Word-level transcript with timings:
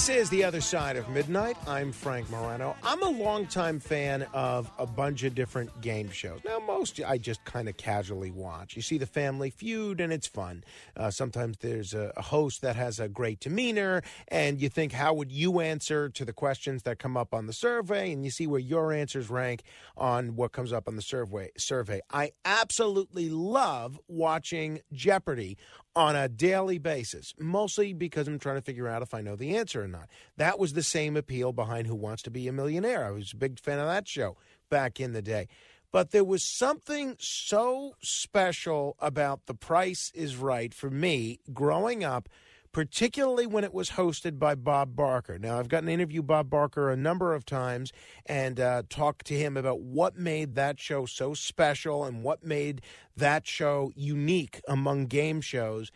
This 0.00 0.08
is 0.08 0.30
The 0.30 0.44
Other 0.44 0.62
Side 0.62 0.96
of 0.96 1.10
Midnight. 1.10 1.58
I'm 1.66 1.92
Frank 1.92 2.30
Morano. 2.30 2.74
I'm 2.82 3.02
a 3.02 3.10
longtime 3.10 3.80
fan 3.80 4.22
of 4.32 4.70
a 4.78 4.86
bunch 4.86 5.24
of 5.24 5.34
different 5.34 5.78
game 5.82 6.10
shows. 6.10 6.40
Now, 6.42 6.58
most 6.58 6.98
I 7.06 7.18
just 7.18 7.44
kind 7.44 7.68
of 7.68 7.76
casually 7.76 8.30
watch. 8.30 8.76
You 8.76 8.80
see 8.80 8.96
the 8.96 9.04
Family 9.04 9.50
Feud, 9.50 10.00
and 10.00 10.10
it's 10.10 10.26
fun. 10.26 10.64
Uh, 10.96 11.10
sometimes 11.10 11.58
there's 11.58 11.92
a, 11.92 12.14
a 12.16 12.22
host 12.22 12.62
that 12.62 12.76
has 12.76 12.98
a 12.98 13.10
great 13.10 13.40
demeanor, 13.40 14.00
and 14.28 14.58
you 14.58 14.70
think, 14.70 14.92
how 14.92 15.12
would 15.12 15.30
you 15.30 15.60
answer 15.60 16.08
to 16.08 16.24
the 16.24 16.32
questions 16.32 16.84
that 16.84 16.98
come 16.98 17.18
up 17.18 17.34
on 17.34 17.46
the 17.46 17.52
survey? 17.52 18.10
And 18.10 18.24
you 18.24 18.30
see 18.30 18.46
where 18.46 18.58
your 18.58 18.94
answers 18.94 19.28
rank 19.28 19.64
on 19.98 20.34
what 20.34 20.52
comes 20.52 20.72
up 20.72 20.88
on 20.88 20.96
the 20.96 21.02
survey. 21.02 21.50
Survey. 21.58 22.00
I 22.10 22.30
absolutely 22.46 23.28
love 23.28 24.00
watching 24.08 24.80
Jeopardy 24.94 25.58
on 25.96 26.14
a 26.16 26.28
daily 26.28 26.78
basis, 26.78 27.34
mostly 27.38 27.92
because 27.92 28.28
I'm 28.28 28.38
trying 28.38 28.56
to 28.56 28.62
figure 28.62 28.88
out 28.88 29.02
if 29.02 29.12
I 29.12 29.20
know 29.20 29.36
the 29.36 29.56
answer 29.56 29.82
or 29.82 29.88
not. 29.88 30.08
That 30.36 30.58
was 30.58 30.72
the 30.72 30.82
same 30.82 31.16
appeal 31.16 31.52
behind 31.52 31.86
Who 31.86 31.94
Wants 31.94 32.22
to 32.22 32.30
Be 32.30 32.46
a 32.48 32.52
Millionaire. 32.52 33.04
I 33.04 33.10
was 33.10 33.32
a 33.32 33.36
big 33.36 33.58
fan 33.58 33.78
of 33.78 33.86
that 33.86 34.06
show 34.06 34.36
back 34.68 35.00
in 35.00 35.12
the 35.12 35.22
day. 35.22 35.48
But 35.92 36.12
there 36.12 36.24
was 36.24 36.44
something 36.44 37.16
so 37.18 37.96
special 38.00 38.96
about 39.00 39.46
The 39.46 39.54
Price 39.54 40.12
is 40.14 40.36
Right 40.36 40.72
for 40.72 40.88
me 40.88 41.40
growing 41.52 42.04
up 42.04 42.28
particularly 42.72 43.46
when 43.46 43.64
it 43.64 43.74
was 43.74 43.90
hosted 43.90 44.38
by 44.38 44.54
Bob 44.54 44.94
Barker. 44.94 45.38
Now, 45.38 45.58
I've 45.58 45.68
gotten 45.68 45.86
to 45.86 45.92
interview 45.92 46.22
Bob 46.22 46.48
Barker 46.50 46.90
a 46.90 46.96
number 46.96 47.34
of 47.34 47.44
times 47.44 47.92
and 48.26 48.60
uh, 48.60 48.82
talked 48.88 49.26
to 49.26 49.34
him 49.34 49.56
about 49.56 49.80
what 49.80 50.16
made 50.16 50.54
that 50.54 50.78
show 50.78 51.06
so 51.06 51.34
special 51.34 52.04
and 52.04 52.22
what 52.22 52.44
made 52.44 52.82
that 53.16 53.46
show 53.46 53.90
unique 53.96 54.60
among 54.68 55.06
game 55.06 55.40
shows. 55.40 55.90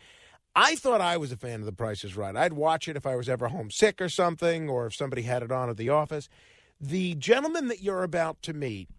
I 0.55 0.75
thought 0.75 1.01
I 1.01 1.17
was 1.17 1.31
a 1.31 1.37
fan 1.37 1.59
of 1.59 1.65
The 1.65 1.73
Price 1.73 2.03
is 2.03 2.15
Right. 2.15 2.35
I'd 2.35 2.53
watch 2.53 2.87
it 2.87 2.95
if 2.95 3.05
I 3.05 3.15
was 3.15 3.27
ever 3.27 3.49
homesick 3.49 4.01
or 4.01 4.09
something, 4.09 4.69
or 4.69 4.87
if 4.87 4.95
somebody 4.95 5.23
had 5.23 5.43
it 5.43 5.51
on 5.51 5.69
at 5.69 5.77
the 5.77 5.89
office. 5.89 6.29
The 6.79 7.15
gentleman 7.15 7.67
that 7.67 7.81
you're 7.81 8.03
about 8.03 8.41
to 8.43 8.53
meet 8.53 8.89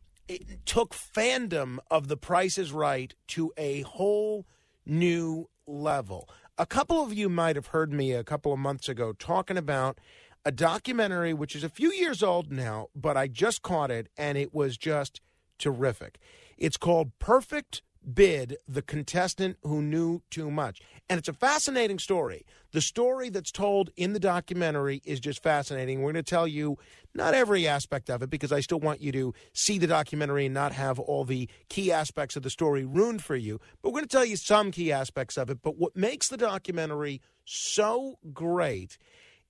took 0.65 0.95
fandom 0.95 1.79
of 1.91 2.09
The 2.09 2.17
Price 2.17 2.59
is 2.59 2.73
Right 2.73 3.15
to 3.29 3.53
a 3.57 3.83
whole 3.83 4.47
new 4.85 5.49
level. 5.67 6.29
A 6.59 6.65
couple 6.65 7.03
of 7.03 7.13
you 7.13 7.29
might 7.29 7.55
have 7.55 7.67
heard 7.67 7.93
me 7.93 8.13
a 8.13 8.25
couple 8.25 8.51
of 8.51 8.59
months 8.59 8.89
ago 8.89 9.13
talking 9.13 9.59
about 9.59 9.99
a 10.43 10.51
documentary 10.51 11.35
which 11.35 11.55
is 11.55 11.63
a 11.63 11.69
few 11.69 11.93
years 11.93 12.23
old 12.23 12.51
now, 12.51 12.87
but 12.95 13.15
I 13.15 13.29
just 13.29 13.61
caught 13.61 13.91
it 13.91 14.09
and 14.17 14.39
it 14.39 14.55
was 14.55 14.79
just 14.79 15.21
terrific. 15.59 16.19
It's 16.57 16.79
called 16.79 17.13
Perfect 17.19 17.83
bid 18.13 18.57
the 18.69 18.83
contestant 18.83 19.57
who 19.63 19.83
knew 19.83 20.23
too 20.31 20.51
much. 20.51 20.81
And 21.09 21.19
it's 21.19 21.29
a 21.29 21.33
fascinating 21.33 21.99
story. 21.99 22.47
The 22.73 22.81
story 22.81 23.31
that's 23.31 23.51
told 23.51 23.91
in 23.97 24.13
the 24.13 24.21
documentary 24.21 25.03
is 25.05 25.21
just 25.21 25.43
fascinating. 25.43 26.03
We're 26.03 26.13
going 26.13 26.25
to 26.25 26.31
tell 26.31 26.47
you 26.47 26.79
not 27.15 27.35
every 27.35 27.67
aspect 27.67 28.11
of 28.11 28.23
it 28.23 28.31
because 28.31 28.53
I 28.53 28.61
still 28.61 28.81
want 28.81 29.01
you 29.01 29.13
to 29.13 29.35
see 29.53 29.79
the 29.79 29.87
documentary 29.87 30.47
and 30.47 30.55
not 30.55 30.73
have 30.73 30.99
all 30.99 31.25
the 31.25 31.49
key 31.69 31.91
aspects 31.91 32.37
of 32.37 32.43
the 32.43 32.51
story 32.51 32.85
ruined 32.85 33.23
for 33.23 33.37
you. 33.37 33.61
But 33.83 33.91
we're 33.91 34.01
going 34.01 34.09
to 34.09 34.17
tell 34.17 34.25
you 34.25 34.37
some 34.37 34.71
key 34.71 34.93
aspects 34.93 35.37
of 35.37 35.51
it. 35.51 35.59
But 35.63 35.77
what 35.77 35.97
makes 35.97 36.29
the 36.29 36.37
documentary 36.37 37.21
so 37.45 38.19
great 38.33 38.99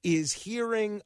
is 0.02 0.32
hearing 0.32 1.02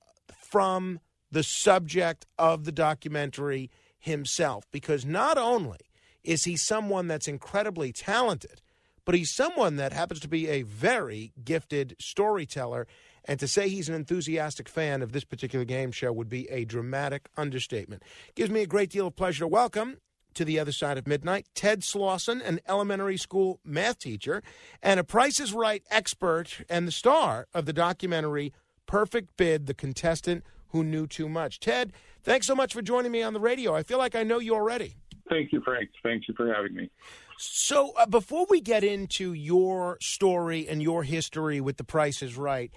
from 0.51 1.01
the 1.31 1.43
subject 1.43 2.27
of 2.39 2.65
the 2.65 2.73
documentary 2.73 3.71
himself 3.99 4.65
because 4.73 5.05
not 5.05 5.39
only 5.39 5.79
is 6.25 6.45
he 6.45 6.57
someone 6.57 7.09
that's 7.09 7.29
incredibly 7.29 7.93
talented, 7.93 8.61
but 9.05 9.15
he's 9.15 9.35
someone 9.35 9.77
that 9.77 9.93
happens 9.93 10.21
to 10.21 10.29
be 10.29 10.49
a 10.49 10.63
very 10.63 11.33
gifted 11.45 11.97
storyteller. 11.99 12.87
And 13.25 13.39
to 13.41 13.49
say 13.49 13.69
he's 13.69 13.89
an 13.89 13.95
enthusiastic 13.95 14.69
fan 14.69 15.03
of 15.03 15.13
this 15.13 15.25
particular 15.25 15.65
game 15.65 15.93
show 15.93 16.13
would 16.13 16.29
be 16.29 16.49
a 16.51 16.65
dramatic 16.65 17.29
understatement. 17.37 18.03
Gives 18.35 18.51
me 18.51 18.63
a 18.63 18.67
great 18.67 18.91
deal 18.91 19.07
of 19.07 19.17
pleasure 19.17 19.41
to 19.41 19.49
welcome 19.49 19.99
to 20.35 20.45
the 20.45 20.59
other 20.59 20.73
side 20.73 20.97
of 20.97 21.07
midnight 21.07 21.47
Ted 21.55 21.81
Slauson, 21.81 22.41
an 22.47 22.61
elementary 22.69 23.17
school 23.17 23.61
math 23.65 23.99
teacher 23.99 24.43
and 24.83 25.01
a 25.01 25.05
Price 25.05 25.41
is 25.41 25.53
Right 25.53 25.83
expert 25.91 26.65
and 26.69 26.87
the 26.87 26.93
star 26.93 27.47
of 27.53 27.67
the 27.67 27.73
documentary 27.73 28.53
Perfect 28.87 29.37
Bid, 29.37 29.67
the 29.67 29.75
contestant 29.75 30.45
who 30.69 30.83
knew 30.85 31.07
too 31.07 31.29
much. 31.29 31.61
Ted, 31.61 31.93
thanks 32.23 32.47
so 32.47 32.55
much 32.55 32.73
for 32.73 32.83
joining 32.83 33.13
me 33.13 33.23
on 33.23 33.33
the 33.33 33.41
radio. 33.41 33.75
I 33.75 33.83
feel 33.83 33.99
like 33.99 34.15
I 34.15 34.23
know 34.23 34.39
you 34.39 34.55
already. 34.55 34.97
Thank 35.31 35.53
you, 35.53 35.63
Frank. 35.63 35.89
Thank 36.03 36.27
you 36.29 36.35
for 36.35 36.53
having 36.53 36.75
me. 36.75 36.91
So, 37.39 37.93
uh, 37.97 38.07
before 38.07 38.47
we 38.51 38.61
get 38.61 38.85
into 38.85 39.33
your 39.33 39.97
story 40.01 40.69
and 40.69 40.83
your 40.83 41.05
history 41.05 41.61
with 41.61 41.77
The 41.77 41.85
Price 41.85 42.21
is 42.21 42.37
Right, 42.37 42.73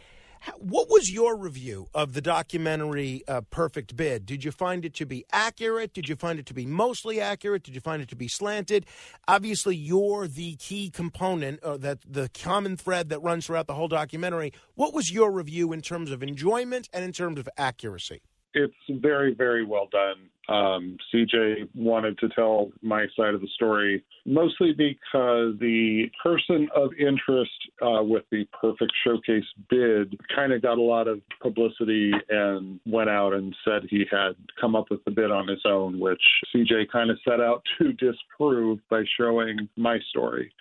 what 0.57 0.89
was 0.89 1.09
your 1.11 1.37
review 1.37 1.87
of 1.93 2.13
the 2.13 2.21
documentary 2.21 3.23
uh, 3.27 3.41
Perfect 3.41 3.95
Bid? 3.95 4.25
Did 4.25 4.43
you 4.43 4.51
find 4.51 4.85
it 4.85 4.93
to 4.95 5.05
be 5.05 5.25
accurate? 5.31 5.93
Did 5.93 6.09
you 6.09 6.15
find 6.15 6.37
it 6.37 6.45
to 6.47 6.53
be 6.53 6.65
mostly 6.65 7.19
accurate? 7.19 7.63
Did 7.63 7.75
you 7.75 7.81
find 7.81 8.01
it 8.01 8.09
to 8.09 8.15
be 8.15 8.27
slanted? 8.27 8.85
Obviously, 9.27 9.75
you're 9.75 10.27
the 10.27 10.55
key 10.57 10.89
component, 10.89 11.63
uh, 11.63 11.77
that 11.77 11.99
the 12.07 12.29
common 12.33 12.77
thread 12.77 13.09
that 13.09 13.19
runs 13.19 13.47
throughout 13.47 13.67
the 13.67 13.73
whole 13.73 13.87
documentary. 13.87 14.51
What 14.75 14.93
was 14.93 15.11
your 15.11 15.31
review 15.31 15.73
in 15.73 15.81
terms 15.81 16.11
of 16.11 16.21
enjoyment 16.21 16.89
and 16.93 17.03
in 17.03 17.13
terms 17.13 17.39
of 17.39 17.49
accuracy? 17.57 18.21
It's 18.53 18.73
very, 18.89 19.33
very 19.33 19.65
well 19.65 19.87
done. 19.91 20.29
Um, 20.49 20.97
CJ 21.13 21.69
wanted 21.73 22.17
to 22.19 22.27
tell 22.29 22.71
my 22.81 23.05
side 23.15 23.33
of 23.33 23.39
the 23.41 23.47
story 23.55 24.03
mostly 24.25 24.73
because 24.73 25.53
the 25.59 26.09
person 26.21 26.67
of 26.75 26.91
interest 26.99 27.51
uh, 27.81 28.03
with 28.03 28.23
the 28.31 28.45
perfect 28.59 28.91
showcase 29.05 29.45
bid 29.69 30.17
kind 30.33 30.51
of 30.51 30.61
got 30.61 30.77
a 30.77 30.81
lot 30.81 31.07
of 31.07 31.21
publicity 31.41 32.11
and 32.29 32.79
went 32.85 33.09
out 33.09 33.33
and 33.33 33.55
said 33.63 33.83
he 33.89 34.05
had 34.11 34.35
come 34.59 34.75
up 34.75 34.89
with 34.89 35.03
the 35.05 35.11
bid 35.11 35.31
on 35.31 35.47
his 35.47 35.61
own, 35.65 35.99
which 35.99 36.21
CJ 36.53 36.89
kind 36.91 37.09
of 37.09 37.17
set 37.27 37.39
out 37.39 37.63
to 37.77 37.93
disprove 37.93 38.79
by 38.89 39.03
showing 39.17 39.69
my 39.77 39.97
story. 40.09 40.51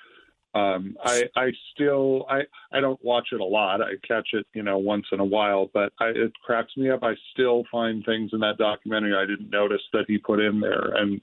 Um, 0.55 0.97
I, 1.03 1.25
I 1.35 1.51
still, 1.73 2.27
I, 2.29 2.43
I 2.73 2.81
don't 2.81 3.03
watch 3.03 3.29
it 3.33 3.41
a 3.41 3.45
lot. 3.45 3.81
I 3.81 3.93
catch 4.07 4.29
it, 4.33 4.47
you 4.53 4.63
know, 4.63 4.77
once 4.77 5.07
in 5.11 5.21
a 5.21 5.25
while, 5.25 5.71
but 5.73 5.93
I, 5.99 6.09
it 6.09 6.33
cracks 6.45 6.77
me 6.77 6.91
up. 6.91 7.03
I 7.03 7.15
still 7.33 7.65
find 7.73 8.05
things 8.05 8.31
in 8.35 8.41
that 8.41 8.59
documentary 8.59 9.15
I 9.17 9.25
didn't 9.25 9.51
notice 9.51 9.81
that 9.93 10.05
he 10.09 10.19
put 10.19 10.41
in 10.41 10.61
there, 10.61 10.95
and 10.97 11.21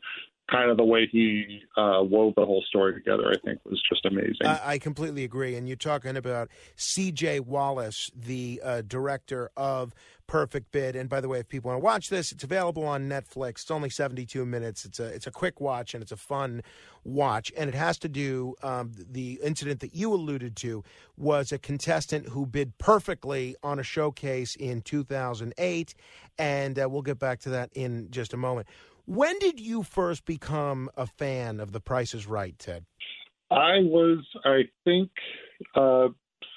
kind 0.50 0.70
of 0.70 0.78
the 0.78 0.84
way 0.84 1.08
he 1.12 1.62
uh, 1.78 2.02
wove 2.02 2.34
the 2.36 2.46
whole 2.46 2.64
story 2.68 2.94
together, 2.94 3.32
I 3.32 3.38
think, 3.46 3.60
was 3.66 3.82
just 3.90 4.06
amazing. 4.06 4.46
I, 4.46 4.74
I 4.74 4.78
completely 4.80 5.24
agree. 5.24 5.56
And 5.56 5.68
you're 5.68 5.78
talking 5.78 6.18
about 6.18 6.50
C.J. 6.76 7.42
Wallis, 7.42 8.12
the 8.16 8.62
uh, 8.64 8.82
director 8.82 9.52
of 9.56 9.94
Perfect 10.28 10.72
Bid. 10.72 10.96
And 10.96 11.10
by 11.10 11.22
the 11.22 11.28
way, 11.28 11.40
if 11.40 11.50
people 11.50 11.70
want 11.70 11.82
to 11.82 11.84
watch 11.84 12.10
this, 12.10 12.32
it's 12.32 12.44
available 12.44 12.86
on 12.86 13.10
Netflix. 13.10 13.62
It's 13.62 13.72
only 13.72 13.90
72 13.90 14.46
minutes. 14.46 14.86
It's 14.86 15.00
a 15.00 15.06
it's 15.06 15.26
a 15.26 15.32
quick 15.32 15.60
watch 15.60 15.96
and 15.96 16.04
it's 16.04 16.12
a 16.12 16.18
fun 16.18 16.62
watch. 17.04 17.52
And 17.58 17.68
it 17.68 17.74
has 17.74 17.98
to 18.00 18.08
do 18.08 18.56
um, 18.62 18.92
the 18.96 19.40
incident 19.44 19.80
that 19.80 19.96
you 19.96 20.14
alluded 20.14 20.56
to 20.58 20.84
was 21.18 21.52
a 21.52 21.58
contestant 21.58 22.28
who 22.30 22.46
bid 22.46 22.78
perfectly 22.78 23.56
on 23.64 23.80
a 23.80 23.84
showcase 23.84 24.56
in 24.56 24.82
2008, 24.82 25.96
and 26.38 26.80
uh, 26.80 26.88
we'll 26.88 27.02
get 27.02 27.18
back 27.18 27.40
to 27.40 27.50
that 27.50 27.72
in 27.74 28.12
just 28.12 28.34
a 28.34 28.38
moment. 28.38 28.68
When 29.10 29.40
did 29.40 29.60
you 29.60 29.82
first 29.82 30.24
become 30.24 30.88
a 30.96 31.08
fan 31.08 31.60
of 31.60 31.72
The 31.72 31.80
Price 31.80 32.14
is 32.14 32.28
Right, 32.28 32.54
Ted? 32.60 32.86
I 33.50 33.80
was, 33.80 34.24
I 34.46 34.66
think, 34.86 35.10
uh, 35.74 36.10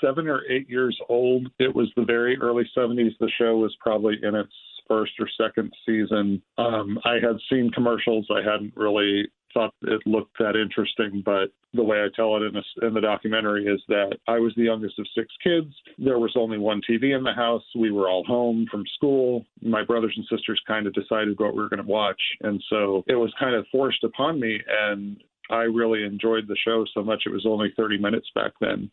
seven 0.05 0.29
or 0.29 0.43
eight 0.51 0.69
years 0.69 0.95
old. 1.09 1.49
It 1.59 1.75
was 1.75 1.91
the 1.97 2.05
very 2.05 2.37
early 2.43 2.65
70s. 2.77 3.13
The 3.19 3.31
show 3.39 3.57
was 3.57 3.75
probably 3.81 4.19
in 4.23 4.35
its 4.35 4.53
first 4.87 5.13
or 5.19 5.31
second 5.41 5.73
season. 5.87 6.43
Um, 6.59 6.99
I 7.07 7.15
had 7.15 7.39
seen 7.49 7.71
commercials. 7.71 8.29
I 8.31 8.43
hadn't 8.43 8.77
really 8.77 9.31
thought 9.55 9.75
it 9.83 10.01
looked 10.07 10.39
that 10.39 10.57
interesting, 10.57 11.23
but 11.25 11.51
the 11.75 11.83
way 11.83 12.03
I 12.03 12.09
tell 12.15 12.37
it 12.37 12.43
in, 12.43 12.57
a, 12.57 12.87
in 12.87 12.95
the 12.95 13.01
documentary 13.01 13.67
is 13.67 13.81
that 13.89 14.19
I 14.29 14.39
was 14.39 14.53
the 14.57 14.65
youngest 14.65 14.99
of 14.99 15.07
six 15.15 15.29
kids. 15.43 15.75
There 15.99 16.19
was 16.19 16.35
only 16.37 16.59
one 16.59 16.81
TV 16.89 17.17
in 17.17 17.23
the 17.23 17.33
house. 17.33 17.63
We 17.75 17.91
were 17.91 18.09
all 18.09 18.25
home 18.25 18.67
from 18.71 18.85
school. 18.95 19.45
My 19.63 19.85
brothers 19.85 20.15
and 20.17 20.27
sisters 20.31 20.61
kind 20.67 20.87
of 20.87 20.95
decided 20.95 21.39
what 21.39 21.55
we 21.55 21.63
were 21.63 21.69
going 21.69 21.83
to 21.83 21.91
watch. 21.91 22.21
And 22.43 22.63
so 22.69 23.05
it 23.07 23.15
was 23.15 23.33
kind 23.39 23.55
of 23.55 23.67
forced 23.73 24.05
upon 24.05 24.39
me. 24.41 24.61
And 24.69 25.23
I 25.51 25.63
really 25.63 26.05
enjoyed 26.05 26.47
the 26.47 26.57
show 26.57 26.85
so 26.93 27.03
much. 27.03 27.23
It 27.27 27.33
was 27.33 27.47
only 27.47 27.73
30 27.77 27.99
minutes 27.99 28.29
back 28.35 28.53
then 28.61 28.91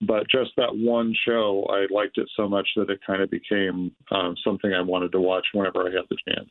but 0.00 0.28
just 0.28 0.50
that 0.56 0.76
one 0.76 1.14
show, 1.26 1.66
I 1.70 1.92
liked 1.92 2.18
it 2.18 2.28
so 2.36 2.48
much 2.48 2.68
that 2.76 2.90
it 2.90 3.00
kind 3.04 3.22
of 3.22 3.30
became 3.30 3.90
um, 4.10 4.36
something 4.44 4.72
I 4.72 4.80
wanted 4.80 5.12
to 5.12 5.20
watch 5.20 5.46
whenever 5.52 5.88
I 5.88 5.90
had 5.90 6.04
the 6.08 6.16
chance. 6.28 6.48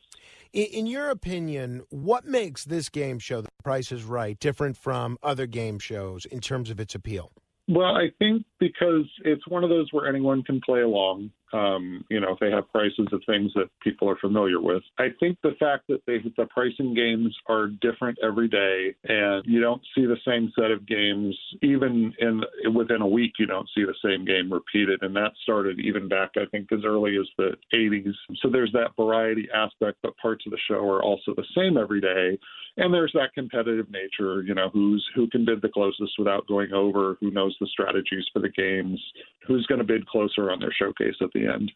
In, 0.52 0.86
your 0.86 1.10
opinion, 1.10 1.82
what 1.90 2.24
makes 2.24 2.64
this 2.64 2.88
game 2.88 3.18
show, 3.18 3.42
The 3.42 3.48
Price 3.62 3.92
is 3.92 4.04
Right, 4.04 4.38
different 4.38 4.76
from 4.78 5.18
other 5.22 5.46
game 5.46 5.78
shows 5.78 6.24
in 6.24 6.40
terms 6.40 6.70
of 6.70 6.80
its 6.80 6.94
appeal? 6.94 7.32
Well, 7.68 7.94
I 7.94 8.10
think 8.18 8.44
because 8.58 9.04
it's 9.24 9.46
one 9.46 9.62
of 9.62 9.68
those 9.68 9.88
where 9.92 10.06
anyone 10.08 10.42
can 10.42 10.60
play 10.64 10.80
along. 10.80 11.30
Um, 11.52 12.04
you 12.10 12.20
know, 12.20 12.32
if 12.32 12.38
they 12.40 12.50
have 12.50 12.70
prices 12.70 13.08
of 13.12 13.22
things 13.26 13.52
that 13.54 13.68
people 13.82 14.08
are 14.08 14.16
familiar 14.16 14.60
with. 14.60 14.82
I 14.98 15.08
think 15.18 15.38
the 15.42 15.56
fact 15.58 15.86
that 15.88 16.02
they 16.06 16.18
the 16.36 16.46
pricing 16.46 16.94
games 16.94 17.34
are 17.46 17.68
different 17.68 18.18
every 18.22 18.48
day, 18.48 18.94
and 19.04 19.44
you 19.46 19.60
don't 19.60 19.82
see 19.94 20.04
the 20.04 20.18
same 20.26 20.52
set 20.54 20.70
of 20.70 20.86
games 20.86 21.36
even 21.62 22.12
in 22.18 22.42
within 22.74 23.02
a 23.02 23.06
week. 23.06 23.32
You 23.38 23.46
don't 23.46 23.68
see 23.74 23.84
the 23.84 23.94
same 24.04 24.24
game 24.24 24.52
repeated, 24.52 25.02
and 25.02 25.14
that 25.16 25.32
started 25.42 25.80
even 25.80 26.08
back 26.08 26.30
I 26.36 26.46
think 26.50 26.70
as 26.72 26.80
early 26.84 27.16
as 27.16 27.26
the 27.36 27.56
80s. 27.74 28.14
So 28.42 28.50
there's 28.50 28.72
that 28.72 28.96
variety 28.96 29.48
aspect, 29.54 29.98
but 30.02 30.16
parts 30.18 30.44
of 30.46 30.52
the 30.52 30.58
show 30.68 30.88
are 30.88 31.02
also 31.02 31.34
the 31.34 31.44
same 31.56 31.76
every 31.76 32.00
day, 32.00 32.38
and 32.76 32.92
there's 32.92 33.12
that 33.14 33.34
competitive 33.34 33.90
nature. 33.90 34.42
You 34.42 34.54
know, 34.54 34.68
who's 34.72 35.04
who 35.14 35.28
can 35.28 35.44
bid 35.44 35.62
the 35.62 35.68
closest 35.68 36.12
without 36.18 36.46
going 36.46 36.72
over, 36.72 37.16
who 37.20 37.30
knows 37.30 37.56
the 37.60 37.66
strategies 37.66 38.24
for 38.32 38.40
the 38.40 38.50
games, 38.50 39.00
who's 39.46 39.66
going 39.66 39.78
to 39.78 39.84
bid 39.84 40.06
closer 40.06 40.50
on 40.50 40.60
their 40.60 40.72
showcase 40.72 41.14
at 41.20 41.32
the 41.32 41.37
end. 41.46 41.72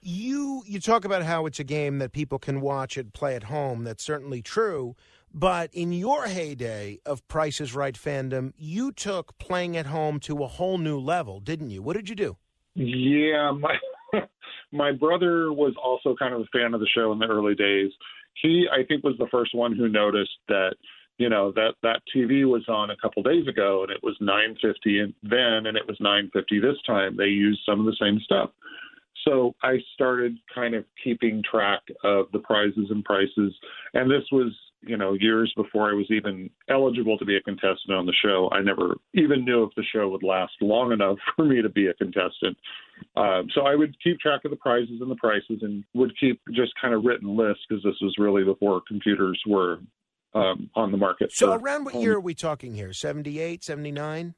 You 0.00 0.62
you 0.66 0.80
talk 0.80 1.04
about 1.04 1.24
how 1.24 1.46
it's 1.46 1.58
a 1.58 1.64
game 1.64 1.98
that 1.98 2.12
people 2.12 2.38
can 2.38 2.60
watch 2.60 2.96
and 2.96 3.12
play 3.12 3.34
at 3.34 3.44
home. 3.44 3.84
That's 3.84 4.04
certainly 4.04 4.42
true. 4.42 4.94
But 5.34 5.70
in 5.74 5.92
your 5.92 6.26
heyday 6.26 7.00
of 7.04 7.26
Price 7.28 7.60
is 7.60 7.74
Right 7.74 7.94
fandom, 7.94 8.52
you 8.56 8.92
took 8.92 9.36
playing 9.38 9.76
at 9.76 9.86
home 9.86 10.20
to 10.20 10.42
a 10.42 10.46
whole 10.46 10.78
new 10.78 10.98
level, 10.98 11.40
didn't 11.40 11.70
you? 11.70 11.82
What 11.82 11.96
did 11.96 12.08
you 12.08 12.14
do? 12.14 12.36
Yeah, 12.74 13.52
my 13.52 13.74
my 14.72 14.92
brother 14.92 15.52
was 15.52 15.74
also 15.82 16.14
kind 16.16 16.34
of 16.34 16.40
a 16.42 16.58
fan 16.58 16.74
of 16.74 16.80
the 16.80 16.88
show 16.94 17.12
in 17.12 17.18
the 17.18 17.26
early 17.26 17.54
days. 17.54 17.90
He, 18.40 18.66
I 18.72 18.84
think, 18.84 19.02
was 19.04 19.16
the 19.18 19.26
first 19.30 19.54
one 19.54 19.74
who 19.74 19.88
noticed 19.88 20.38
that 20.46 20.76
you 21.18 21.28
know 21.28 21.52
that 21.52 21.74
that 21.82 22.00
TV 22.14 22.48
was 22.48 22.64
on 22.68 22.90
a 22.90 22.96
couple 22.96 23.22
days 23.22 23.46
ago 23.46 23.82
and 23.82 23.92
it 23.92 24.02
was 24.02 24.16
9:50 24.22 25.12
then 25.22 25.66
and 25.66 25.76
it 25.76 25.86
was 25.86 25.98
9:50 26.00 26.60
this 26.60 26.80
time. 26.86 27.16
They 27.16 27.26
used 27.26 27.60
some 27.66 27.80
of 27.80 27.86
the 27.86 27.96
same 28.00 28.20
stuff. 28.20 28.50
So 29.26 29.54
I 29.62 29.78
started 29.94 30.38
kind 30.54 30.74
of 30.74 30.84
keeping 31.02 31.42
track 31.42 31.82
of 32.04 32.26
the 32.32 32.38
prizes 32.38 32.86
and 32.90 33.04
prices 33.04 33.52
and 33.94 34.08
this 34.08 34.22
was, 34.30 34.56
you 34.82 34.96
know, 34.96 35.14
years 35.14 35.52
before 35.56 35.90
I 35.90 35.92
was 35.92 36.06
even 36.10 36.48
eligible 36.70 37.18
to 37.18 37.24
be 37.24 37.36
a 37.36 37.42
contestant 37.42 37.98
on 37.98 38.06
the 38.06 38.14
show. 38.22 38.48
I 38.52 38.60
never 38.60 38.94
even 39.14 39.44
knew 39.44 39.64
if 39.64 39.74
the 39.74 39.82
show 39.92 40.08
would 40.08 40.22
last 40.22 40.52
long 40.60 40.92
enough 40.92 41.18
for 41.36 41.44
me 41.44 41.60
to 41.60 41.68
be 41.68 41.88
a 41.88 41.94
contestant. 41.94 42.56
Um, 43.16 43.48
so 43.54 43.62
I 43.62 43.74
would 43.74 43.96
keep 44.02 44.20
track 44.20 44.44
of 44.44 44.52
the 44.52 44.56
prizes 44.56 45.00
and 45.00 45.10
the 45.10 45.16
prices 45.16 45.58
and 45.62 45.82
would 45.94 46.16
keep 46.18 46.40
just 46.54 46.72
kind 46.80 46.94
of 46.94 47.04
written 47.04 47.36
lists 47.36 47.64
because 47.68 47.82
this 47.82 48.00
was 48.00 48.14
really 48.18 48.44
before 48.44 48.82
computers 48.86 49.40
were 49.46 49.80
um, 50.38 50.70
on 50.74 50.90
the 50.92 50.98
market. 50.98 51.32
So, 51.32 51.52
around 51.52 51.84
what 51.84 51.94
year 51.96 52.14
are 52.14 52.20
we 52.20 52.34
talking 52.34 52.74
here? 52.74 52.92
78, 52.92 53.64
79? 53.64 54.34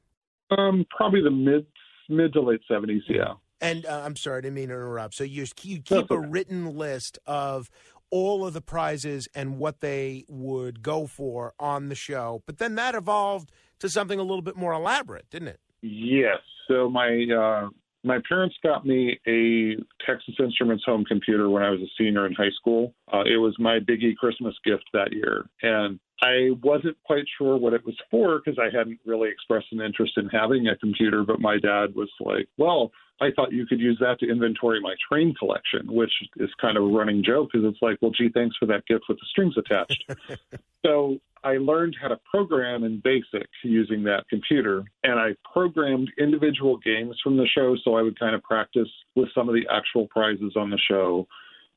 Um, 0.57 0.85
probably 0.95 1.21
the 1.21 1.31
mid 1.31 1.65
mid 2.09 2.33
to 2.33 2.41
late 2.41 2.61
70s, 2.69 3.01
yeah. 3.07 3.33
And 3.61 3.85
uh, 3.85 4.01
I'm 4.03 4.15
sorry, 4.15 4.39
I 4.39 4.41
didn't 4.41 4.55
mean 4.55 4.69
to 4.69 4.75
interrupt. 4.75 5.13
So 5.13 5.23
you, 5.23 5.45
you 5.61 5.81
keep 5.81 6.09
a 6.11 6.19
written 6.19 6.75
list 6.75 7.19
of 7.25 7.69
all 8.09 8.45
of 8.45 8.53
the 8.53 8.61
prizes 8.61 9.27
and 9.33 9.57
what 9.57 9.79
they 9.79 10.25
would 10.27 10.81
go 10.81 11.07
for 11.07 11.53
on 11.59 11.89
the 11.89 11.95
show, 11.95 12.43
but 12.45 12.57
then 12.57 12.75
that 12.75 12.95
evolved 12.95 13.51
to 13.79 13.89
something 13.89 14.19
a 14.19 14.23
little 14.23 14.41
bit 14.41 14.57
more 14.57 14.73
elaborate, 14.73 15.29
didn't 15.29 15.47
it? 15.47 15.59
Yes. 15.81 16.39
So 16.67 16.89
my 16.89 17.25
uh, 17.25 17.69
my 18.03 18.19
parents 18.27 18.55
got 18.63 18.85
me 18.85 19.19
a 19.27 19.75
Texas 20.05 20.35
Instruments 20.39 20.83
home 20.85 21.05
computer 21.05 21.49
when 21.49 21.63
I 21.63 21.69
was 21.69 21.81
a 21.81 21.91
senior 21.97 22.25
in 22.25 22.33
high 22.33 22.51
school. 22.59 22.93
Uh, 23.11 23.21
it 23.21 23.37
was 23.37 23.55
my 23.59 23.79
biggie 23.79 24.15
Christmas 24.15 24.55
gift 24.65 24.85
that 24.93 25.13
year. 25.13 25.45
And 25.61 25.99
I 26.21 26.51
wasn't 26.61 26.97
quite 27.03 27.25
sure 27.37 27.57
what 27.57 27.73
it 27.73 27.83
was 27.85 27.95
for 28.11 28.39
because 28.39 28.59
I 28.59 28.75
hadn't 28.75 28.99
really 29.05 29.29
expressed 29.29 29.67
an 29.71 29.81
interest 29.81 30.13
in 30.17 30.29
having 30.29 30.67
a 30.67 30.77
computer. 30.77 31.23
But 31.23 31.39
my 31.39 31.57
dad 31.57 31.95
was 31.95 32.09
like, 32.19 32.47
well, 32.57 32.91
I 33.19 33.29
thought 33.35 33.51
you 33.51 33.65
could 33.65 33.79
use 33.79 33.97
that 34.01 34.19
to 34.19 34.29
inventory 34.29 34.79
my 34.81 34.95
train 35.09 35.33
collection, 35.37 35.91
which 35.91 36.11
is 36.37 36.49
kind 36.59 36.77
of 36.77 36.83
a 36.83 36.87
running 36.87 37.23
joke 37.23 37.49
because 37.51 37.67
it's 37.67 37.81
like, 37.81 37.97
well, 38.01 38.11
gee, 38.11 38.29
thanks 38.33 38.55
for 38.57 38.65
that 38.67 38.85
gift 38.87 39.05
with 39.09 39.17
the 39.17 39.25
strings 39.29 39.55
attached. 39.57 40.03
so 40.85 41.17
I 41.43 41.57
learned 41.57 41.95
how 41.99 42.09
to 42.09 42.19
program 42.29 42.83
in 42.83 42.99
BASIC 42.99 43.47
using 43.63 44.03
that 44.03 44.25
computer, 44.29 44.83
and 45.03 45.19
I 45.19 45.35
programmed 45.51 46.11
individual 46.19 46.77
games 46.77 47.15
from 47.23 47.37
the 47.37 47.47
show 47.47 47.75
so 47.83 47.95
I 47.95 48.01
would 48.01 48.19
kind 48.19 48.35
of 48.35 48.43
practice 48.43 48.89
with 49.15 49.29
some 49.33 49.49
of 49.49 49.55
the 49.55 49.67
actual 49.71 50.07
prizes 50.07 50.53
on 50.55 50.69
the 50.69 50.79
show. 50.89 51.27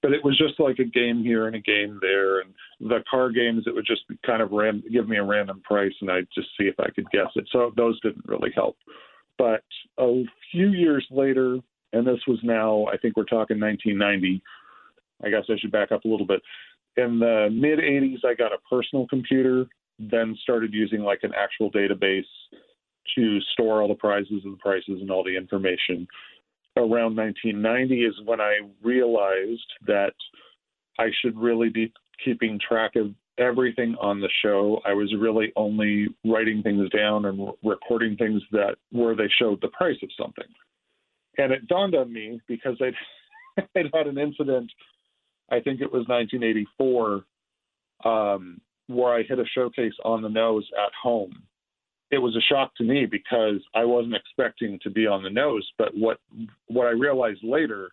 But 0.05 0.12
it 0.12 0.23
was 0.23 0.37
just 0.37 0.61
like 0.61 0.79
a 0.79 0.85
game 0.85 1.23
here 1.23 1.47
and 1.47 1.56
a 1.56 1.61
game 1.61 1.99
there, 2.03 2.41
and 2.41 2.53
the 2.79 3.03
car 3.11 3.31
games 3.31 3.65
it 3.67 3.75
would 3.75 3.87
just 3.87 4.03
kind 4.25 4.43
of 4.43 4.53
ram- 4.53 4.85
give 4.93 5.09
me 5.09 5.17
a 5.17 5.25
random 5.25 5.62
price, 5.65 5.95
and 6.01 6.11
I'd 6.11 6.29
just 6.35 6.49
see 6.59 6.65
if 6.65 6.79
I 6.79 6.91
could 6.91 7.11
guess 7.11 7.31
it. 7.37 7.49
So 7.51 7.73
those 7.77 7.99
didn't 8.03 8.27
really 8.27 8.51
help. 8.55 8.77
But 9.39 9.65
a 9.99 10.23
few 10.53 10.69
years 10.69 11.06
later, 11.11 11.59
and 11.95 12.06
this 12.06 12.21
was 12.29 12.39
now 12.43 12.87
I 12.93 12.99
think 12.99 13.17
we're 13.17 13.25
talking 13.25 13.59
1990. 13.59 14.43
I 15.25 15.31
guess 15.31 15.45
I 15.49 15.59
should 15.59 15.73
back 15.73 15.91
up 15.91 16.05
a 16.05 16.09
little 16.09 16.27
bit 16.27 16.43
in 16.97 17.19
the 17.19 17.49
mid 17.53 17.79
80s, 17.79 18.25
I 18.25 18.35
got 18.35 18.53
a 18.53 18.59
personal 18.71 19.06
computer, 19.09 19.67
then 19.99 20.37
started 20.43 20.73
using 20.73 21.01
like 21.01 21.21
an 21.23 21.33
actual 21.37 21.71
database 21.71 22.23
to 23.17 23.41
store 23.53 23.83
all 23.83 23.89
the 23.89 23.95
prizes 23.95 24.43
and 24.45 24.55
the 24.55 24.59
prices 24.59 25.01
and 25.01 25.11
all 25.11 25.25
the 25.25 25.37
information. 25.37 26.06
Around 26.76 27.17
1990 27.17 28.05
is 28.05 28.15
when 28.25 28.41
I 28.41 28.59
realized 28.82 29.73
that 29.87 30.15
I 30.99 31.06
should 31.21 31.37
really 31.38 31.69
be 31.69 31.93
keeping 32.25 32.59
track 32.59 32.97
of 32.97 33.12
everything 33.38 33.97
on 34.00 34.21
the 34.21 34.31
show. 34.43 34.81
I 34.85 34.93
was 34.93 35.12
really 35.19 35.53
only 35.56 36.09
writing 36.25 36.62
things 36.62 36.88
down 36.91 37.26
and 37.26 37.49
recording 37.62 38.17
things 38.17 38.43
that 38.53 38.76
where 38.91 39.15
they 39.15 39.29
showed 39.38 39.61
the 39.61 39.69
price 39.69 39.99
of 40.03 40.11
something. 40.19 40.44
And 41.38 41.53
it 41.53 41.67
dawned 41.67 41.94
on 41.94 42.12
me 42.12 42.41
because 42.47 42.77
I'd, 42.81 43.65
I'd 43.77 43.91
had 43.93 44.06
an 44.06 44.19
incident 44.19 44.70
I 45.50 45.61
think 45.61 45.81
it 45.81 45.93
was 45.93 46.06
1984, 46.09 47.25
um, 48.05 48.61
where 48.87 49.15
I 49.15 49.23
hit 49.23 49.38
a 49.38 49.44
showcase 49.55 49.93
on 50.05 50.23
the 50.23 50.29
nose 50.29 50.69
at 50.77 50.93
home. 51.00 51.43
It 52.14 52.22
was 52.22 52.37
a 52.37 52.40
shock 52.43 52.72
to 52.76 52.84
me 52.84 53.06
because 53.06 53.61
I 53.75 53.84
wasn't 53.84 54.14
expecting 54.14 54.78
to 54.84 54.90
be 54.90 55.05
on 55.05 55.25
the 55.25 55.31
nose. 55.31 55.69
But 55.76 55.88
what 55.96 56.19
what 56.69 56.87
I 56.87 56.90
realized 56.90 57.43
later 57.43 57.90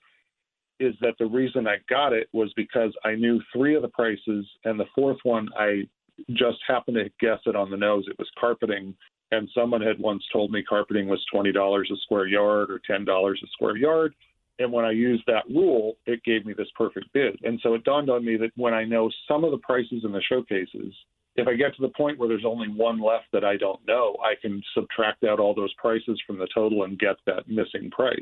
is 0.80 0.94
that 1.02 1.16
the 1.18 1.26
reason 1.26 1.66
I 1.68 1.78
got 1.90 2.14
it 2.14 2.28
was 2.32 2.54
because 2.56 2.94
I 3.04 3.16
knew 3.16 3.42
three 3.52 3.74
of 3.74 3.82
the 3.82 3.88
prices, 3.88 4.46
and 4.64 4.80
the 4.80 4.86
fourth 4.94 5.18
one 5.24 5.50
I 5.58 5.88
just 6.34 6.60
happened 6.68 6.98
to 6.98 7.10
guess 7.20 7.40
it 7.48 7.56
on 7.56 7.72
the 7.72 7.78
nose. 7.78 8.06
It 8.08 8.20
was 8.20 8.30
carpeting, 8.40 8.94
and 9.32 9.50
someone 9.56 9.82
had 9.82 9.98
once 9.98 10.24
told 10.32 10.52
me 10.52 10.62
carpeting 10.62 11.08
was 11.08 11.26
twenty 11.34 11.52
dollars 11.52 11.90
a 11.92 11.98
square 12.04 12.28
yard 12.28 12.70
or 12.70 12.80
ten 12.86 13.04
dollars 13.04 13.42
a 13.44 13.48
square 13.48 13.76
yard. 13.76 14.14
And 14.60 14.72
when 14.72 14.86
I 14.86 14.92
used 14.92 15.24
that 15.26 15.50
rule, 15.50 15.98
it 16.06 16.24
gave 16.24 16.46
me 16.46 16.54
this 16.54 16.70
perfect 16.78 17.12
bid. 17.12 17.40
And 17.42 17.60
so 17.64 17.74
it 17.74 17.84
dawned 17.84 18.12
on 18.12 18.24
me 18.24 18.38
that 18.38 18.52
when 18.56 18.76
I 18.76 18.84
know 18.84 19.10
some 19.28 19.44
of 19.44 19.50
the 19.50 19.58
prices 19.58 20.04
in 20.04 20.12
the 20.12 20.22
showcases, 20.30 20.94
if 21.36 21.48
I 21.48 21.56
get 21.56 21.76
to 21.76 21.82
the 21.82 21.90
point 21.90 22.18
where 22.18 22.28
there's 22.28 22.46
only 22.46 22.68
one 22.68 23.02
left 23.02 23.26
that 23.34 23.44
I 23.44 23.58
don't 23.58 23.86
know, 23.88 24.16
I 24.24 24.34
can 24.42 24.62
subtract 24.74 25.24
out 25.24 25.40
all 25.40 25.54
those 25.54 25.74
prices 25.76 26.22
from 26.26 26.38
the 26.38 26.48
total 26.54 26.84
and 26.84 27.00
get 27.00 27.16
that 27.26 27.48
missing 27.48 27.90
price. 27.92 28.20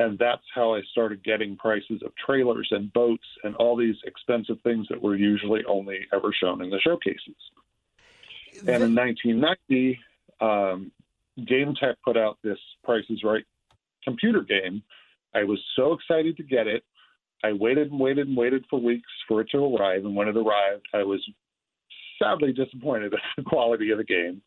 And 0.00 0.18
that's 0.18 0.42
how 0.54 0.74
I 0.74 0.80
started 0.92 1.24
getting 1.24 1.56
prices 1.56 2.02
of 2.04 2.12
trailers 2.24 2.68
and 2.70 2.92
boats 2.92 3.26
and 3.42 3.54
all 3.56 3.76
these 3.76 3.96
expensive 4.04 4.58
things 4.62 4.86
that 4.90 5.00
were 5.00 5.16
usually 5.16 5.64
only 5.68 6.00
ever 6.12 6.32
shown 6.32 6.62
in 6.62 6.70
the 6.70 6.78
showcases. 6.80 7.36
And 8.60 8.82
in 8.82 8.94
1990, 8.94 9.98
um, 10.40 10.92
GameTek 11.40 11.94
put 12.04 12.16
out 12.16 12.38
this 12.42 12.58
Price 12.84 13.04
is 13.10 13.22
Right 13.24 13.44
computer 14.04 14.42
game 14.42 14.82
I 15.34 15.44
was 15.44 15.58
so 15.76 15.92
excited 15.92 16.36
to 16.36 16.42
get 16.42 16.66
it. 16.66 16.84
I 17.44 17.52
waited 17.52 17.90
and 17.90 18.00
waited 18.00 18.28
and 18.28 18.36
waited 18.36 18.64
for 18.68 18.80
weeks 18.80 19.08
for 19.28 19.40
it 19.40 19.48
to 19.50 19.58
arrive, 19.58 20.04
and 20.04 20.16
when 20.16 20.28
it 20.28 20.36
arrived, 20.36 20.86
I 20.92 21.04
was 21.04 21.24
sadly 22.18 22.52
disappointed 22.52 23.14
at 23.14 23.20
the 23.36 23.42
quality 23.42 23.90
of 23.90 23.98
the 23.98 24.04
game. 24.04 24.42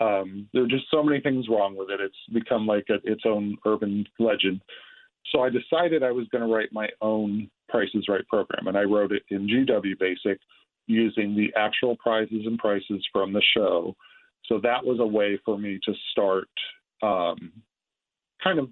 Um, 0.00 0.48
there 0.54 0.64
are 0.64 0.68
just 0.68 0.90
so 0.90 1.02
many 1.02 1.20
things 1.20 1.46
wrong 1.48 1.76
with 1.76 1.90
it. 1.90 2.00
It's 2.00 2.16
become 2.32 2.66
like 2.66 2.86
a, 2.88 2.94
its 3.04 3.22
own 3.26 3.56
urban 3.66 4.06
legend. 4.18 4.62
So 5.30 5.42
I 5.42 5.50
decided 5.50 6.02
I 6.02 6.10
was 6.10 6.26
going 6.28 6.46
to 6.46 6.52
write 6.52 6.72
my 6.72 6.88
own 7.02 7.50
Prices 7.68 8.06
Right 8.08 8.26
program, 8.26 8.66
and 8.66 8.76
I 8.76 8.82
wrote 8.82 9.12
it 9.12 9.22
in 9.28 9.46
GW 9.46 9.98
Basic 9.98 10.40
using 10.86 11.36
the 11.36 11.52
actual 11.56 11.96
prizes 11.96 12.46
and 12.46 12.58
prices 12.58 13.06
from 13.12 13.32
the 13.32 13.42
show. 13.54 13.94
So 14.46 14.58
that 14.62 14.84
was 14.84 14.98
a 14.98 15.06
way 15.06 15.38
for 15.44 15.58
me 15.58 15.78
to 15.84 15.92
start 16.10 16.48
um, 17.02 17.52
kind 18.42 18.58
of 18.58 18.68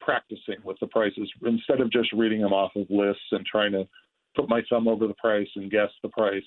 practicing 0.00 0.56
with 0.64 0.78
the 0.80 0.86
prices 0.86 1.30
instead 1.44 1.80
of 1.80 1.92
just 1.92 2.12
reading 2.12 2.40
them 2.40 2.52
off 2.52 2.72
of 2.74 2.86
lists 2.90 3.22
and 3.32 3.44
trying 3.46 3.72
to 3.72 3.86
put 4.34 4.48
my 4.48 4.62
thumb 4.68 4.88
over 4.88 5.06
the 5.06 5.14
price 5.14 5.48
and 5.56 5.70
guess 5.70 5.90
the 6.02 6.08
price. 6.08 6.42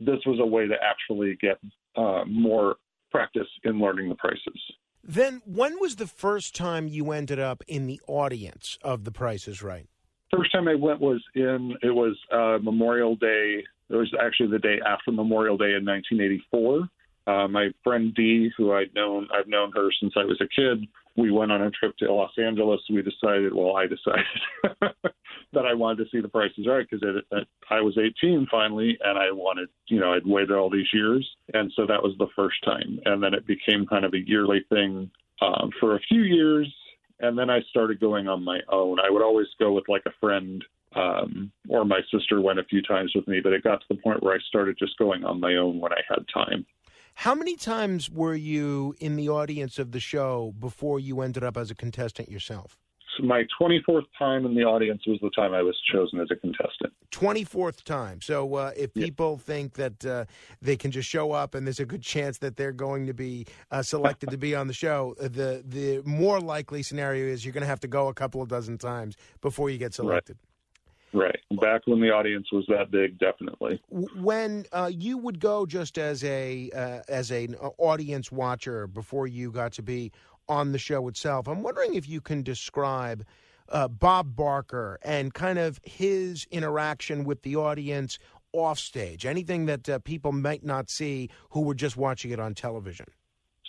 This 0.00 0.18
was 0.26 0.38
a 0.40 0.46
way 0.46 0.66
to 0.66 0.74
actually 0.82 1.36
get 1.40 1.58
uh, 1.96 2.24
more 2.26 2.76
practice 3.10 3.48
in 3.64 3.78
learning 3.78 4.08
the 4.08 4.14
prices. 4.16 4.60
Then, 5.02 5.42
when 5.44 5.80
was 5.80 5.96
the 5.96 6.06
first 6.06 6.54
time 6.54 6.86
you 6.86 7.10
ended 7.12 7.38
up 7.38 7.62
in 7.66 7.86
the 7.86 8.00
audience 8.06 8.78
of 8.82 9.04
The 9.04 9.12
Price 9.12 9.48
is 9.48 9.62
Right? 9.62 9.88
first 10.32 10.52
time 10.52 10.68
I 10.68 10.74
went 10.74 11.00
was 11.00 11.22
in 11.34 11.74
it 11.82 11.90
was 11.90 12.16
uh, 12.32 12.58
Memorial 12.62 13.16
Day. 13.16 13.64
It 13.88 13.96
was 13.96 14.12
actually 14.22 14.50
the 14.50 14.58
day 14.58 14.78
after 14.86 15.10
Memorial 15.10 15.56
Day 15.56 15.74
in 15.74 15.84
1984. 15.84 16.88
Uh, 17.26 17.48
my 17.48 17.68
friend 17.84 18.14
Dee, 18.14 18.50
who 18.56 18.72
I'd 18.72 18.94
known, 18.94 19.28
I've 19.34 19.48
known 19.48 19.72
her 19.74 19.88
since 20.00 20.14
I 20.16 20.24
was 20.24 20.40
a 20.40 20.48
kid. 20.48 20.86
We 21.16 21.30
went 21.30 21.52
on 21.52 21.62
a 21.62 21.70
trip 21.70 21.96
to 21.98 22.12
Los 22.12 22.32
Angeles. 22.38 22.80
We 22.88 23.02
decided, 23.02 23.52
well, 23.54 23.76
I 23.76 23.86
decided 23.86 24.94
that 25.52 25.66
I 25.66 25.74
wanted 25.74 26.04
to 26.04 26.10
see 26.10 26.20
The 26.20 26.28
prices 26.28 26.66
Right 26.66 26.86
because 26.88 27.22
I 27.70 27.80
was 27.80 27.98
18 27.98 28.46
finally, 28.50 28.96
and 29.02 29.18
I 29.18 29.32
wanted, 29.32 29.68
you 29.88 30.00
know, 30.00 30.12
I'd 30.12 30.26
waited 30.26 30.52
all 30.52 30.70
these 30.70 30.88
years, 30.92 31.28
and 31.54 31.72
so 31.74 31.86
that 31.86 32.02
was 32.02 32.14
the 32.18 32.28
first 32.36 32.62
time. 32.64 33.00
And 33.04 33.22
then 33.22 33.34
it 33.34 33.46
became 33.46 33.86
kind 33.86 34.04
of 34.04 34.14
a 34.14 34.18
yearly 34.18 34.64
thing 34.68 35.10
um, 35.40 35.70
for 35.80 35.96
a 35.96 36.00
few 36.08 36.22
years, 36.22 36.72
and 37.20 37.38
then 37.38 37.50
I 37.50 37.60
started 37.70 38.00
going 38.00 38.28
on 38.28 38.44
my 38.44 38.60
own. 38.70 38.98
I 39.00 39.10
would 39.10 39.22
always 39.22 39.48
go 39.58 39.72
with 39.72 39.88
like 39.88 40.02
a 40.06 40.12
friend 40.20 40.64
um, 40.94 41.52
or 41.68 41.84
my 41.84 42.00
sister 42.12 42.40
went 42.40 42.58
a 42.58 42.64
few 42.64 42.82
times 42.82 43.12
with 43.14 43.28
me, 43.28 43.40
but 43.40 43.52
it 43.52 43.62
got 43.62 43.80
to 43.80 43.86
the 43.88 43.96
point 43.96 44.22
where 44.22 44.34
I 44.34 44.38
started 44.48 44.76
just 44.78 44.98
going 44.98 45.24
on 45.24 45.40
my 45.40 45.54
own 45.54 45.80
when 45.80 45.92
I 45.92 46.00
had 46.08 46.24
time. 46.32 46.66
How 47.14 47.34
many 47.34 47.56
times 47.56 48.10
were 48.10 48.34
you 48.34 48.94
in 48.98 49.16
the 49.16 49.28
audience 49.28 49.78
of 49.78 49.92
the 49.92 50.00
show 50.00 50.54
before 50.58 50.98
you 50.98 51.20
ended 51.20 51.44
up 51.44 51.56
as 51.56 51.70
a 51.70 51.74
contestant 51.74 52.28
yourself? 52.28 52.78
My 53.22 53.44
24th 53.60 54.04
time 54.18 54.46
in 54.46 54.54
the 54.54 54.62
audience 54.62 55.02
was 55.06 55.18
the 55.22 55.30
time 55.30 55.54
I 55.54 55.62
was 55.62 55.76
chosen 55.92 56.20
as 56.20 56.28
a 56.30 56.36
contestant. 56.36 56.92
24th 57.10 57.82
time. 57.82 58.20
So 58.20 58.54
uh, 58.54 58.72
if 58.76 58.94
people 58.94 59.38
yeah. 59.38 59.44
think 59.44 59.74
that 59.74 60.06
uh, 60.06 60.24
they 60.62 60.76
can 60.76 60.90
just 60.90 61.08
show 61.08 61.32
up 61.32 61.54
and 61.54 61.66
there's 61.66 61.80
a 61.80 61.86
good 61.86 62.02
chance 62.02 62.38
that 62.38 62.56
they're 62.56 62.72
going 62.72 63.06
to 63.06 63.14
be 63.14 63.46
uh, 63.70 63.82
selected 63.82 64.30
to 64.30 64.38
be 64.38 64.54
on 64.54 64.66
the 64.66 64.74
show, 64.74 65.14
uh, 65.20 65.24
the 65.24 65.62
the 65.66 66.02
more 66.04 66.40
likely 66.40 66.82
scenario 66.82 67.26
is 67.26 67.44
you're 67.44 67.52
going 67.52 67.62
to 67.62 67.68
have 67.68 67.80
to 67.80 67.88
go 67.88 68.08
a 68.08 68.14
couple 68.14 68.40
of 68.42 68.48
dozen 68.48 68.78
times 68.78 69.16
before 69.40 69.70
you 69.70 69.78
get 69.78 69.94
selected. 69.94 70.36
Right. 70.40 70.46
Right. 71.12 71.40
Back 71.60 71.82
when 71.86 72.00
the 72.00 72.10
audience 72.10 72.46
was 72.52 72.64
that 72.68 72.92
big, 72.92 73.18
definitely. 73.18 73.82
When 73.90 74.64
uh, 74.70 74.90
you 74.92 75.18
would 75.18 75.40
go 75.40 75.66
just 75.66 75.98
as 75.98 76.22
a 76.22 76.70
uh, 76.70 77.00
as 77.08 77.32
an 77.32 77.56
audience 77.78 78.30
watcher 78.30 78.86
before 78.86 79.26
you 79.26 79.50
got 79.50 79.72
to 79.72 79.82
be 79.82 80.12
on 80.48 80.72
the 80.72 80.78
show 80.78 81.06
itself, 81.08 81.48
I'm 81.48 81.62
wondering 81.62 81.94
if 81.94 82.08
you 82.08 82.20
can 82.20 82.42
describe 82.42 83.24
uh, 83.68 83.88
Bob 83.88 84.34
Barker 84.34 84.98
and 85.02 85.32
kind 85.32 85.58
of 85.58 85.80
his 85.84 86.46
interaction 86.50 87.24
with 87.24 87.42
the 87.42 87.56
audience 87.56 88.18
offstage. 88.52 89.26
Anything 89.26 89.66
that 89.66 89.88
uh, 89.88 89.98
people 90.00 90.32
might 90.32 90.64
not 90.64 90.90
see 90.90 91.30
who 91.50 91.60
were 91.62 91.74
just 91.74 91.96
watching 91.96 92.30
it 92.32 92.40
on 92.40 92.54
television. 92.54 93.06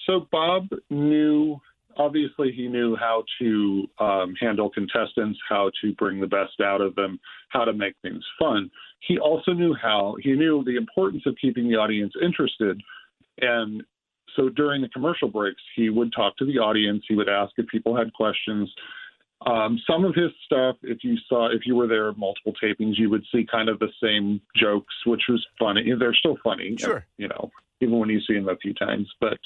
So 0.08 0.28
Bob 0.32 0.70
knew 0.90 1.60
obviously 1.98 2.52
he 2.52 2.68
knew 2.68 2.96
how 2.96 3.24
to 3.40 3.88
um, 4.00 4.34
handle 4.40 4.70
contestants, 4.70 5.40
how 5.48 5.72
to 5.82 5.94
bring 5.94 6.20
the 6.20 6.28
best 6.28 6.60
out 6.64 6.82
of 6.82 6.96
them, 6.96 7.20
how 7.50 7.66
to 7.66 7.74
make 7.74 7.94
things 8.02 8.24
fun. 8.40 8.70
He 9.08 9.18
also 9.18 9.52
knew 9.52 9.76
how 9.80 10.16
he 10.22 10.34
knew 10.34 10.64
the 10.64 10.78
importance 10.78 11.24
of 11.26 11.36
keeping 11.40 11.70
the 11.70 11.76
audience 11.76 12.14
interested, 12.22 12.82
and 13.40 13.84
so 14.36 14.50
during 14.50 14.82
the 14.82 14.90
commercial 14.90 15.28
breaks, 15.28 15.62
he 15.76 15.90
would 15.90 16.12
talk 16.14 16.38
to 16.38 16.46
the 16.46 16.60
audience. 16.60 17.04
He 17.08 17.16
would 17.16 17.30
ask 17.30 17.52
if 17.58 17.68
people 17.68 17.96
had 17.96 18.14
questions. 18.14 18.70
Um, 19.46 19.80
some 19.90 20.06
of 20.06 20.14
his 20.14 20.30
stuff, 20.46 20.76
if 20.84 21.04
you 21.04 21.18
saw, 21.28 21.50
if 21.50 21.66
you 21.66 21.76
were 21.76 21.88
there 21.88 22.14
multiple 22.14 22.54
tapings, 22.64 22.98
you 22.98 23.10
would 23.10 23.24
see 23.32 23.46
kind 23.50 23.70
of 23.70 23.80
the 23.80 23.90
same 24.02 24.40
jokes, 24.56 24.94
which 25.06 25.24
was 25.30 25.46
funny. 25.58 25.92
They're 25.98 26.14
still 26.14 26.38
funny, 26.44 26.76
sure. 26.78 27.06
You 27.18 27.28
know, 27.28 27.50
even 27.80 27.98
when 27.98 28.10
you 28.10 28.22
see 28.22 28.36
them 28.36 28.50
a 28.50 28.58
few 28.58 28.74
times, 28.74 29.08
but 29.20 29.40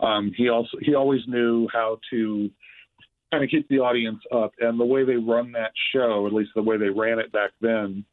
um, 0.00 0.32
he 0.36 0.48
also 0.48 0.78
he 0.80 0.94
always 0.94 1.20
knew 1.26 1.68
how 1.72 1.98
to 2.10 2.50
kind 3.30 3.44
of 3.44 3.50
keep 3.50 3.68
the 3.68 3.80
audience 3.80 4.20
up. 4.32 4.52
And 4.60 4.80
the 4.80 4.84
way 4.84 5.04
they 5.04 5.16
run 5.16 5.52
that 5.52 5.72
show, 5.92 6.26
at 6.26 6.32
least 6.32 6.52
the 6.54 6.62
way 6.62 6.78
they 6.78 6.88
ran 6.88 7.18
it 7.18 7.30
back 7.30 7.50
then, 7.60 8.04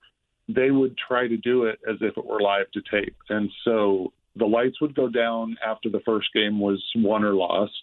they 0.49 0.71
would 0.71 0.97
try 0.97 1.27
to 1.27 1.37
do 1.37 1.65
it 1.65 1.79
as 1.89 1.95
if 2.01 2.17
it 2.17 2.25
were 2.25 2.41
live 2.41 2.69
to 2.71 2.81
tape. 2.91 3.15
And 3.29 3.49
so 3.63 4.11
the 4.35 4.45
lights 4.45 4.81
would 4.81 4.95
go 4.95 5.07
down 5.07 5.55
after 5.65 5.89
the 5.89 6.01
first 6.05 6.27
game 6.33 6.59
was 6.59 6.83
won 6.95 7.23
or 7.23 7.33
lost. 7.33 7.73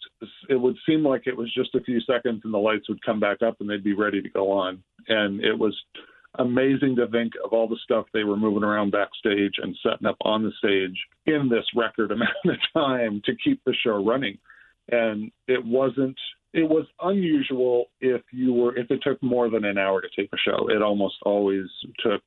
It 0.49 0.55
would 0.55 0.75
seem 0.87 1.03
like 1.03 1.25
it 1.25 1.35
was 1.35 1.53
just 1.53 1.73
a 1.75 1.81
few 1.81 1.99
seconds 2.01 2.41
and 2.43 2.53
the 2.53 2.59
lights 2.59 2.87
would 2.89 3.03
come 3.03 3.19
back 3.19 3.41
up 3.41 3.57
and 3.59 3.69
they'd 3.69 3.83
be 3.83 3.95
ready 3.95 4.21
to 4.21 4.29
go 4.29 4.51
on. 4.51 4.83
And 5.07 5.43
it 5.43 5.57
was 5.57 5.75
amazing 6.39 6.95
to 6.95 7.07
think 7.07 7.33
of 7.43 7.53
all 7.53 7.67
the 7.67 7.79
stuff 7.83 8.05
they 8.13 8.23
were 8.23 8.37
moving 8.37 8.63
around 8.63 8.91
backstage 8.91 9.53
and 9.61 9.75
setting 9.83 10.07
up 10.07 10.17
on 10.21 10.43
the 10.43 10.51
stage 10.59 10.97
in 11.25 11.49
this 11.49 11.65
record 11.75 12.11
amount 12.11 12.29
of 12.45 12.57
time 12.73 13.21
to 13.25 13.33
keep 13.43 13.63
the 13.65 13.73
show 13.83 14.03
running. 14.03 14.37
And 14.89 15.31
it 15.47 15.63
wasn't 15.65 16.17
it 16.53 16.69
was 16.69 16.85
unusual 17.01 17.85
if 17.99 18.21
you 18.31 18.53
were 18.53 18.77
if 18.77 18.91
it 18.91 18.99
took 19.01 19.21
more 19.23 19.49
than 19.49 19.65
an 19.65 19.79
hour 19.79 20.01
to 20.01 20.07
tape 20.15 20.29
a 20.33 20.37
show. 20.37 20.69
It 20.69 20.83
almost 20.83 21.15
always 21.23 21.65
took 21.99 22.21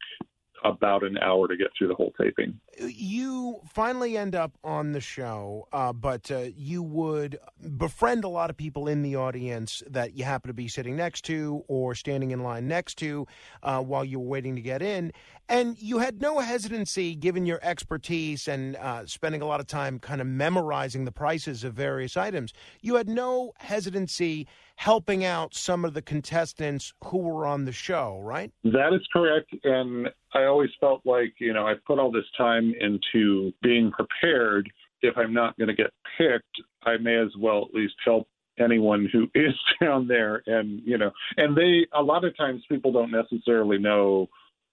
about 0.67 1.03
an 1.03 1.17
hour 1.19 1.49
to 1.49 1.57
get 1.57 1.69
through 1.77 1.89
the 1.89 1.95
whole 1.95 2.13
taping. 2.21 2.59
You 2.79 3.61
finally 3.73 4.17
end 4.17 4.35
up 4.35 4.53
on 4.65 4.93
the 4.93 5.01
show, 5.01 5.69
uh, 5.73 5.93
but 5.93 6.31
uh, 6.31 6.47
you 6.57 6.83
would 6.83 7.39
befriend 7.77 8.25
a 8.25 8.29
lot 8.29 8.51
of 8.51 8.57
people 8.57 8.89
in 8.89 9.03
the 9.03 9.17
audience 9.17 9.83
that 9.89 10.17
you 10.17 10.25
happen 10.25 10.49
to 10.49 10.55
be 10.55 10.69
sitting 10.69 10.97
next 10.97 11.25
to 11.27 11.65
or 11.69 11.95
standing 11.95 12.33
in 12.33 12.43
line 12.43 12.69
next 12.69 12.97
to 12.99 13.27
uh, 13.63 13.81
while 13.81 14.05
you 14.05 14.19
were 14.19 14.27
waiting 14.27 14.57
to 14.57 14.63
get 14.63 14.83
in. 14.83 15.13
And 15.49 15.81
you 15.81 15.99
had 15.99 16.21
no 16.21 16.41
hesitancy, 16.41 17.15
given 17.15 17.47
your 17.47 17.61
expertise 17.63 18.49
and 18.49 18.77
uh, 18.77 19.07
spending 19.07 19.43
a 19.43 19.47
lot 19.47 19.61
of 19.61 19.67
time 19.67 20.01
kind 20.01 20.21
of 20.21 20.27
memorizing 20.27 21.05
the 21.05 21.13
prices 21.13 21.63
of 21.63 21.75
various 21.75 22.17
items, 22.17 22.53
you 22.81 22.97
had 22.97 23.09
no 23.09 23.53
hesitancy 23.59 24.49
helping 24.77 25.25
out 25.25 25.55
some 25.55 25.85
of 25.85 25.95
the 25.95 26.03
contestants 26.03 26.93
who 27.05 27.19
were 27.19 27.47
on 27.47 27.65
the 27.65 27.73
show, 27.73 28.21
right? 28.23 28.53
That 28.65 28.93
is 28.93 29.07
correct. 29.13 29.53
And 29.65 30.09
I 30.35 30.45
always 30.45 30.71
felt 30.79 31.01
like, 31.05 31.35
you 31.39 31.53
know, 31.53 31.67
I 31.67 31.75
put 31.87 31.99
all 31.99 32.13
this 32.13 32.27
time 32.37 32.75
into 32.79 33.53
being 33.63 33.91
prepared. 33.91 34.71
If 35.03 35.17
I'm 35.17 35.33
not 35.33 35.57
going 35.59 35.69
to 35.69 35.75
get 35.75 35.91
picked, 36.19 36.61
I 36.85 36.99
may 36.99 37.17
as 37.17 37.31
well 37.39 37.67
at 37.69 37.75
least 37.75 37.95
help 38.05 38.29
anyone 38.59 39.09
who 39.11 39.29
is 39.35 39.55
down 39.81 40.07
there. 40.07 40.43
And, 40.47 40.83
you 40.85 40.99
know, 40.99 41.11
and 41.39 41.57
they, 41.57 41.87
a 41.95 42.03
lot 42.03 42.25
of 42.25 42.37
times 42.37 42.63
people 42.71 42.93
don't 42.93 43.11
necessarily 43.11 43.79
know 43.79 44.29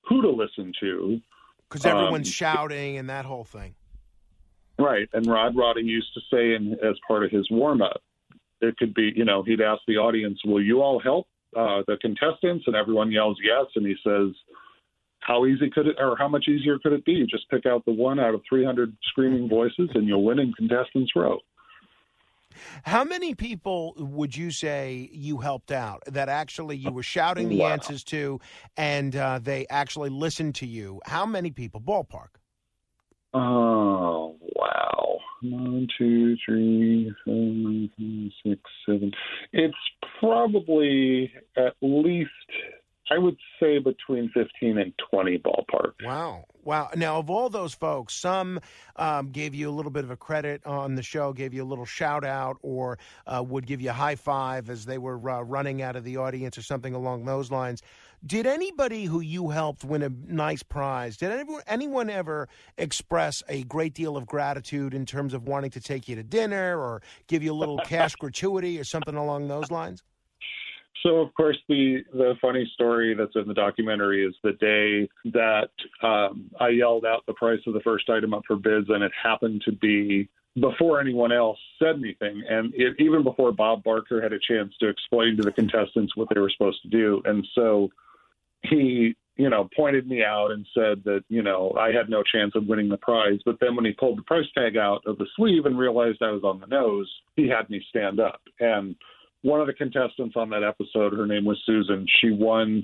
who 0.08 0.22
to 0.22 0.30
listen 0.30 0.74
to. 0.82 1.20
Because 1.70 1.86
everyone's 1.86 2.28
um, 2.28 2.32
shouting 2.32 2.98
and 2.98 3.10
that 3.10 3.26
whole 3.26 3.46
thing. 3.46 3.74
Right. 4.78 5.08
And 5.14 5.26
Rod 5.26 5.56
Roddy 5.56 5.82
used 5.82 6.14
to 6.14 6.22
say 6.32 6.56
in, 6.56 6.74
as 6.84 6.96
part 7.08 7.24
of 7.24 7.32
his 7.32 7.50
warm 7.50 7.82
up, 7.82 8.02
it 8.64 8.78
could 8.78 8.94
be, 8.94 9.12
you 9.16 9.26
know, 9.26 9.44
he'd 9.44 9.62
ask 9.62 9.82
the 9.88 9.98
audience, 9.98 10.40
"Will 10.46 10.62
you 10.62 10.82
all 10.82 11.00
help 11.00 11.28
uh, 11.56 11.84
the 11.88 11.98
contestants?" 12.02 12.66
And 12.68 12.76
everyone 12.76 13.12
yells 13.12 13.38
yes, 13.44 13.66
and 13.76 13.86
he 13.86 13.96
says, 14.04 14.34
"How 15.20 15.46
easy 15.46 15.70
could 15.70 15.88
it, 15.88 15.96
or 16.00 16.16
how 16.18 16.28
much 16.28 16.48
easier 16.48 16.80
could 16.80 16.94
it 16.94 17.06
be? 17.06 17.14
You 17.14 17.28
Just 17.28 17.50
pick 17.50 17.66
out 17.66 17.86
the 17.86 17.94
one 17.94 18.20
out 18.20 18.34
of 18.34 18.42
300 18.48 18.96
screaming 19.10 19.50
voices, 19.50 19.90
and 19.94 20.08
you'll 20.08 20.24
win 20.24 20.40
in 20.40 20.54
contestants 20.54 21.12
row." 21.16 21.40
How 22.84 23.04
many 23.04 23.34
people 23.34 23.96
would 23.98 24.38
you 24.38 24.52
say 24.52 25.10
you 25.12 25.40
helped 25.40 25.72
out 25.72 26.04
that 26.06 26.30
actually 26.30 26.78
you 26.78 26.92
were 26.92 27.02
shouting 27.02 27.50
the 27.50 27.60
wow. 27.60 27.70
answers 27.70 28.04
to, 28.06 28.40
and 28.78 29.16
uh, 29.16 29.40
they 29.42 29.66
actually 29.72 30.10
listened 30.10 30.56
to 30.56 30.68
you? 30.68 31.02
How 31.06 31.26
many 31.26 31.50
people, 31.50 31.82
ballpark? 31.82 32.36
Oh 33.34 34.38
wow! 34.64 35.18
One, 35.44 35.88
two, 35.98 36.36
three, 36.46 37.14
four, 37.26 37.88
five, 37.98 38.32
six, 38.46 38.62
seven. 38.86 39.12
It's 39.52 39.76
probably 40.20 41.32
at 41.58 41.74
least 41.82 42.30
I 43.12 43.18
would 43.18 43.38
say 43.60 43.80
between 43.80 44.30
15 44.34 44.78
and 44.78 44.94
20 45.12 45.38
ballpark. 45.40 45.94
Wow. 46.04 46.46
Wow. 46.64 46.90
Now, 46.96 47.18
of 47.18 47.30
all 47.30 47.50
those 47.50 47.74
folks, 47.74 48.16
some 48.16 48.62
um, 48.96 49.30
gave 49.30 49.54
you 49.54 49.70
a 49.70 49.72
little 49.72 49.92
bit 49.92 50.06
of 50.06 50.12
a 50.12 50.16
credit 50.16 50.66
on 50.66 50.96
the 50.96 51.04
show, 51.04 51.34
gave 51.34 51.54
you 51.54 51.64
a 51.64 51.66
little 51.66 51.86
shout 51.86 52.24
out, 52.24 52.58
or 52.62 52.98
uh, 53.28 53.44
would 53.46 53.68
give 53.68 53.82
you 53.82 53.90
a 53.90 53.94
high 53.94 54.16
five 54.16 54.70
as 54.70 54.86
they 54.86 54.98
were 54.98 55.30
uh, 55.30 55.42
running 55.42 55.82
out 55.82 55.98
of 55.98 56.06
the 56.06 56.16
audience 56.18 56.58
or 56.58 56.62
something 56.62 56.94
along 56.94 57.26
those 57.26 57.52
lines. 57.52 57.82
Did 58.26 58.48
anybody 58.48 59.04
who 59.04 59.20
you 59.20 59.50
helped 59.50 59.84
win 59.84 60.02
a 60.02 60.10
nice 60.10 60.64
prize, 60.64 61.18
did 61.18 61.32
anyone, 61.32 61.62
anyone 61.68 62.10
ever 62.10 62.48
express 62.78 63.44
a 63.50 63.64
great 63.64 63.94
deal 63.94 64.16
of 64.16 64.26
gratitude 64.26 64.94
in 64.94 65.06
terms 65.06 65.34
of 65.34 65.46
wanting 65.46 65.72
to 65.72 65.82
take 65.82 66.08
you 66.08 66.16
to 66.16 66.24
dinner 66.24 66.80
or 66.80 67.02
give 67.28 67.44
you 67.44 67.52
a 67.52 67.56
little 67.56 67.78
cash 67.86 68.16
gratuity 68.16 68.80
or 68.80 68.86
something 68.86 69.16
along 69.16 69.50
those 69.50 69.70
lines? 69.70 70.04
So, 71.04 71.18
of 71.18 71.34
course, 71.36 71.58
the 71.68 72.00
the 72.14 72.36
funny 72.42 72.70
story 72.74 73.14
that's 73.14 73.36
in 73.36 73.48
the 73.48 73.54
documentary 73.54 74.26
is 74.26 74.34
the 74.42 74.54
day 74.54 75.10
that 75.34 75.70
um, 76.02 76.50
I 76.60 76.70
yelled 76.70 77.06
out 77.06 77.26
the 77.28 77.34
price 77.34 77.60
of 77.68 77.74
the 77.74 77.82
first 77.82 78.10
item 78.10 78.34
up 78.34 78.44
for 78.48 78.56
bids, 78.56 78.88
and 78.90 79.04
it 79.04 79.12
happened 79.22 79.62
to 79.66 79.74
be 79.74 80.30
before 80.60 81.02
anyone 81.02 81.32
else 81.32 81.58
said 81.80 81.96
anything, 81.96 82.44
and 82.48 82.74
it, 82.76 82.96
even 83.00 83.24
before 83.24 83.52
Bob 83.52 83.84
Barker 83.84 84.22
had 84.22 84.34
a 84.34 84.40
chance 84.40 84.74
to 84.80 84.88
explain 84.88 85.36
to 85.38 85.44
the 85.44 85.52
contestants 85.52 86.16
what 86.16 86.30
they 86.34 86.40
were 86.40 86.52
supposed 86.52 86.82
to 86.84 86.90
do. 86.90 87.22
And 87.26 87.46
so 87.56 87.90
he, 88.62 89.16
you 89.36 89.50
know, 89.50 89.68
pointed 89.76 90.08
me 90.08 90.24
out 90.24 90.52
and 90.52 90.66
said 90.74 91.04
that, 91.06 91.24
you 91.28 91.42
know, 91.42 91.76
I 91.78 91.92
had 91.92 92.08
no 92.08 92.22
chance 92.24 92.54
of 92.56 92.68
winning 92.68 92.90
the 92.90 92.98
prize. 92.98 93.40
But 93.46 93.58
then 93.60 93.76
when 93.76 93.86
he 93.86 93.94
pulled 93.94 94.20
the 94.20 94.24
price 94.24 94.46
tag 94.56 94.78
out 94.78 95.02
of 95.08 95.18
the 95.18 95.26
sleeve 95.36 95.66
and 95.66 95.78
realized 95.78 96.22
I 96.22 96.32
was 96.32 96.44
on 96.44 96.60
the 96.60 96.68
nose, 96.68 97.12
he 97.36 97.50
had 97.50 97.70
me 97.70 97.84
stand 97.90 98.20
up. 98.20 98.42
And 98.60 98.96
one 99.44 99.62
of 99.62 99.68
the 99.68 99.74
contestants 99.74 100.36
on 100.36 100.50
that 100.50 100.64
episode, 100.64 101.14
her 101.14 101.28
name 101.28 101.46
was 101.46 101.62
Susan. 101.66 102.06
She 102.20 102.32
won 102.32 102.84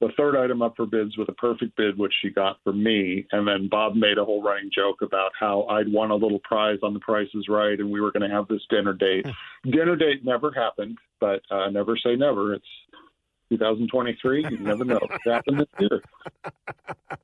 the 0.00 0.08
third 0.16 0.36
item 0.36 0.62
up 0.62 0.74
for 0.76 0.84
bids 0.84 1.16
with 1.16 1.28
a 1.28 1.32
perfect 1.34 1.76
bid, 1.76 1.96
which 1.96 2.12
she 2.20 2.30
got 2.30 2.58
for 2.64 2.72
me. 2.72 3.24
And 3.30 3.46
then 3.46 3.68
Bob 3.70 3.94
made 3.94 4.18
a 4.18 4.24
whole 4.24 4.42
running 4.42 4.68
joke 4.74 5.00
about 5.00 5.30
how 5.38 5.62
I'd 5.70 5.90
won 5.90 6.10
a 6.10 6.16
little 6.16 6.40
prize 6.40 6.80
on 6.82 6.92
the 6.92 6.98
Price 6.98 7.28
is 7.34 7.46
Right, 7.48 7.78
and 7.78 7.90
we 7.90 8.00
were 8.00 8.10
going 8.10 8.28
to 8.28 8.34
have 8.34 8.48
this 8.48 8.62
dinner 8.68 8.92
date. 8.92 9.24
dinner 9.64 9.94
date 9.94 10.24
never 10.24 10.50
happened, 10.50 10.98
but 11.20 11.40
uh, 11.52 11.70
never 11.70 11.96
say 11.96 12.16
never. 12.16 12.54
It's 12.54 12.66
2023. 13.50 14.46
You 14.50 14.58
never 14.58 14.84
know. 14.84 14.98
It 15.00 15.30
happened 15.30 15.60
this 15.60 15.68
year. 15.78 16.02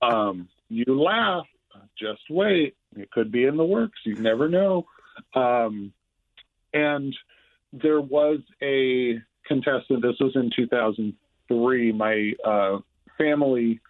Um, 0.00 0.48
you 0.68 0.84
laugh. 0.86 1.46
Just 1.98 2.20
wait. 2.30 2.76
It 2.96 3.10
could 3.10 3.32
be 3.32 3.44
in 3.46 3.56
the 3.56 3.64
works. 3.64 3.98
You 4.04 4.14
never 4.14 4.48
know. 4.48 4.86
Um, 5.34 5.92
and 6.72 7.12
there 7.72 8.00
was 8.00 8.40
a 8.62 9.18
contestant. 9.46 10.02
This 10.02 10.16
was 10.20 10.32
in 10.34 10.50
2003. 10.54 11.92
My 11.92 12.32
uh, 12.44 12.78
family, 13.16 13.80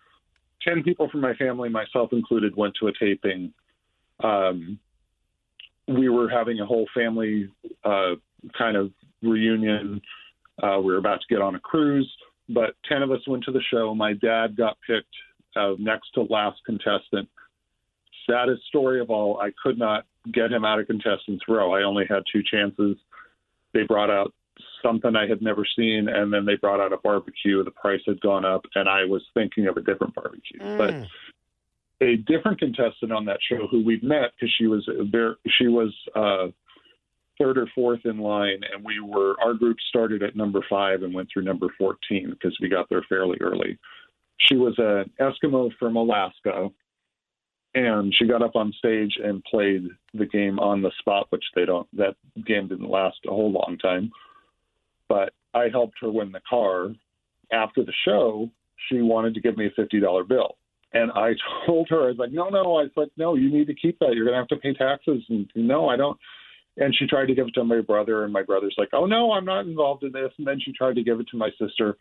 10 0.66 0.82
people 0.82 1.08
from 1.10 1.20
my 1.20 1.34
family, 1.34 1.68
myself 1.68 2.12
included, 2.12 2.56
went 2.56 2.74
to 2.80 2.88
a 2.88 2.92
taping. 2.98 3.52
Um, 4.22 4.78
we 5.86 6.08
were 6.08 6.28
having 6.28 6.60
a 6.60 6.66
whole 6.66 6.86
family 6.94 7.48
uh, 7.84 8.14
kind 8.56 8.76
of 8.76 8.92
reunion. 9.22 10.00
Uh, 10.62 10.78
we 10.78 10.92
were 10.92 10.98
about 10.98 11.20
to 11.20 11.34
get 11.34 11.40
on 11.40 11.54
a 11.54 11.60
cruise, 11.60 12.10
but 12.48 12.74
10 12.88 13.02
of 13.02 13.10
us 13.10 13.26
went 13.26 13.44
to 13.44 13.52
the 13.52 13.62
show. 13.72 13.94
My 13.94 14.12
dad 14.12 14.56
got 14.56 14.76
picked 14.86 15.14
uh, 15.56 15.74
next 15.78 16.10
to 16.14 16.22
last 16.22 16.58
contestant. 16.66 17.28
Saddest 18.28 18.62
story 18.66 19.00
of 19.00 19.10
all, 19.10 19.40
I 19.40 19.50
could 19.62 19.78
not 19.78 20.04
get 20.32 20.52
him 20.52 20.64
out 20.64 20.78
of 20.78 20.86
contestants 20.86 21.44
row. 21.48 21.72
I 21.72 21.82
only 21.84 22.04
had 22.08 22.22
two 22.30 22.42
chances. 22.42 22.96
They 23.78 23.84
brought 23.84 24.10
out 24.10 24.34
something 24.82 25.14
I 25.14 25.28
had 25.28 25.40
never 25.40 25.64
seen, 25.76 26.08
and 26.08 26.32
then 26.32 26.44
they 26.44 26.56
brought 26.56 26.80
out 26.80 26.92
a 26.92 26.96
barbecue. 26.96 27.62
The 27.62 27.70
price 27.70 28.00
had 28.06 28.20
gone 28.20 28.44
up, 28.44 28.64
and 28.74 28.88
I 28.88 29.04
was 29.04 29.22
thinking 29.34 29.68
of 29.68 29.76
a 29.76 29.80
different 29.80 30.16
barbecue. 30.16 30.58
Mm. 30.60 30.78
But 30.78 32.04
a 32.04 32.16
different 32.16 32.58
contestant 32.58 33.12
on 33.12 33.24
that 33.26 33.38
show 33.48 33.68
who 33.68 33.84
we'd 33.84 34.02
met 34.02 34.32
because 34.34 34.52
she 34.58 34.66
was 34.66 34.88
there, 35.12 35.36
she 35.46 35.68
was 35.68 35.94
uh, 36.16 36.48
third 37.40 37.56
or 37.56 37.68
fourth 37.72 38.00
in 38.04 38.18
line, 38.18 38.60
and 38.72 38.84
we 38.84 38.98
were 38.98 39.36
our 39.40 39.54
group 39.54 39.76
started 39.88 40.24
at 40.24 40.34
number 40.34 40.64
five 40.68 41.04
and 41.04 41.14
went 41.14 41.28
through 41.32 41.44
number 41.44 41.68
fourteen 41.78 42.30
because 42.30 42.56
we 42.60 42.68
got 42.68 42.88
there 42.88 43.04
fairly 43.08 43.38
early. 43.40 43.78
She 44.38 44.56
was 44.56 44.74
an 44.78 45.10
Eskimo 45.20 45.70
from 45.78 45.94
Alaska, 45.94 46.68
and 47.86 48.14
she 48.16 48.26
got 48.26 48.42
up 48.42 48.56
on 48.56 48.72
stage 48.78 49.18
and 49.22 49.44
played 49.44 49.84
the 50.14 50.26
game 50.26 50.58
on 50.58 50.82
the 50.82 50.90
spot, 50.98 51.26
which 51.30 51.44
they 51.54 51.64
don't. 51.64 51.88
That 51.96 52.16
game 52.46 52.68
didn't 52.68 52.90
last 52.90 53.18
a 53.26 53.30
whole 53.30 53.52
long 53.52 53.78
time 53.80 54.10
but 55.08 55.32
I 55.54 55.68
helped 55.70 55.96
her 56.00 56.10
win 56.10 56.32
the 56.32 56.42
car. 56.48 56.90
After 57.50 57.82
the 57.82 57.94
show, 58.04 58.50
she 58.88 59.00
wanted 59.00 59.34
to 59.34 59.40
give 59.40 59.56
me 59.56 59.66
a 59.66 59.70
fifty 59.70 60.00
dollar 60.00 60.22
bill. 60.22 60.56
And 60.92 61.10
I 61.12 61.32
told 61.66 61.88
her, 61.90 62.04
I 62.04 62.08
was 62.08 62.18
like, 62.18 62.32
no, 62.32 62.48
no. 62.48 62.76
I 62.76 62.84
was 62.84 62.90
like, 62.96 63.10
no, 63.16 63.34
you 63.34 63.50
need 63.50 63.66
to 63.66 63.74
keep 63.74 63.98
that. 63.98 64.14
You're 64.14 64.24
going 64.24 64.34
to 64.34 64.40
have 64.40 64.48
to 64.48 64.56
pay 64.56 64.74
taxes. 64.74 65.22
And 65.28 65.48
no, 65.54 65.88
I 65.88 65.96
don't. 65.96 66.18
And 66.76 66.94
she 66.94 67.06
tried 67.06 67.26
to 67.26 67.34
give 67.34 67.48
it 67.48 67.54
to 67.54 67.64
my 67.64 67.80
brother, 67.80 68.22
and 68.22 68.32
my 68.32 68.42
brother's 68.42 68.76
like, 68.78 68.90
oh, 68.92 69.04
no, 69.04 69.32
I'm 69.32 69.44
not 69.44 69.66
involved 69.66 70.04
in 70.04 70.12
this. 70.12 70.30
And 70.38 70.46
then 70.46 70.60
she 70.64 70.72
tried 70.72 70.94
to 70.94 71.02
give 71.02 71.18
it 71.18 71.26
to 71.32 71.36
my 71.36 71.50
sister. 71.58 71.96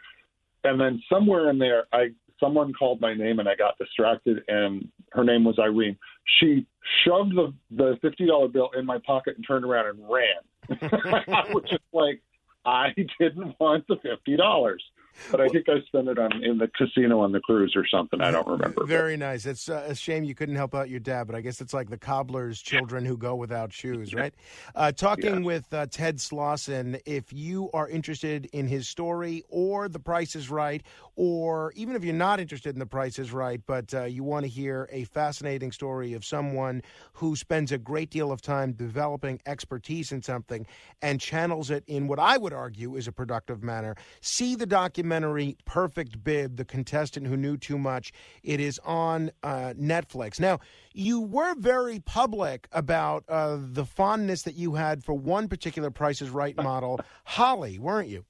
And 0.63 0.79
then 0.79 1.01
somewhere 1.11 1.49
in 1.49 1.57
there, 1.57 1.85
I 1.91 2.09
someone 2.39 2.73
called 2.73 3.01
my 3.01 3.13
name, 3.13 3.39
and 3.39 3.47
I 3.49 3.55
got 3.55 3.77
distracted, 3.77 4.43
and 4.47 4.87
her 5.11 5.23
name 5.23 5.43
was 5.43 5.57
Irene. 5.59 5.97
She 6.39 6.65
shoved 7.05 7.35
the 7.35 7.53
the 7.71 7.97
fifty 8.01 8.25
dollar 8.25 8.47
bill 8.47 8.69
in 8.77 8.85
my 8.85 8.99
pocket 9.05 9.35
and 9.35 9.45
turned 9.47 9.65
around 9.65 9.87
and 9.87 10.09
ran. 10.09 10.81
I 10.91 11.51
was 11.53 11.63
just 11.69 11.83
like, 11.93 12.21
I 12.65 12.89
didn't 13.19 13.55
want 13.59 13.87
the 13.87 13.97
fifty 14.01 14.35
dollars 14.35 14.83
but 15.31 15.41
I 15.41 15.47
think 15.47 15.67
I 15.69 15.81
spent 15.87 16.07
it 16.07 16.19
on 16.19 16.43
in 16.43 16.57
the 16.57 16.67
casino 16.67 17.21
on 17.21 17.31
the 17.31 17.39
cruise 17.39 17.73
or 17.75 17.85
something. 17.87 18.21
I 18.21 18.31
don't 18.31 18.47
remember. 18.47 18.85
Very 18.85 19.17
nice. 19.17 19.45
It's 19.45 19.69
uh, 19.69 19.85
a 19.87 19.95
shame 19.95 20.23
you 20.23 20.35
couldn't 20.35 20.55
help 20.55 20.75
out 20.75 20.89
your 20.89 20.99
dad, 20.99 21.27
but 21.27 21.35
I 21.35 21.41
guess 21.41 21.61
it's 21.61 21.73
like 21.73 21.89
the 21.89 21.97
cobbler's 21.97 22.61
children 22.61 23.05
who 23.05 23.17
go 23.17 23.35
without 23.35 23.73
shoes, 23.73 24.13
right? 24.13 24.33
Uh, 24.75 24.91
talking 24.91 25.35
yeah. 25.35 25.45
with 25.45 25.73
uh, 25.73 25.87
Ted 25.89 26.17
Slauson, 26.17 26.99
if 27.05 27.33
you 27.33 27.69
are 27.73 27.89
interested 27.89 28.45
in 28.53 28.67
his 28.67 28.87
story 28.87 29.43
or 29.49 29.89
The 29.89 29.99
Price 29.99 30.35
is 30.35 30.49
Right, 30.49 30.83
or 31.15 31.73
even 31.75 31.95
if 31.95 32.03
you're 32.03 32.13
not 32.13 32.39
interested 32.39 32.75
in 32.75 32.79
The 32.79 32.85
Price 32.85 33.19
is 33.19 33.31
Right, 33.31 33.61
but 33.65 33.93
uh, 33.93 34.03
you 34.03 34.23
want 34.23 34.43
to 34.43 34.49
hear 34.49 34.87
a 34.91 35.05
fascinating 35.05 35.71
story 35.71 36.13
of 36.13 36.23
someone 36.23 36.83
who 37.13 37.35
spends 37.35 37.71
a 37.71 37.77
great 37.77 38.09
deal 38.09 38.31
of 38.31 38.41
time 38.41 38.73
developing 38.73 39.41
expertise 39.45 40.11
in 40.11 40.21
something 40.21 40.65
and 41.01 41.19
channels 41.19 41.71
it 41.71 41.83
in 41.87 42.07
what 42.07 42.19
I 42.19 42.37
would 42.37 42.53
argue 42.53 42.95
is 42.95 43.07
a 43.07 43.11
productive 43.11 43.63
manner, 43.63 43.95
see 44.21 44.55
the 44.55 44.65
documentary 44.65 45.06
documentary 45.07 45.55
Perfect 45.63 46.21
Bid, 46.21 46.57
The 46.57 46.65
Contestant 46.65 47.27
Who 47.27 47.37
Knew 47.37 47.55
Too 47.55 47.77
Much. 47.77 48.11
It 48.43 48.59
is 48.59 48.77
on 48.83 49.31
uh, 49.41 49.73
Netflix. 49.79 50.37
Now, 50.37 50.59
you 50.93 51.21
were 51.21 51.55
very 51.55 51.99
public 52.01 52.67
about 52.73 53.23
uh, 53.29 53.57
the 53.57 53.85
fondness 53.85 54.41
that 54.41 54.55
you 54.55 54.75
had 54.75 55.05
for 55.05 55.13
one 55.13 55.47
particular 55.47 55.91
Price 55.91 56.21
is 56.21 56.29
Right 56.29 56.57
model, 56.61 56.99
Holly, 57.23 57.79
weren't 57.79 58.09
you? 58.09 58.25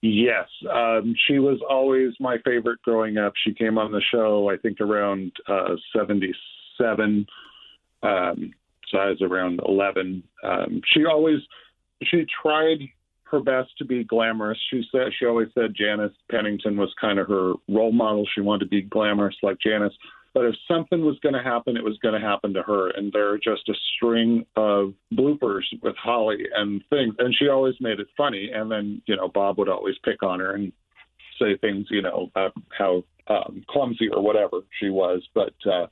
Yes, 0.00 0.48
um, 0.72 1.14
she 1.26 1.38
was 1.38 1.60
always 1.68 2.12
my 2.18 2.38
favorite 2.46 2.80
growing 2.82 3.18
up. 3.18 3.34
She 3.44 3.52
came 3.52 3.76
on 3.76 3.92
the 3.92 4.02
show, 4.10 4.50
I 4.50 4.56
think, 4.56 4.80
around 4.80 5.32
uh, 5.46 5.76
77. 5.94 7.26
Um, 8.02 8.54
so 8.88 8.98
I 8.98 9.08
was 9.10 9.20
around 9.20 9.60
11. 9.66 10.22
Um, 10.42 10.80
she 10.92 11.04
always 11.04 11.40
she 12.02 12.26
tried 12.42 12.78
her 13.34 13.40
best 13.40 13.76
to 13.78 13.84
be 13.84 14.04
glamorous. 14.04 14.58
She 14.70 14.82
said 14.90 15.08
she 15.18 15.26
always 15.26 15.48
said 15.54 15.74
Janice 15.76 16.12
Pennington 16.30 16.76
was 16.76 16.94
kind 17.00 17.18
of 17.18 17.28
her 17.28 17.54
role 17.68 17.92
model. 17.92 18.26
She 18.34 18.40
wanted 18.40 18.64
to 18.66 18.70
be 18.70 18.82
glamorous 18.82 19.36
like 19.42 19.58
Janice. 19.60 19.92
But 20.32 20.46
if 20.46 20.54
something 20.66 21.04
was 21.04 21.18
going 21.20 21.34
to 21.34 21.42
happen, 21.42 21.76
it 21.76 21.84
was 21.84 21.98
going 22.02 22.20
to 22.20 22.26
happen 22.26 22.54
to 22.54 22.62
her. 22.62 22.90
And 22.90 23.12
there 23.12 23.28
are 23.30 23.38
just 23.38 23.68
a 23.68 23.74
string 23.94 24.44
of 24.56 24.94
bloopers 25.12 25.62
with 25.82 25.94
Holly 25.96 26.46
and 26.56 26.82
things. 26.90 27.14
And 27.18 27.34
she 27.36 27.48
always 27.48 27.74
made 27.80 28.00
it 28.00 28.08
funny. 28.16 28.50
And 28.52 28.70
then, 28.70 29.00
you 29.06 29.16
know, 29.16 29.28
Bob 29.28 29.58
would 29.58 29.68
always 29.68 29.94
pick 30.04 30.22
on 30.22 30.40
her 30.40 30.54
and 30.54 30.72
say 31.40 31.56
things, 31.56 31.86
you 31.90 32.02
know, 32.02 32.30
about 32.34 32.52
how 32.76 33.04
um, 33.28 33.64
clumsy 33.68 34.08
or 34.08 34.22
whatever 34.22 34.60
she 34.80 34.90
was. 34.90 35.22
But 35.34 35.54
uh, 35.70 35.86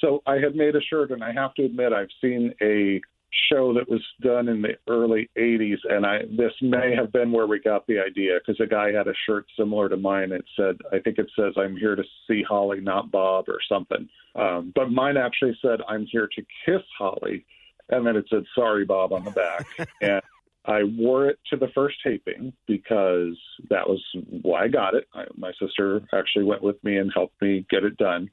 so 0.00 0.22
I 0.26 0.34
had 0.34 0.54
made 0.54 0.76
a 0.76 0.82
shirt, 0.82 1.10
and 1.10 1.24
I 1.24 1.32
have 1.32 1.54
to 1.54 1.64
admit, 1.64 1.92
I've 1.92 2.08
seen 2.20 2.54
a 2.60 3.00
show 3.50 3.74
that 3.74 3.88
was 3.88 4.02
done 4.22 4.48
in 4.48 4.62
the 4.62 4.74
early 4.88 5.28
80s 5.38 5.78
and 5.88 6.06
I 6.06 6.20
this 6.36 6.52
may 6.62 6.94
have 6.94 7.12
been 7.12 7.30
where 7.30 7.46
we 7.46 7.60
got 7.60 7.86
the 7.86 7.98
idea 7.98 8.38
because 8.38 8.60
a 8.60 8.66
guy 8.66 8.90
had 8.90 9.06
a 9.06 9.12
shirt 9.26 9.44
similar 9.58 9.88
to 9.88 9.96
mine 9.96 10.32
it 10.32 10.44
said 10.56 10.76
I 10.92 10.98
think 10.98 11.18
it 11.18 11.30
says 11.38 11.52
I'm 11.56 11.76
here 11.76 11.94
to 11.94 12.04
see 12.26 12.42
Holly 12.42 12.80
not 12.80 13.10
Bob 13.10 13.48
or 13.48 13.58
something. 13.68 14.08
Um, 14.34 14.72
but 14.74 14.90
mine 14.90 15.16
actually 15.16 15.58
said 15.60 15.80
I'm 15.88 16.06
here 16.10 16.28
to 16.36 16.42
kiss 16.64 16.82
Holly 16.98 17.44
and 17.90 18.06
then 18.06 18.16
it 18.16 18.26
said 18.30 18.44
sorry 18.54 18.84
Bob 18.84 19.12
on 19.12 19.24
the 19.24 19.30
back. 19.30 19.66
And 20.00 20.22
I 20.64 20.82
wore 20.84 21.28
it 21.28 21.38
to 21.50 21.56
the 21.56 21.68
first 21.74 21.96
taping 22.04 22.52
because 22.66 23.38
that 23.70 23.88
was 23.88 24.02
why 24.42 24.64
I 24.64 24.68
got 24.68 24.94
it. 24.94 25.08
I, 25.14 25.24
my 25.36 25.52
sister 25.60 26.02
actually 26.12 26.44
went 26.44 26.62
with 26.62 26.82
me 26.84 26.98
and 26.98 27.10
helped 27.14 27.40
me 27.40 27.66
get 27.70 27.84
it 27.84 27.96
done 27.96 28.28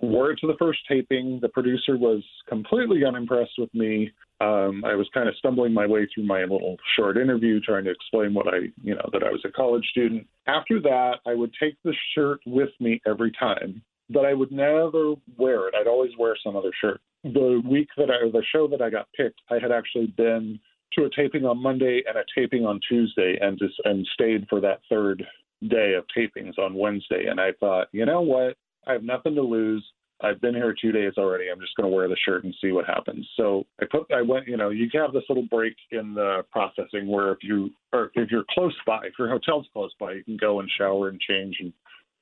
wore 0.00 0.30
it 0.30 0.38
to 0.40 0.46
the 0.46 0.56
first 0.58 0.80
taping. 0.88 1.38
The 1.40 1.48
producer 1.48 1.96
was 1.96 2.22
completely 2.48 3.04
unimpressed 3.04 3.54
with 3.58 3.72
me. 3.74 4.10
Um, 4.40 4.84
I 4.84 4.94
was 4.94 5.08
kind 5.14 5.28
of 5.28 5.36
stumbling 5.36 5.72
my 5.72 5.86
way 5.86 6.06
through 6.12 6.26
my 6.26 6.42
little 6.42 6.76
short 6.96 7.16
interview, 7.16 7.60
trying 7.60 7.84
to 7.84 7.90
explain 7.90 8.34
what 8.34 8.48
I, 8.48 8.68
you 8.82 8.94
know, 8.94 9.08
that 9.12 9.22
I 9.22 9.30
was 9.30 9.40
a 9.46 9.50
college 9.50 9.86
student. 9.90 10.26
After 10.46 10.80
that, 10.82 11.14
I 11.26 11.34
would 11.34 11.52
take 11.60 11.76
the 11.84 11.94
shirt 12.14 12.40
with 12.46 12.68
me 12.78 13.00
every 13.06 13.32
time, 13.32 13.82
but 14.10 14.26
I 14.26 14.34
would 14.34 14.52
never 14.52 15.14
wear 15.38 15.68
it. 15.68 15.74
I'd 15.74 15.88
always 15.88 16.12
wear 16.18 16.36
some 16.44 16.56
other 16.56 16.72
shirt. 16.80 17.00
The 17.24 17.62
week 17.68 17.88
that 17.96 18.10
I, 18.10 18.30
the 18.30 18.44
show 18.52 18.68
that 18.68 18.82
I 18.82 18.90
got 18.90 19.08
picked, 19.16 19.40
I 19.50 19.54
had 19.54 19.72
actually 19.72 20.08
been 20.08 20.60
to 20.92 21.04
a 21.04 21.10
taping 21.10 21.44
on 21.44 21.62
Monday 21.62 22.02
and 22.06 22.16
a 22.16 22.24
taping 22.38 22.66
on 22.66 22.78
Tuesday, 22.88 23.38
and 23.40 23.58
just 23.58 23.74
and 23.84 24.06
stayed 24.12 24.46
for 24.48 24.60
that 24.60 24.80
third 24.88 25.24
day 25.68 25.94
of 25.94 26.04
tapings 26.16 26.58
on 26.58 26.74
Wednesday. 26.74 27.26
And 27.26 27.40
I 27.40 27.52
thought, 27.58 27.88
you 27.92 28.04
know 28.04 28.20
what? 28.20 28.56
I 28.86 28.92
have 28.92 29.02
nothing 29.02 29.34
to 29.34 29.42
lose. 29.42 29.84
I've 30.22 30.40
been 30.40 30.54
here 30.54 30.74
two 30.80 30.92
days 30.92 31.12
already. 31.18 31.50
I'm 31.50 31.60
just 31.60 31.76
going 31.76 31.90
to 31.90 31.94
wear 31.94 32.08
the 32.08 32.16
shirt 32.24 32.44
and 32.44 32.54
see 32.60 32.72
what 32.72 32.86
happens. 32.86 33.28
So 33.36 33.64
I 33.80 33.84
put, 33.90 34.10
I 34.12 34.22
went, 34.22 34.48
you 34.48 34.56
know, 34.56 34.70
you 34.70 34.88
have 34.94 35.12
this 35.12 35.24
little 35.28 35.46
break 35.50 35.74
in 35.92 36.14
the 36.14 36.42
processing 36.50 37.06
where 37.06 37.32
if 37.32 37.38
you, 37.42 37.70
or 37.92 38.10
if 38.14 38.30
you're 38.30 38.44
close 38.50 38.74
by, 38.86 39.00
if 39.06 39.12
your 39.18 39.28
hotel's 39.28 39.66
close 39.74 39.92
by, 40.00 40.12
you 40.12 40.24
can 40.24 40.38
go 40.38 40.60
and 40.60 40.70
shower 40.78 41.08
and 41.08 41.20
change. 41.20 41.56
And 41.60 41.72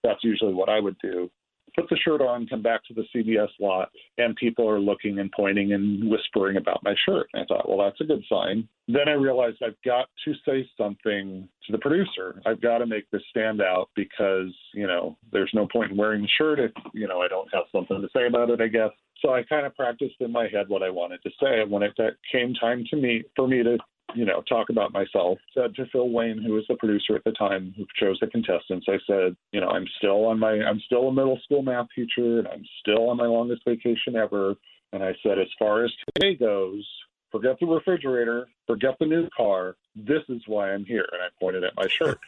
that's 0.03 0.25
usually 0.25 0.55
what 0.55 0.69
I 0.69 0.81
would 0.81 0.97
do 1.01 1.31
put 1.75 1.89
the 1.89 1.97
shirt 1.97 2.21
on, 2.21 2.47
come 2.47 2.63
back 2.63 2.83
to 2.85 2.95
the 2.95 3.05
CBS 3.15 3.49
lot, 3.61 3.91
and 4.19 4.37
people 4.37 4.69
are 4.69 4.81
looking 4.81 5.19
and 5.19 5.31
pointing 5.33 5.73
and 5.73 6.09
whispering 6.09 6.57
about 6.57 6.83
my 6.85 6.95
shirt. 7.07 7.27
And 7.33 7.43
I 7.43 7.47
thought, 7.47 7.69
well, 7.69 7.85
that's 7.85 8.01
a 8.01 8.05
good 8.05 8.23
sign. 8.29 8.69
Then 8.87 9.09
I 9.09 9.13
realized 9.13 9.59
I've 9.65 9.81
got 9.85 10.09
to 10.25 10.35
say 10.47 10.69
something 10.77 11.49
to 11.67 11.73
the 11.73 11.79
producer. 11.79 12.41
I've 12.47 12.61
got 12.61 12.79
to 12.79 12.87
make 12.87 13.11
this 13.11 13.23
stand 13.31 13.61
out 13.61 13.89
because, 13.97 14.55
you 14.75 14.87
know, 14.87 15.17
there's 15.33 15.51
no 15.55 15.67
point 15.67 15.91
in 15.93 15.97
wearing 15.97 16.23
the 16.23 16.29
shirt 16.39 16.61
if, 16.61 16.71
you 16.93 17.09
know, 17.09 17.21
I 17.21 17.29
don't 17.29 17.49
have 17.53 17.65
something 17.73 18.01
to 18.01 18.09
say 18.15 18.27
about 18.27 18.51
it, 18.51 18.61
I 18.61 18.69
guess. 18.69 18.91
So 19.21 19.33
I 19.33 19.43
kind 19.43 19.65
of 19.65 19.75
practiced 19.75 20.17
in 20.21 20.31
my 20.31 20.49
head 20.53 20.69
what 20.69 20.83
I 20.83 20.91
wanted 20.91 21.23
to 21.23 21.31
say. 21.43 21.63
And 21.63 21.71
when 21.71 21.83
it 21.83 21.95
came 22.31 22.53
time 22.55 22.85
to 22.91 22.97
me 22.97 23.23
for 23.35 23.49
me 23.49 23.63
to 23.63 23.79
you 24.15 24.25
know, 24.25 24.43
talk 24.49 24.69
about 24.71 24.93
myself. 24.93 25.39
Said 25.55 25.75
to 25.77 25.87
Phil 25.87 26.11
Wayne, 26.11 26.43
who 26.43 26.53
was 26.53 26.65
the 26.69 26.77
producer 26.77 27.17
at 27.17 27.25
the 27.25 27.33
time, 27.33 27.75
who 27.77 27.87
chose 27.99 28.19
the 28.21 28.27
contestants, 28.27 28.87
I 28.89 28.99
said, 29.07 29.37
you 29.53 29.61
know, 29.61 29.69
I'm 29.69 29.87
still 29.99 30.27
on 30.27 30.39
my, 30.39 30.53
I'm 30.53 30.81
still 30.87 31.09
a 31.09 31.13
middle 31.13 31.39
school 31.45 31.63
math 31.63 31.87
teacher, 31.95 32.39
and 32.39 32.49
I'm 32.49 32.65
still 32.81 33.11
on 33.11 33.17
my 33.17 33.27
longest 33.27 33.63
vacation 33.67 34.17
ever. 34.17 34.55
And 34.93 35.03
I 35.03 35.15
said, 35.23 35.39
as 35.39 35.49
far 35.59 35.85
as 35.85 35.93
today 36.15 36.37
goes, 36.37 36.87
forget 37.33 37.59
the 37.61 37.67
refrigerator, 37.67 38.49
forget 38.67 38.97
the 39.01 39.07
new 39.07 39.29
car. 39.37 39.77
This 39.97 40.23
is 40.29 40.43
why 40.47 40.73
I'm 40.73 40.85
here. 40.85 41.07
And 41.13 41.23
I 41.23 41.29
pointed 41.41 41.65
at 41.65 41.75
my 41.77 41.89
shirt. 41.89 42.21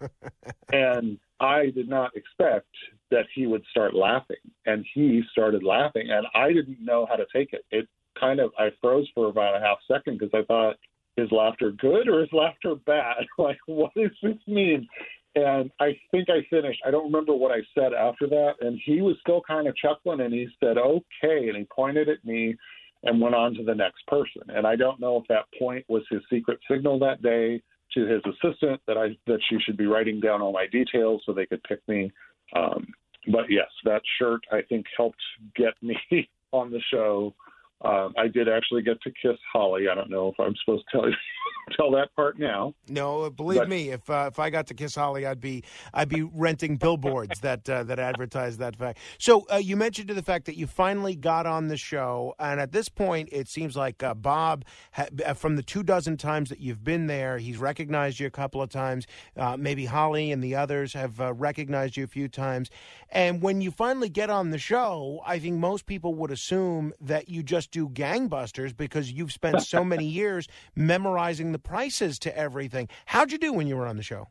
and 0.72 1.18
I 1.40 1.70
did 1.70 1.88
not 1.88 2.16
expect 2.16 2.68
that 3.10 3.26
he 3.34 3.46
would 3.46 3.64
start 3.70 3.94
laughing. 3.94 4.36
And 4.66 4.84
he 4.94 5.22
started 5.32 5.62
laughing, 5.64 6.10
and 6.10 6.26
I 6.34 6.52
didn't 6.52 6.80
know 6.80 7.06
how 7.06 7.16
to 7.16 7.26
take 7.32 7.52
it. 7.52 7.64
It 7.70 7.88
kind 8.18 8.40
of, 8.40 8.52
I 8.58 8.70
froze 8.80 9.08
for 9.14 9.28
about 9.28 9.56
a 9.56 9.60
half 9.60 9.78
second 9.90 10.18
because 10.18 10.32
I 10.34 10.44
thought, 10.44 10.76
is 11.16 11.30
laughter 11.30 11.72
good 11.72 12.08
or 12.08 12.22
is 12.22 12.28
laughter 12.32 12.74
bad? 12.74 13.24
like, 13.38 13.58
what 13.66 13.92
does 13.94 14.10
this 14.22 14.36
mean? 14.46 14.88
And 15.34 15.70
I 15.80 15.98
think 16.10 16.28
I 16.30 16.46
finished. 16.48 16.80
I 16.86 16.90
don't 16.90 17.04
remember 17.04 17.34
what 17.34 17.52
I 17.52 17.60
said 17.74 17.92
after 17.92 18.26
that. 18.28 18.54
And 18.60 18.80
he 18.84 19.02
was 19.02 19.16
still 19.20 19.42
kind 19.46 19.68
of 19.68 19.76
chuckling 19.76 20.20
and 20.20 20.32
he 20.32 20.48
said, 20.60 20.78
okay. 20.78 21.48
And 21.48 21.56
he 21.56 21.66
pointed 21.74 22.08
at 22.08 22.24
me 22.24 22.56
and 23.02 23.20
went 23.20 23.34
on 23.34 23.54
to 23.54 23.62
the 23.62 23.74
next 23.74 24.06
person. 24.06 24.42
And 24.48 24.66
I 24.66 24.76
don't 24.76 24.98
know 24.98 25.18
if 25.18 25.28
that 25.28 25.44
point 25.58 25.84
was 25.88 26.02
his 26.10 26.22
secret 26.30 26.58
signal 26.70 26.98
that 27.00 27.22
day 27.22 27.62
to 27.94 28.06
his 28.06 28.22
assistant 28.24 28.80
that 28.86 28.96
I 28.96 29.16
that 29.26 29.40
she 29.48 29.58
should 29.60 29.76
be 29.76 29.86
writing 29.86 30.20
down 30.20 30.42
all 30.42 30.52
my 30.52 30.66
details 30.66 31.22
so 31.24 31.32
they 31.32 31.46
could 31.46 31.62
pick 31.64 31.86
me. 31.86 32.10
Um, 32.54 32.86
but 33.30 33.44
yes, 33.50 33.68
that 33.84 34.02
shirt 34.18 34.40
I 34.50 34.62
think 34.68 34.86
helped 34.96 35.20
get 35.54 35.74
me 35.82 35.96
on 36.52 36.70
the 36.70 36.80
show 36.92 37.34
um, 37.84 38.14
I 38.16 38.28
did 38.28 38.48
actually 38.48 38.82
get 38.82 39.00
to 39.02 39.10
kiss 39.10 39.38
Holly. 39.52 39.88
I 39.90 39.94
don't 39.94 40.10
know 40.10 40.28
if 40.28 40.40
I'm 40.40 40.54
supposed 40.64 40.84
to 40.90 40.98
tell 40.98 41.08
you 41.08 41.14
tell 41.72 41.90
that 41.92 42.14
part 42.14 42.38
now. 42.38 42.74
No, 42.88 43.28
believe 43.30 43.60
but, 43.60 43.68
me, 43.68 43.90
if 43.90 44.08
uh, 44.08 44.28
if 44.30 44.38
I 44.38 44.50
got 44.50 44.66
to 44.68 44.74
kiss 44.74 44.94
Holly, 44.94 45.26
I'd 45.26 45.40
be 45.40 45.64
I'd 45.92 46.08
be 46.08 46.22
renting 46.22 46.76
billboards 46.76 47.40
that 47.40 47.68
uh, 47.68 47.82
that 47.84 47.98
advertise 47.98 48.56
that 48.58 48.76
fact. 48.76 48.98
So 49.18 49.46
uh, 49.52 49.56
you 49.56 49.76
mentioned 49.76 50.08
to 50.08 50.14
the 50.14 50.22
fact 50.22 50.46
that 50.46 50.56
you 50.56 50.66
finally 50.66 51.16
got 51.16 51.46
on 51.46 51.68
the 51.68 51.76
show, 51.76 52.34
and 52.38 52.60
at 52.60 52.72
this 52.72 52.88
point, 52.88 53.28
it 53.32 53.48
seems 53.48 53.76
like 53.76 54.02
uh, 54.02 54.14
Bob, 54.14 54.64
ha- 54.92 55.08
uh, 55.24 55.34
from 55.34 55.56
the 55.56 55.62
two 55.62 55.82
dozen 55.82 56.16
times 56.16 56.48
that 56.50 56.60
you've 56.60 56.84
been 56.84 57.06
there, 57.06 57.38
he's 57.38 57.58
recognized 57.58 58.20
you 58.20 58.26
a 58.26 58.30
couple 58.30 58.62
of 58.62 58.70
times. 58.70 59.06
Uh, 59.36 59.56
maybe 59.56 59.86
Holly 59.86 60.30
and 60.32 60.42
the 60.42 60.54
others 60.54 60.92
have 60.92 61.18
recognized 61.18 61.96
you 61.96 62.04
a 62.04 62.08
few 62.08 62.28
times. 62.28 62.70
And 63.10 63.42
when 63.42 63.60
you 63.60 63.70
finally 63.70 64.08
get 64.08 64.30
on 64.30 64.50
the 64.50 64.58
show, 64.58 65.20
I 65.26 65.38
think 65.38 65.58
most 65.58 65.86
people 65.86 66.14
would 66.14 66.30
assume 66.30 66.92
that 67.00 67.28
you 67.28 67.42
just 67.42 67.70
do 67.70 67.88
gangbusters 67.88 68.76
because 68.76 69.10
you've 69.10 69.32
spent 69.32 69.62
so 69.62 69.84
many 69.84 70.06
years 70.16 70.48
memorizing 70.74 71.52
the 71.56 71.68
prices 71.68 72.18
to 72.18 72.36
everything. 72.36 72.86
How'd 73.06 73.32
you 73.32 73.38
do 73.38 73.50
when 73.50 73.66
you 73.66 73.76
were 73.76 73.86
on 73.86 73.96
the 73.96 74.02
show? 74.02 74.28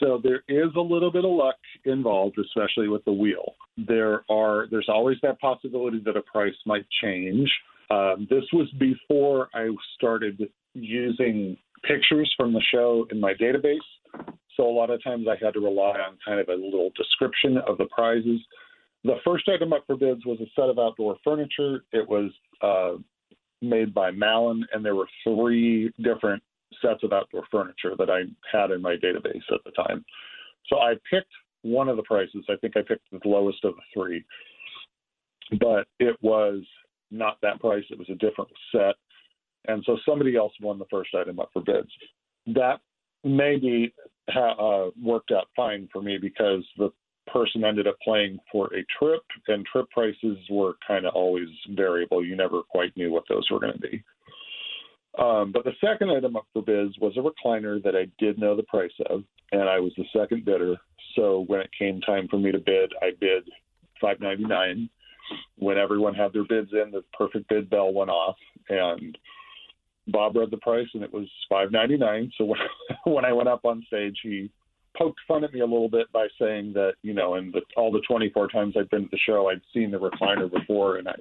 So 0.00 0.20
there 0.20 0.42
is 0.48 0.74
a 0.76 0.80
little 0.80 1.12
bit 1.12 1.24
of 1.24 1.30
luck 1.30 1.54
involved, 1.84 2.38
especially 2.38 2.88
with 2.88 3.04
the 3.04 3.12
wheel. 3.12 3.54
There 3.76 4.24
are 4.28 4.66
there's 4.70 4.88
always 4.88 5.16
that 5.22 5.38
possibility 5.40 6.02
that 6.04 6.16
a 6.16 6.22
price 6.22 6.56
might 6.66 6.84
change. 7.02 7.48
Um, 7.88 8.26
this 8.28 8.42
was 8.52 8.68
before 8.80 9.48
I 9.54 9.68
started 9.94 10.50
using 10.74 11.56
pictures 11.84 12.32
from 12.36 12.52
the 12.52 12.62
show 12.72 13.06
in 13.12 13.20
my 13.20 13.32
database. 13.34 13.86
So 14.56 14.64
a 14.64 14.74
lot 14.74 14.90
of 14.90 15.02
times 15.04 15.26
I 15.28 15.36
had 15.42 15.54
to 15.54 15.60
rely 15.60 15.94
on 16.00 16.18
kind 16.26 16.40
of 16.40 16.48
a 16.48 16.54
little 16.54 16.90
description 16.96 17.58
of 17.58 17.78
the 17.78 17.86
prizes. 17.86 18.40
The 19.04 19.16
first 19.24 19.48
item 19.48 19.72
up 19.72 19.84
for 19.86 19.96
bids 19.96 20.26
was 20.26 20.40
a 20.40 20.50
set 20.56 20.68
of 20.68 20.80
outdoor 20.80 21.16
furniture. 21.22 21.84
It 21.92 22.08
was 22.08 22.32
uh, 22.60 22.94
made 23.62 23.94
by 23.94 24.10
Mallin, 24.10 24.64
and 24.72 24.84
there 24.84 24.96
were 24.96 25.08
three 25.22 25.92
different 26.02 26.42
sets 26.82 27.02
of 27.02 27.12
outdoor 27.12 27.44
furniture 27.50 27.94
that 27.98 28.10
I 28.10 28.22
had 28.50 28.70
in 28.70 28.82
my 28.82 28.96
database 28.96 29.42
at 29.52 29.60
the 29.64 29.72
time. 29.72 30.04
So 30.68 30.78
I 30.78 30.94
picked 31.10 31.32
one 31.62 31.88
of 31.88 31.96
the 31.96 32.02
prices. 32.02 32.44
I 32.48 32.56
think 32.60 32.76
I 32.76 32.82
picked 32.82 33.10
the 33.10 33.28
lowest 33.28 33.64
of 33.64 33.74
the 33.74 33.82
three, 33.94 34.24
but 35.60 35.86
it 35.98 36.16
was 36.22 36.62
not 37.10 37.38
that 37.42 37.60
price. 37.60 37.84
It 37.90 37.98
was 37.98 38.10
a 38.10 38.14
different 38.14 38.50
set. 38.72 38.94
And 39.68 39.82
so 39.86 39.96
somebody 40.06 40.36
else 40.36 40.52
won 40.60 40.78
the 40.78 40.86
first 40.90 41.10
item 41.14 41.40
up 41.40 41.50
for 41.52 41.62
bids. 41.62 41.90
That 42.46 42.80
maybe 43.24 43.92
ha- 44.30 44.54
uh, 44.86 44.90
worked 45.02 45.32
out 45.32 45.48
fine 45.56 45.88
for 45.92 46.02
me 46.02 46.18
because 46.18 46.64
the 46.78 46.90
person 47.26 47.64
ended 47.64 47.86
up 47.88 47.96
playing 48.02 48.38
for 48.50 48.66
a 48.74 48.84
trip, 48.98 49.22
and 49.48 49.66
trip 49.66 49.90
prices 49.90 50.38
were 50.48 50.74
kind 50.86 51.06
of 51.06 51.14
always 51.14 51.48
variable. 51.70 52.24
You 52.24 52.36
never 52.36 52.62
quite 52.62 52.96
knew 52.96 53.10
what 53.10 53.24
those 53.28 53.48
were 53.50 53.58
going 53.58 53.72
to 53.72 53.78
be. 53.78 54.02
Um, 55.18 55.50
but 55.52 55.64
the 55.64 55.72
second 55.80 56.10
item 56.10 56.36
up 56.36 56.46
for 56.52 56.62
bids 56.62 56.94
was 57.00 57.16
a 57.16 57.20
recliner 57.20 57.82
that 57.82 57.96
I 57.96 58.06
did 58.22 58.38
know 58.38 58.54
the 58.54 58.62
price 58.64 58.92
of, 59.08 59.24
and 59.52 59.62
I 59.62 59.80
was 59.80 59.92
the 59.96 60.04
second 60.14 60.44
bidder. 60.44 60.76
So 61.14 61.44
when 61.46 61.60
it 61.60 61.70
came 61.78 62.00
time 62.02 62.28
for 62.28 62.38
me 62.38 62.52
to 62.52 62.58
bid, 62.58 62.92
I 63.00 63.12
bid 63.18 63.44
five 64.00 64.20
ninety 64.20 64.44
nine. 64.44 64.90
When 65.56 65.78
everyone 65.78 66.14
had 66.14 66.32
their 66.32 66.44
bids 66.44 66.70
in, 66.72 66.90
the 66.90 67.02
perfect 67.16 67.48
bid 67.48 67.70
bell 67.70 67.92
went 67.92 68.10
off, 68.10 68.36
and 68.68 69.16
Bob 70.08 70.36
read 70.36 70.50
the 70.50 70.58
price, 70.58 70.86
and 70.94 71.02
it 71.02 71.12
was 71.12 71.26
five 71.48 71.72
ninety 71.72 71.96
nine. 71.96 72.30
So 72.36 72.44
when 72.44 72.60
when 73.04 73.24
I 73.24 73.32
went 73.32 73.48
up 73.48 73.64
on 73.64 73.84
stage, 73.86 74.18
he 74.22 74.50
poked 74.98 75.20
fun 75.26 75.44
at 75.44 75.52
me 75.52 75.60
a 75.60 75.66
little 75.66 75.88
bit 75.88 76.12
by 76.12 76.26
saying 76.38 76.74
that 76.74 76.94
you 77.02 77.14
know, 77.14 77.36
in 77.36 77.52
all 77.76 77.90
the 77.90 78.02
twenty 78.06 78.30
four 78.30 78.48
times 78.48 78.74
I'd 78.78 78.90
been 78.90 79.04
to 79.04 79.08
the 79.10 79.18
show, 79.26 79.48
I'd 79.48 79.62
seen 79.72 79.90
the 79.90 79.98
recliner 79.98 80.50
before, 80.50 80.96
and 80.96 81.08
I 81.08 81.16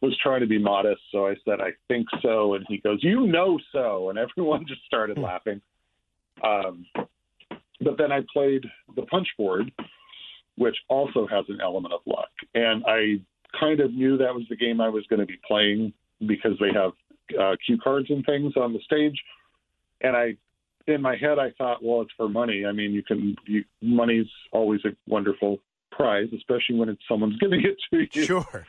was 0.00 0.16
trying 0.22 0.40
to 0.40 0.46
be 0.46 0.58
modest. 0.58 1.00
So 1.12 1.26
I 1.26 1.34
said, 1.44 1.60
I 1.60 1.70
think 1.88 2.06
so, 2.22 2.54
and 2.54 2.64
he 2.68 2.78
goes, 2.78 2.98
You 3.02 3.26
know 3.26 3.58
so, 3.72 4.10
and 4.10 4.18
everyone 4.18 4.66
just 4.68 4.84
started 4.86 5.16
hmm. 5.16 5.24
laughing. 5.24 5.60
Um, 6.42 6.86
but 7.80 7.96
then 7.98 8.12
I 8.12 8.20
played 8.32 8.64
the 8.94 9.02
punch 9.02 9.28
board, 9.36 9.70
which 10.56 10.76
also 10.88 11.26
has 11.26 11.44
an 11.48 11.58
element 11.62 11.94
of 11.94 12.00
luck, 12.06 12.30
and 12.54 12.84
I 12.86 13.20
kind 13.58 13.80
of 13.80 13.92
knew 13.92 14.18
that 14.18 14.34
was 14.34 14.44
the 14.48 14.56
game 14.56 14.80
I 14.80 14.88
was 14.88 15.04
going 15.08 15.20
to 15.20 15.26
be 15.26 15.38
playing 15.46 15.92
because 16.26 16.52
they 16.60 16.72
have 16.74 16.92
uh, 17.40 17.56
cue 17.64 17.78
cards 17.78 18.08
and 18.10 18.24
things 18.24 18.54
on 18.56 18.72
the 18.72 18.80
stage. 18.80 19.18
And 20.00 20.16
I, 20.16 20.36
in 20.86 21.02
my 21.02 21.16
head, 21.16 21.38
I 21.38 21.50
thought, 21.56 21.82
well, 21.82 22.02
it's 22.02 22.12
for 22.16 22.28
money. 22.28 22.64
I 22.66 22.72
mean, 22.72 22.92
you 22.92 23.02
can, 23.02 23.36
you, 23.46 23.64
money's 23.80 24.26
always 24.52 24.80
a 24.84 24.90
wonderful 25.06 25.58
prize, 25.90 26.28
especially 26.36 26.76
when 26.76 26.88
it's 26.88 27.02
someone's 27.08 27.38
giving 27.38 27.62
it 27.64 27.76
to 27.90 28.06
you. 28.12 28.26
Sure. 28.26 28.66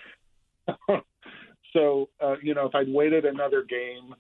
So, 1.74 2.10
uh, 2.22 2.36
you 2.42 2.54
know, 2.54 2.66
if 2.66 2.76
I'd 2.76 2.92
waited 2.92 3.26
another 3.26 3.64
game, 3.64 4.16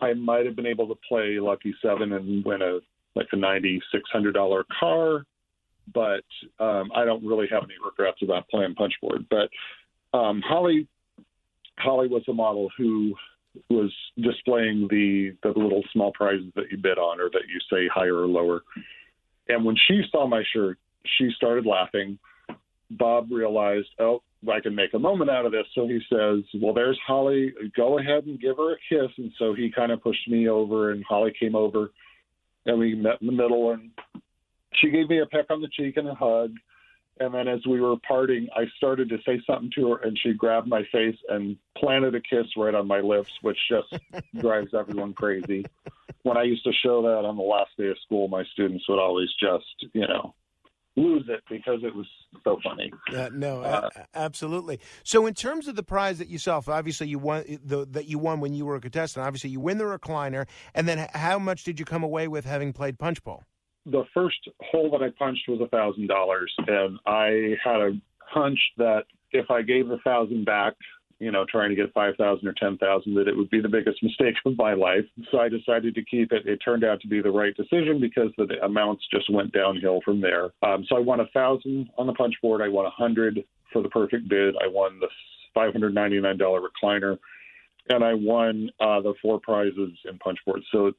I 0.00 0.14
might 0.14 0.46
have 0.46 0.56
been 0.56 0.66
able 0.66 0.88
to 0.88 0.98
play 1.08 1.38
Lucky 1.40 1.74
Seven 1.82 2.12
and 2.12 2.44
win 2.44 2.62
a 2.62 2.78
like 3.14 3.28
a 3.32 3.36
ninety 3.36 3.80
six 3.92 4.04
hundred 4.12 4.32
dollar 4.32 4.64
car. 4.78 5.24
But 5.92 6.24
um, 6.60 6.90
I 6.94 7.04
don't 7.04 7.24
really 7.24 7.46
have 7.50 7.64
any 7.64 7.74
regrets 7.82 8.18
about 8.22 8.48
playing 8.48 8.74
Punchboard. 8.74 9.26
But 9.30 9.48
um, 10.16 10.42
Holly, 10.46 10.86
Holly 11.78 12.08
was 12.08 12.22
a 12.28 12.34
model 12.34 12.68
who 12.76 13.14
was 13.70 13.92
displaying 14.22 14.88
the 14.90 15.34
the 15.42 15.58
little 15.58 15.82
small 15.92 16.12
prizes 16.12 16.52
that 16.56 16.64
you 16.70 16.76
bid 16.76 16.98
on 16.98 17.20
or 17.20 17.30
that 17.30 17.42
you 17.48 17.58
say 17.72 17.88
higher 17.92 18.16
or 18.16 18.26
lower. 18.26 18.62
And 19.48 19.64
when 19.64 19.76
she 19.88 20.02
saw 20.10 20.26
my 20.26 20.42
shirt, 20.52 20.78
she 21.18 21.30
started 21.36 21.64
laughing. 21.64 22.18
Bob 22.90 23.30
realized, 23.30 23.88
oh, 23.98 24.22
I 24.46 24.60
can 24.60 24.74
make 24.74 24.94
a 24.94 24.98
moment 24.98 25.30
out 25.30 25.46
of 25.46 25.52
this. 25.52 25.66
So 25.74 25.88
he 25.88 26.00
says, 26.10 26.44
Well, 26.60 26.74
there's 26.74 26.98
Holly. 27.06 27.52
Go 27.76 27.98
ahead 27.98 28.24
and 28.26 28.40
give 28.40 28.56
her 28.56 28.72
a 28.72 28.76
kiss. 28.88 29.10
And 29.18 29.32
so 29.38 29.54
he 29.54 29.70
kind 29.70 29.90
of 29.90 30.02
pushed 30.02 30.28
me 30.28 30.48
over, 30.48 30.92
and 30.92 31.04
Holly 31.08 31.32
came 31.38 31.56
over, 31.56 31.90
and 32.66 32.78
we 32.78 32.94
met 32.94 33.20
in 33.20 33.26
the 33.26 33.32
middle. 33.32 33.72
And 33.72 33.90
she 34.74 34.90
gave 34.90 35.08
me 35.08 35.20
a 35.20 35.26
peck 35.26 35.46
on 35.50 35.60
the 35.60 35.68
cheek 35.68 35.96
and 35.96 36.08
a 36.08 36.14
hug. 36.14 36.52
And 37.20 37.34
then 37.34 37.48
as 37.48 37.66
we 37.66 37.80
were 37.80 37.96
parting, 38.06 38.46
I 38.54 38.64
started 38.76 39.08
to 39.08 39.18
say 39.26 39.40
something 39.44 39.72
to 39.74 39.92
her, 39.92 39.96
and 40.02 40.16
she 40.22 40.34
grabbed 40.34 40.68
my 40.68 40.84
face 40.92 41.16
and 41.28 41.56
planted 41.76 42.14
a 42.14 42.20
kiss 42.20 42.46
right 42.56 42.74
on 42.74 42.86
my 42.86 43.00
lips, 43.00 43.32
which 43.42 43.58
just 43.68 43.92
drives 44.40 44.72
everyone 44.72 45.14
crazy. 45.14 45.64
When 46.22 46.36
I 46.36 46.44
used 46.44 46.64
to 46.64 46.72
show 46.72 47.02
that 47.02 47.26
on 47.26 47.36
the 47.36 47.42
last 47.42 47.70
day 47.76 47.88
of 47.88 47.98
school, 48.04 48.28
my 48.28 48.44
students 48.52 48.88
would 48.88 49.00
always 49.00 49.30
just, 49.40 49.66
you 49.94 50.06
know, 50.06 50.34
lose 50.98 51.28
it 51.28 51.42
because 51.50 51.80
it 51.82 51.94
was 51.94 52.06
so 52.44 52.58
funny. 52.62 52.90
Uh, 53.14 53.28
no, 53.32 53.62
uh, 53.62 53.88
absolutely. 54.14 54.80
So, 55.04 55.26
in 55.26 55.34
terms 55.34 55.68
of 55.68 55.76
the 55.76 55.82
prize 55.82 56.18
that 56.18 56.28
you 56.28 56.38
saw, 56.38 56.60
obviously 56.66 57.08
you 57.08 57.18
won 57.18 57.44
the, 57.64 57.86
that 57.90 58.06
you 58.06 58.18
won 58.18 58.40
when 58.40 58.54
you 58.54 58.66
were 58.66 58.76
a 58.76 58.80
contestant. 58.80 59.26
Obviously, 59.26 59.50
you 59.50 59.60
win 59.60 59.78
the 59.78 59.84
recliner, 59.84 60.46
and 60.74 60.88
then 60.88 61.08
how 61.14 61.38
much 61.38 61.64
did 61.64 61.78
you 61.78 61.84
come 61.84 62.02
away 62.02 62.28
with 62.28 62.44
having 62.44 62.72
played 62.72 62.98
punch 62.98 63.22
bowl? 63.22 63.44
the 63.90 64.04
first 64.12 64.36
hole 64.60 64.90
that 64.90 65.02
I 65.02 65.08
punched 65.18 65.48
was 65.48 65.60
a 65.60 65.68
thousand 65.68 66.08
dollars, 66.08 66.52
and 66.66 66.98
I 67.06 67.56
had 67.64 67.80
a 67.80 67.92
hunch 68.20 68.58
that 68.76 69.04
if 69.32 69.50
I 69.50 69.62
gave 69.62 69.88
the 69.88 69.98
thousand 70.04 70.44
back, 70.44 70.74
you 71.18 71.32
know, 71.32 71.44
trying 71.50 71.70
to 71.70 71.76
get 71.76 71.92
five 71.92 72.14
thousand 72.16 72.46
or 72.46 72.54
ten 72.54 72.78
thousand, 72.78 73.14
that 73.14 73.28
it 73.28 73.36
would 73.36 73.50
be 73.50 73.60
the 73.60 73.68
biggest 73.68 74.02
mistake 74.02 74.34
of 74.44 74.56
my 74.56 74.74
life. 74.74 75.04
So 75.30 75.38
I 75.40 75.48
decided 75.48 75.94
to 75.94 76.04
keep 76.04 76.32
it. 76.32 76.46
It 76.46 76.58
turned 76.58 76.84
out 76.84 77.00
to 77.00 77.08
be 77.08 77.20
the 77.20 77.30
right 77.30 77.56
decision 77.56 78.00
because 78.00 78.30
the 78.36 78.62
amounts 78.64 79.04
just 79.12 79.32
went 79.32 79.52
downhill 79.52 80.00
from 80.04 80.20
there. 80.20 80.50
Um, 80.62 80.84
so 80.88 80.96
I 80.96 81.00
won 81.00 81.20
a 81.20 81.26
thousand 81.28 81.90
on 81.98 82.06
the 82.06 82.14
punch 82.14 82.34
board. 82.42 82.62
I 82.62 82.68
won 82.68 82.86
a 82.86 82.90
hundred 82.90 83.42
for 83.72 83.82
the 83.82 83.88
perfect 83.88 84.28
bid. 84.28 84.54
I 84.62 84.68
won 84.68 84.98
the 85.00 85.08
five 85.54 85.72
hundred 85.72 85.94
ninety 85.94 86.20
nine 86.20 86.38
dollar 86.38 86.60
recliner, 86.60 87.18
and 87.88 88.04
I 88.04 88.14
won 88.14 88.70
uh, 88.80 89.00
the 89.00 89.14
four 89.20 89.40
prizes 89.40 89.92
in 90.04 90.18
punch 90.18 90.38
board. 90.46 90.62
So 90.72 90.92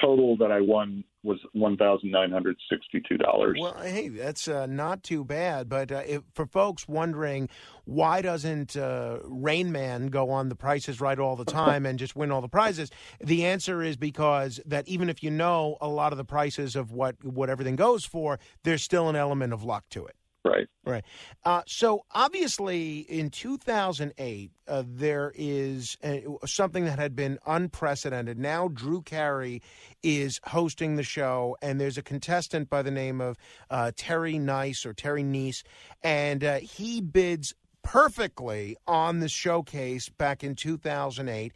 total 0.00 0.36
that 0.38 0.50
I 0.52 0.60
won 0.60 1.04
was 1.22 1.38
one 1.52 1.76
thousand 1.76 2.10
nine 2.10 2.30
hundred 2.30 2.56
sixty-two 2.70 3.16
dollars. 3.16 3.58
Well, 3.60 3.76
hey, 3.82 4.08
that's 4.08 4.46
uh, 4.46 4.66
not 4.66 5.02
too 5.02 5.24
bad. 5.24 5.68
But 5.68 5.90
uh, 5.90 6.02
if, 6.06 6.22
for 6.34 6.46
folks 6.46 6.86
wondering 6.86 7.48
why 7.84 8.22
doesn't 8.22 8.76
uh, 8.76 9.18
Rain 9.24 9.72
Man 9.72 10.08
go 10.08 10.30
on 10.30 10.48
The 10.48 10.54
Price 10.56 10.88
Is 10.88 11.00
Right 11.00 11.18
all 11.18 11.36
the 11.36 11.44
time 11.44 11.86
and 11.86 11.98
just 11.98 12.14
win 12.14 12.30
all 12.30 12.40
the 12.40 12.48
prizes, 12.48 12.90
the 13.22 13.46
answer 13.46 13.82
is 13.82 13.96
because 13.96 14.60
that 14.66 14.86
even 14.86 15.08
if 15.08 15.22
you 15.22 15.30
know 15.30 15.76
a 15.80 15.88
lot 15.88 16.12
of 16.12 16.18
the 16.18 16.24
prices 16.24 16.76
of 16.76 16.92
what 16.92 17.16
what 17.24 17.48
everything 17.48 17.76
goes 17.76 18.04
for, 18.04 18.38
there's 18.62 18.82
still 18.82 19.08
an 19.08 19.16
element 19.16 19.52
of 19.52 19.64
luck 19.64 19.84
to 19.90 20.04
it. 20.04 20.16
Right. 20.44 20.66
Right. 20.84 21.04
Uh, 21.42 21.62
so 21.66 22.04
obviously, 22.10 22.98
in 22.98 23.30
2008, 23.30 24.50
uh, 24.68 24.82
there 24.86 25.32
is 25.34 25.96
a, 26.04 26.26
something 26.44 26.84
that 26.84 26.98
had 26.98 27.16
been 27.16 27.38
unprecedented. 27.46 28.38
Now, 28.38 28.68
Drew 28.68 29.00
Carey 29.00 29.62
is 30.02 30.40
hosting 30.44 30.96
the 30.96 31.02
show, 31.02 31.56
and 31.62 31.80
there's 31.80 31.96
a 31.96 32.02
contestant 32.02 32.68
by 32.68 32.82
the 32.82 32.90
name 32.90 33.22
of 33.22 33.38
uh, 33.70 33.92
Terry 33.96 34.34
Kniess 34.34 34.84
or 34.84 34.92
Terry 34.92 35.24
Kniess, 35.24 35.62
and 36.02 36.44
uh, 36.44 36.58
he 36.58 37.00
bids 37.00 37.54
perfectly 37.82 38.76
on 38.86 39.20
the 39.20 39.28
showcase 39.28 40.08
back 40.08 40.42
in 40.44 40.54
2008 40.54 41.52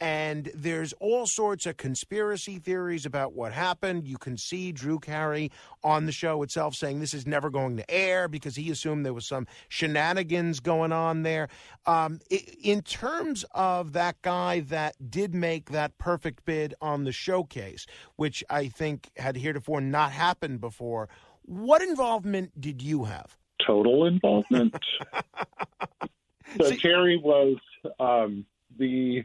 and 0.00 0.50
there's 0.54 0.94
all 0.94 1.26
sorts 1.26 1.66
of 1.66 1.76
conspiracy 1.76 2.58
theories 2.58 3.04
about 3.04 3.34
what 3.34 3.52
happened. 3.52 4.08
You 4.08 4.16
can 4.16 4.38
see 4.38 4.72
Drew 4.72 4.98
Carey 4.98 5.50
on 5.84 6.06
the 6.06 6.12
show 6.12 6.42
itself 6.42 6.74
saying 6.74 7.00
this 7.00 7.12
is 7.12 7.26
never 7.26 7.50
going 7.50 7.76
to 7.76 7.90
air 7.90 8.26
because 8.26 8.56
he 8.56 8.70
assumed 8.70 9.04
there 9.04 9.12
was 9.12 9.28
some 9.28 9.46
shenanigans 9.68 10.60
going 10.60 10.92
on 10.92 11.22
there. 11.22 11.48
Um, 11.86 12.20
in 12.62 12.80
terms 12.82 13.44
of 13.52 13.92
that 13.92 14.22
guy 14.22 14.60
that 14.60 15.10
did 15.10 15.34
make 15.34 15.70
that 15.70 15.98
perfect 15.98 16.44
bid 16.46 16.74
on 16.80 17.04
the 17.04 17.12
showcase, 17.12 17.86
which 18.16 18.42
I 18.48 18.68
think 18.68 19.10
had 19.16 19.36
heretofore 19.36 19.82
not 19.82 20.12
happened 20.12 20.60
before, 20.60 21.10
what 21.42 21.82
involvement 21.82 22.58
did 22.58 22.80
you 22.80 23.04
have? 23.04 23.36
Total 23.66 24.06
involvement. 24.06 24.74
so 26.58 26.70
See, 26.70 26.76
Terry 26.78 27.18
was 27.18 27.56
um, 27.98 28.46
the 28.78 29.24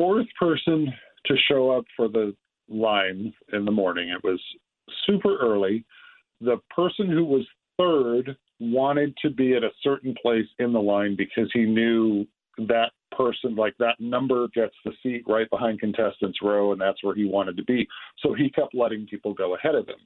fourth 0.00 0.26
person 0.38 0.90
to 1.26 1.34
show 1.46 1.70
up 1.70 1.84
for 1.94 2.08
the 2.08 2.34
line 2.70 3.34
in 3.52 3.66
the 3.66 3.70
morning. 3.70 4.08
It 4.08 4.24
was 4.24 4.40
super 5.06 5.36
early. 5.38 5.84
The 6.40 6.56
person 6.74 7.10
who 7.10 7.22
was 7.22 7.46
third 7.76 8.34
wanted 8.60 9.14
to 9.20 9.28
be 9.28 9.54
at 9.54 9.62
a 9.62 9.70
certain 9.82 10.14
place 10.22 10.46
in 10.58 10.72
the 10.72 10.80
line 10.80 11.16
because 11.16 11.50
he 11.52 11.64
knew 11.64 12.26
that 12.56 12.92
person, 13.14 13.54
like 13.56 13.74
that 13.78 14.00
number, 14.00 14.48
gets 14.54 14.74
the 14.86 14.92
seat 15.02 15.22
right 15.26 15.50
behind 15.50 15.80
contestants 15.80 16.38
row, 16.42 16.72
and 16.72 16.80
that's 16.80 17.04
where 17.04 17.14
he 17.14 17.26
wanted 17.26 17.58
to 17.58 17.64
be. 17.64 17.86
So 18.20 18.32
he 18.32 18.48
kept 18.48 18.74
letting 18.74 19.06
people 19.06 19.34
go 19.34 19.54
ahead 19.54 19.74
of 19.74 19.86
him. 19.86 19.96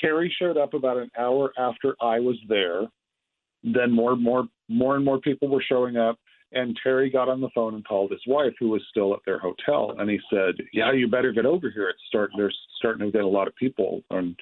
Terry 0.00 0.32
showed 0.38 0.56
up 0.56 0.74
about 0.74 0.98
an 0.98 1.10
hour 1.18 1.52
after 1.58 1.96
I 2.00 2.20
was 2.20 2.36
there. 2.48 2.82
Then 3.64 3.90
more, 3.90 4.14
more, 4.14 4.44
more 4.68 4.94
and 4.94 5.04
more 5.04 5.18
people 5.18 5.48
were 5.48 5.64
showing 5.68 5.96
up. 5.96 6.16
And 6.52 6.78
Terry 6.82 7.10
got 7.10 7.28
on 7.28 7.40
the 7.40 7.50
phone 7.54 7.74
and 7.74 7.86
called 7.86 8.12
his 8.12 8.22
wife, 8.26 8.52
who 8.58 8.68
was 8.68 8.82
still 8.88 9.12
at 9.14 9.20
their 9.26 9.38
hotel, 9.38 9.96
and 9.98 10.08
he 10.08 10.20
said, 10.30 10.54
"Yeah, 10.72 10.92
you 10.92 11.08
better 11.08 11.32
get 11.32 11.44
over 11.44 11.70
here. 11.70 11.88
It's 11.88 12.02
starting. 12.06 12.38
There's 12.38 12.58
starting 12.78 13.06
to 13.06 13.12
get 13.12 13.24
a 13.24 13.28
lot 13.28 13.48
of 13.48 13.56
people." 13.56 14.04
And 14.10 14.38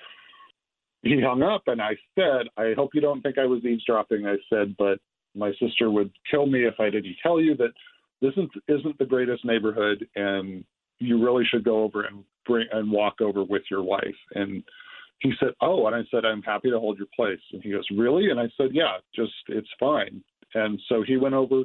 he 1.03 1.21
hung 1.21 1.43
up, 1.43 1.67
and 1.67 1.81
I 1.81 1.97
said, 2.15 2.49
"I 2.57 2.75
hope 2.75 2.95
you 2.95 3.01
don't 3.01 3.23
think 3.23 3.39
I 3.39 3.47
was 3.47 3.65
eavesdropping." 3.65 4.27
I 4.27 4.37
said, 4.51 4.77
"But 4.77 5.01
my 5.35 5.53
sister 5.55 5.91
would 5.91 6.13
kill 6.31 6.47
me 6.47 6.65
if 6.65 6.79
I 6.79 6.91
didn't 6.91 7.17
tell 7.23 7.41
you 7.41 7.55
that 7.57 7.73
this 8.21 8.33
isn't, 8.33 8.53
isn't 8.69 8.99
the 8.99 9.07
greatest 9.07 9.45
neighborhood, 9.45 10.07
and 10.15 10.65
you 10.99 11.23
really 11.23 11.45
should 11.47 11.65
go 11.65 11.83
over 11.83 12.03
and 12.03 12.25
bring 12.47 12.69
and 12.71 12.93
walk 12.93 13.21
over 13.23 13.43
with 13.45 13.63
your 13.71 13.83
wife." 13.83 14.17
And 14.35 14.63
he 15.21 15.33
said, 15.41 15.55
"Oh," 15.63 15.87
and 15.87 15.97
I 15.97 16.05
said, 16.11 16.27
"I'm 16.27 16.43
happy 16.43 16.71
to 16.71 16.79
hold 16.79 16.99
your 16.99 17.09
place." 17.17 17.41
And 17.53 17.63
he 17.63 17.71
goes, 17.71 17.91
"Really?" 17.91 18.31
And 18.31 18.39
I 18.39 18.49
said, 18.59 18.75
"Yeah, 18.75 18.99
just 19.15 19.33
it's 19.49 19.73
fine." 19.81 20.23
And 20.55 20.81
so 20.89 21.03
he 21.03 21.17
went 21.17 21.35
over 21.35 21.65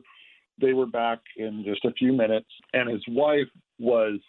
they 0.61 0.73
were 0.73 0.85
back 0.85 1.19
in 1.37 1.63
just 1.65 1.85
a 1.85 1.93
few 1.93 2.13
minutes, 2.13 2.49
and 2.73 2.89
his 2.89 3.03
wife 3.07 3.47
was 3.79 4.19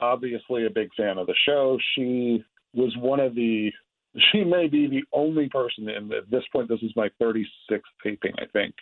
obviously 0.00 0.66
a 0.66 0.70
big 0.70 0.88
fan 0.96 1.18
of 1.18 1.26
the 1.26 1.34
show. 1.46 1.78
She 1.94 2.44
was 2.74 2.94
one 2.96 3.20
of 3.20 3.34
the 3.34 3.70
she 4.32 4.44
may 4.44 4.66
be 4.66 4.88
the 4.88 5.02
only 5.12 5.48
person 5.48 5.88
and 5.88 6.12
at 6.12 6.28
this 6.30 6.42
point 6.52 6.68
this 6.68 6.82
is 6.82 6.90
my 6.96 7.08
36th 7.22 7.80
taping 8.02 8.32
i 8.38 8.46
think. 8.52 8.74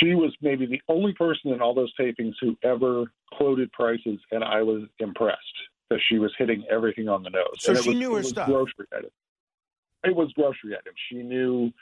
She 0.00 0.16
was 0.16 0.34
maybe 0.42 0.66
the 0.66 0.82
only 0.88 1.12
person 1.12 1.52
in 1.52 1.62
all 1.62 1.72
those 1.72 1.92
tapings 1.94 2.34
who 2.40 2.56
ever 2.64 3.04
quoted 3.32 3.70
prices 3.72 4.18
and 4.30 4.44
i 4.44 4.62
was 4.62 4.82
impressed 4.98 5.38
that 5.90 6.00
she 6.08 6.18
was 6.18 6.32
hitting 6.36 6.64
everything 6.70 7.08
on 7.08 7.22
the 7.22 7.30
nose. 7.30 7.46
So 7.58 7.72
and 7.72 7.82
she 7.82 7.90
was, 7.90 7.98
knew 7.98 8.14
her 8.14 8.22
stuff. 8.22 8.48
grocery 8.48 8.86
items 8.92 9.12
it 10.04 10.14
was 10.14 10.32
grocery 10.34 10.74
items 10.74 10.96
she 11.08 11.16
knew 11.16 11.72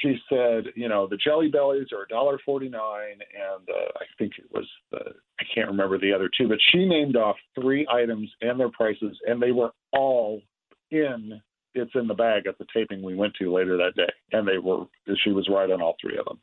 she 0.00 0.16
said, 0.28 0.64
you 0.76 0.88
know, 0.88 1.06
the 1.06 1.16
Jelly 1.16 1.48
Bellies 1.48 1.88
are 1.92 2.04
a 2.04 2.08
dollar 2.08 2.38
forty 2.44 2.68
nine, 2.68 3.18
and 3.18 3.68
uh, 3.68 3.90
I 3.96 4.04
think 4.18 4.32
it 4.38 4.46
was 4.52 4.66
the 4.90 5.00
I 5.40 5.44
can't 5.54 5.68
remember 5.68 5.98
the 5.98 6.12
other 6.12 6.30
two, 6.36 6.48
but 6.48 6.58
she 6.72 6.84
named 6.84 7.16
off 7.16 7.36
three 7.54 7.86
items 7.92 8.30
and 8.40 8.58
their 8.58 8.70
prices, 8.70 9.16
and 9.26 9.42
they 9.42 9.52
were 9.52 9.72
all 9.92 10.42
in. 10.90 11.40
It's 11.74 11.90
in 11.94 12.08
the 12.08 12.14
bag 12.14 12.46
at 12.46 12.58
the 12.58 12.66
taping 12.74 13.02
we 13.02 13.14
went 13.14 13.34
to 13.34 13.52
later 13.52 13.76
that 13.76 13.94
day, 13.94 14.12
and 14.32 14.46
they 14.46 14.58
were. 14.58 14.84
She 15.24 15.30
was 15.30 15.48
right 15.48 15.70
on 15.70 15.82
all 15.82 15.96
three 16.00 16.18
of 16.18 16.24
them, 16.24 16.38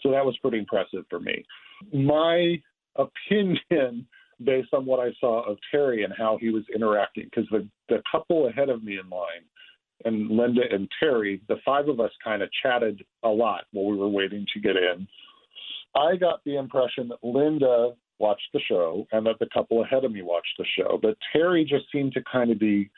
so 0.00 0.10
that 0.10 0.24
was 0.24 0.36
pretty 0.38 0.58
impressive 0.58 1.04
for 1.08 1.20
me. 1.20 1.44
My 1.92 2.60
opinion, 2.96 4.06
based 4.42 4.72
on 4.72 4.84
what 4.86 5.00
I 5.00 5.12
saw 5.20 5.42
of 5.42 5.58
Terry 5.70 6.04
and 6.04 6.12
how 6.16 6.38
he 6.40 6.50
was 6.50 6.64
interacting, 6.74 7.24
because 7.24 7.48
the 7.50 7.68
the 7.88 8.02
couple 8.10 8.48
ahead 8.48 8.68
of 8.68 8.82
me 8.82 8.98
in 8.98 9.08
line 9.08 9.44
and 10.04 10.28
Linda 10.30 10.62
and 10.70 10.88
Terry, 11.00 11.40
the 11.48 11.56
five 11.64 11.88
of 11.88 12.00
us 12.00 12.10
kind 12.22 12.42
of 12.42 12.48
chatted 12.62 13.02
a 13.22 13.28
lot 13.28 13.64
while 13.72 13.86
we 13.86 13.96
were 13.96 14.08
waiting 14.08 14.46
to 14.54 14.60
get 14.60 14.76
in. 14.76 15.06
I 15.94 16.16
got 16.16 16.44
the 16.44 16.56
impression 16.56 17.08
that 17.08 17.18
Linda 17.22 17.92
watched 18.18 18.48
the 18.52 18.60
show 18.68 19.06
and 19.12 19.26
that 19.26 19.38
the 19.40 19.48
couple 19.52 19.82
ahead 19.82 20.04
of 20.04 20.12
me 20.12 20.22
watched 20.22 20.54
the 20.58 20.66
show, 20.78 20.98
but 21.00 21.16
Terry 21.32 21.64
just 21.64 21.86
seemed 21.90 22.12
to 22.12 22.22
kind 22.30 22.50
of 22.50 22.58
be 22.58 22.90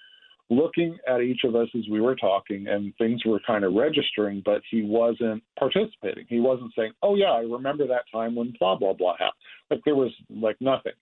looking 0.50 0.98
at 1.06 1.20
each 1.20 1.40
of 1.44 1.54
us 1.54 1.68
as 1.76 1.84
we 1.90 2.00
were 2.00 2.16
talking 2.16 2.68
and 2.68 2.94
things 2.96 3.24
were 3.24 3.40
kind 3.46 3.64
of 3.64 3.74
registering, 3.74 4.42
but 4.44 4.62
he 4.70 4.82
wasn't 4.82 5.42
participating. 5.58 6.24
He 6.28 6.40
wasn't 6.40 6.72
saying, 6.76 6.92
Oh 7.02 7.16
yeah, 7.16 7.32
I 7.32 7.40
remember 7.40 7.86
that 7.86 8.04
time 8.10 8.34
when 8.34 8.54
blah 8.58 8.76
blah 8.76 8.94
blah 8.94 9.12
happened. 9.12 9.32
Like 9.70 9.80
there 9.84 9.96
was 9.96 10.10
like 10.30 10.56
nothing. 10.60 10.92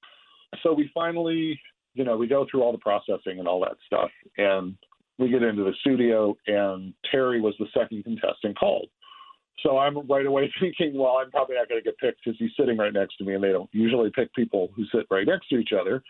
So 0.62 0.72
we 0.72 0.90
finally, 0.92 1.58
you 1.94 2.04
know, 2.04 2.16
we 2.16 2.26
go 2.26 2.46
through 2.50 2.62
all 2.62 2.72
the 2.72 2.78
processing 2.78 3.38
and 3.38 3.46
all 3.46 3.60
that 3.60 3.76
stuff 3.86 4.10
and 4.36 4.74
we 5.18 5.30
get 5.30 5.42
into 5.42 5.64
the 5.64 5.72
studio, 5.80 6.36
and 6.46 6.92
Terry 7.10 7.40
was 7.40 7.54
the 7.58 7.66
second 7.74 8.04
contestant 8.04 8.58
called. 8.58 8.88
So 9.62 9.78
I'm 9.78 10.06
right 10.06 10.26
away 10.26 10.52
thinking, 10.60 10.98
well, 10.98 11.18
I'm 11.22 11.30
probably 11.30 11.56
not 11.56 11.68
going 11.68 11.80
to 11.80 11.84
get 11.84 11.98
picked 11.98 12.24
because 12.24 12.38
he's 12.38 12.50
sitting 12.58 12.76
right 12.76 12.92
next 12.92 13.16
to 13.18 13.24
me, 13.24 13.34
and 13.34 13.42
they 13.42 13.52
don't 13.52 13.70
usually 13.72 14.10
pick 14.10 14.34
people 14.34 14.70
who 14.76 14.84
sit 14.94 15.06
right 15.10 15.26
next 15.26 15.48
to 15.48 15.56
each 15.56 15.70
other. 15.78 16.02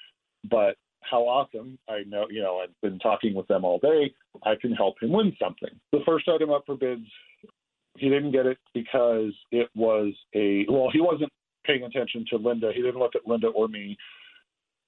But 0.48 0.76
how 1.00 1.22
awesome! 1.22 1.78
I 1.88 2.02
know, 2.06 2.26
you 2.30 2.42
know, 2.42 2.58
I've 2.58 2.80
been 2.82 2.98
talking 2.98 3.34
with 3.34 3.46
them 3.46 3.64
all 3.64 3.78
day. 3.78 4.12
I 4.44 4.54
can 4.60 4.72
help 4.72 5.00
him 5.00 5.12
win 5.12 5.36
something. 5.40 5.70
The 5.92 6.00
first 6.04 6.28
item 6.28 6.50
up 6.50 6.64
for 6.66 6.76
bids, 6.76 7.06
he 7.96 8.08
didn't 8.08 8.32
get 8.32 8.46
it 8.46 8.58
because 8.74 9.32
it 9.52 9.68
was 9.74 10.12
a 10.34 10.66
well, 10.68 10.90
he 10.92 11.00
wasn't 11.00 11.32
paying 11.64 11.84
attention 11.84 12.24
to 12.30 12.36
Linda. 12.36 12.72
He 12.74 12.82
didn't 12.82 13.00
look 13.00 13.14
at 13.14 13.26
Linda 13.26 13.48
or 13.48 13.68
me. 13.68 13.96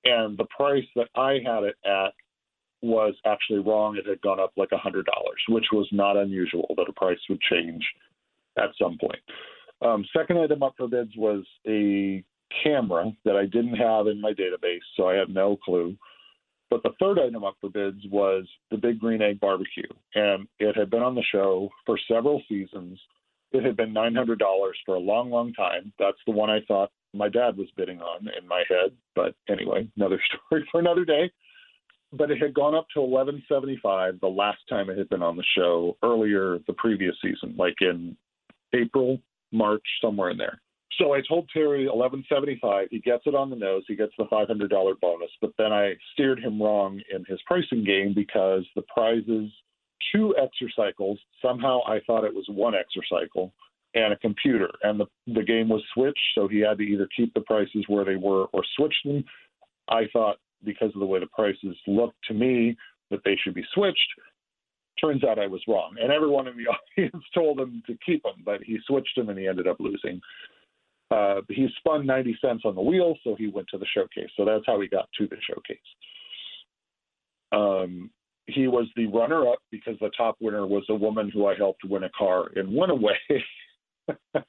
And 0.04 0.38
the 0.38 0.46
price 0.56 0.84
that 0.96 1.08
I 1.16 1.38
had 1.44 1.64
it 1.64 1.74
at 1.84 2.12
was 2.82 3.14
actually 3.26 3.58
wrong. 3.58 3.96
It 3.96 4.06
had 4.06 4.20
gone 4.22 4.40
up 4.40 4.52
like 4.56 4.70
a 4.72 4.78
hundred 4.78 5.06
dollars, 5.06 5.42
which 5.48 5.66
was 5.72 5.88
not 5.92 6.16
unusual 6.16 6.74
that 6.76 6.88
a 6.88 6.92
price 6.92 7.18
would 7.28 7.40
change 7.40 7.84
at 8.56 8.70
some 8.80 8.98
point. 8.98 9.20
Um, 9.80 10.04
second 10.16 10.38
item 10.38 10.62
up 10.62 10.74
for 10.76 10.88
bids 10.88 11.12
was 11.16 11.44
a 11.66 12.24
camera 12.62 13.12
that 13.24 13.36
I 13.36 13.44
didn't 13.44 13.76
have 13.76 14.06
in 14.06 14.20
my 14.20 14.32
database, 14.32 14.80
so 14.96 15.08
I 15.08 15.14
had 15.14 15.28
no 15.28 15.56
clue. 15.56 15.96
But 16.70 16.82
the 16.82 16.92
third 17.00 17.18
item 17.18 17.44
up 17.44 17.56
for 17.60 17.70
bids 17.70 18.00
was 18.10 18.46
the 18.70 18.76
Big 18.76 18.98
Green 18.98 19.22
Egg 19.22 19.40
Barbecue, 19.40 19.88
and 20.14 20.46
it 20.58 20.76
had 20.76 20.90
been 20.90 21.02
on 21.02 21.14
the 21.14 21.24
show 21.32 21.70
for 21.86 21.98
several 22.10 22.42
seasons. 22.48 22.98
It 23.52 23.64
had 23.64 23.76
been 23.76 23.94
$900 23.94 24.36
for 24.84 24.96
a 24.96 25.00
long, 25.00 25.30
long 25.30 25.54
time. 25.54 25.92
That's 25.98 26.18
the 26.26 26.32
one 26.32 26.50
I 26.50 26.60
thought 26.68 26.90
my 27.14 27.30
dad 27.30 27.56
was 27.56 27.68
bidding 27.76 28.00
on 28.00 28.28
in 28.38 28.46
my 28.46 28.64
head. 28.68 28.92
But 29.14 29.34
anyway, 29.48 29.88
another 29.96 30.20
story 30.48 30.68
for 30.70 30.80
another 30.80 31.06
day 31.06 31.30
but 32.12 32.30
it 32.30 32.40
had 32.40 32.54
gone 32.54 32.74
up 32.74 32.86
to 32.94 33.00
1175 33.00 34.20
the 34.20 34.26
last 34.26 34.58
time 34.68 34.90
it 34.90 34.98
had 34.98 35.08
been 35.08 35.22
on 35.22 35.36
the 35.36 35.44
show 35.56 35.96
earlier 36.02 36.58
the 36.66 36.72
previous 36.74 37.14
season, 37.22 37.54
like 37.58 37.76
in 37.80 38.16
April, 38.74 39.18
March, 39.52 39.84
somewhere 40.00 40.30
in 40.30 40.38
there. 40.38 40.60
So 40.98 41.12
I 41.14 41.20
told 41.28 41.48
Terry 41.52 41.84
1175. 41.84 42.88
He 42.90 42.98
gets 42.98 43.22
it 43.26 43.34
on 43.34 43.50
the 43.50 43.56
nose. 43.56 43.84
He 43.86 43.94
gets 43.94 44.12
the 44.18 44.24
$500 44.24 45.00
bonus. 45.00 45.30
But 45.40 45.52
then 45.56 45.72
I 45.72 45.94
steered 46.12 46.40
him 46.40 46.60
wrong 46.60 47.00
in 47.14 47.24
his 47.28 47.38
pricing 47.46 47.84
game 47.84 48.14
because 48.14 48.64
the 48.74 48.82
prizes 48.92 49.50
two 50.12 50.34
exercycles. 50.38 51.18
Somehow 51.42 51.80
I 51.86 52.00
thought 52.06 52.24
it 52.24 52.34
was 52.34 52.46
one 52.48 52.74
exercycle 52.74 53.52
and 53.94 54.12
a 54.12 54.18
computer, 54.18 54.70
and 54.82 55.00
the 55.00 55.06
the 55.26 55.42
game 55.42 55.68
was 55.68 55.82
switched. 55.94 56.18
So 56.34 56.48
he 56.48 56.60
had 56.60 56.78
to 56.78 56.84
either 56.84 57.08
keep 57.16 57.32
the 57.34 57.40
prices 57.42 57.84
where 57.88 58.04
they 58.04 58.16
were 58.16 58.46
or 58.46 58.62
switch 58.76 58.94
them. 59.04 59.24
I 59.88 60.02
thought 60.12 60.36
because 60.64 60.90
of 60.94 61.00
the 61.00 61.06
way 61.06 61.20
the 61.20 61.26
prices 61.26 61.76
looked 61.86 62.16
to 62.26 62.34
me 62.34 62.76
that 63.10 63.20
they 63.24 63.36
should 63.42 63.54
be 63.54 63.64
switched. 63.74 64.08
Turns 65.00 65.22
out 65.22 65.38
I 65.38 65.46
was 65.46 65.62
wrong, 65.68 65.94
and 66.00 66.10
everyone 66.10 66.48
in 66.48 66.56
the 66.56 66.66
audience 67.02 67.24
told 67.34 67.60
him 67.60 67.82
to 67.86 67.96
keep 68.04 68.22
them, 68.22 68.42
but 68.44 68.62
he 68.62 68.78
switched 68.86 69.16
them 69.16 69.28
and 69.28 69.38
he 69.38 69.46
ended 69.46 69.68
up 69.68 69.76
losing. 69.78 70.20
Uh, 71.10 71.40
he 71.48 71.68
spun 71.78 72.04
90 72.04 72.38
cents 72.40 72.62
on 72.64 72.74
the 72.74 72.82
wheel, 72.82 73.16
so 73.24 73.34
he 73.34 73.48
went 73.48 73.68
to 73.68 73.78
the 73.78 73.86
showcase. 73.94 74.30
So 74.36 74.44
that's 74.44 74.64
how 74.66 74.80
he 74.80 74.88
got 74.88 75.08
to 75.18 75.26
the 75.26 75.36
showcase. 75.48 75.78
Um, 77.52 78.10
he 78.46 78.66
was 78.66 78.86
the 78.96 79.06
runner 79.06 79.48
up 79.48 79.58
because 79.70 79.96
the 80.00 80.10
top 80.16 80.36
winner 80.40 80.66
was 80.66 80.84
a 80.88 80.94
woman 80.94 81.30
who 81.32 81.46
I 81.46 81.54
helped 81.54 81.84
win 81.84 82.04
a 82.04 82.10
car 82.10 82.50
and 82.56 82.74
went 82.74 82.92
away 82.92 83.18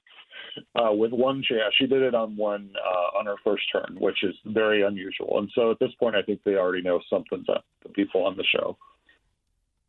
uh, 0.75 0.93
with 0.93 1.11
one 1.11 1.43
chance. 1.47 1.73
She 1.77 1.87
did 1.87 2.01
it 2.01 2.15
on 2.15 2.35
one 2.35 2.71
uh, 2.77 3.17
on 3.17 3.25
her 3.25 3.35
first 3.43 3.63
turn, 3.71 3.97
which 3.99 4.23
is 4.23 4.35
very 4.45 4.83
unusual. 4.83 5.39
And 5.39 5.49
so 5.55 5.71
at 5.71 5.79
this 5.79 5.91
point, 5.99 6.15
I 6.15 6.21
think 6.21 6.41
they 6.43 6.55
already 6.55 6.81
know 6.81 6.99
something's 7.09 7.49
up. 7.49 7.65
The 7.83 7.89
people 7.89 8.25
on 8.25 8.37
the 8.37 8.43
show. 8.43 8.77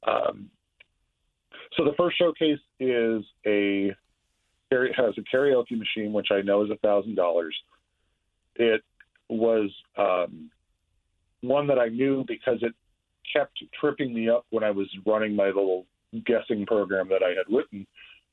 Um, 0.07 0.51
so 1.77 1.85
the 1.85 1.95
first 1.97 2.19
showcase 2.19 2.59
is 2.79 3.25
a 3.47 3.95
has 4.71 5.15
a 5.19 5.37
karaoke 5.37 5.77
machine, 5.77 6.13
which 6.13 6.29
I 6.31 6.43
know 6.43 6.65
is 6.65 6.71
a 6.71 6.77
thousand 6.77 7.17
dollars. 7.17 7.57
It 8.57 8.83
was 9.29 9.71
um, 9.97 10.51
one 11.41 11.67
that 11.69 11.79
I 11.79 11.89
knew 11.89 12.25
because 12.27 12.59
it 12.63 12.73
kept 13.33 13.59
tripping 13.79 14.15
me 14.15 14.29
up 14.29 14.47
when 14.51 14.65
I 14.65 14.71
was 14.71 14.89
running 15.07 15.35
my 15.35 15.47
little 15.47 15.87
guessing 16.27 16.67
program 16.67 17.09
that 17.09 17.23
I 17.23 17.31
had 17.31 17.55
written. 17.55 17.87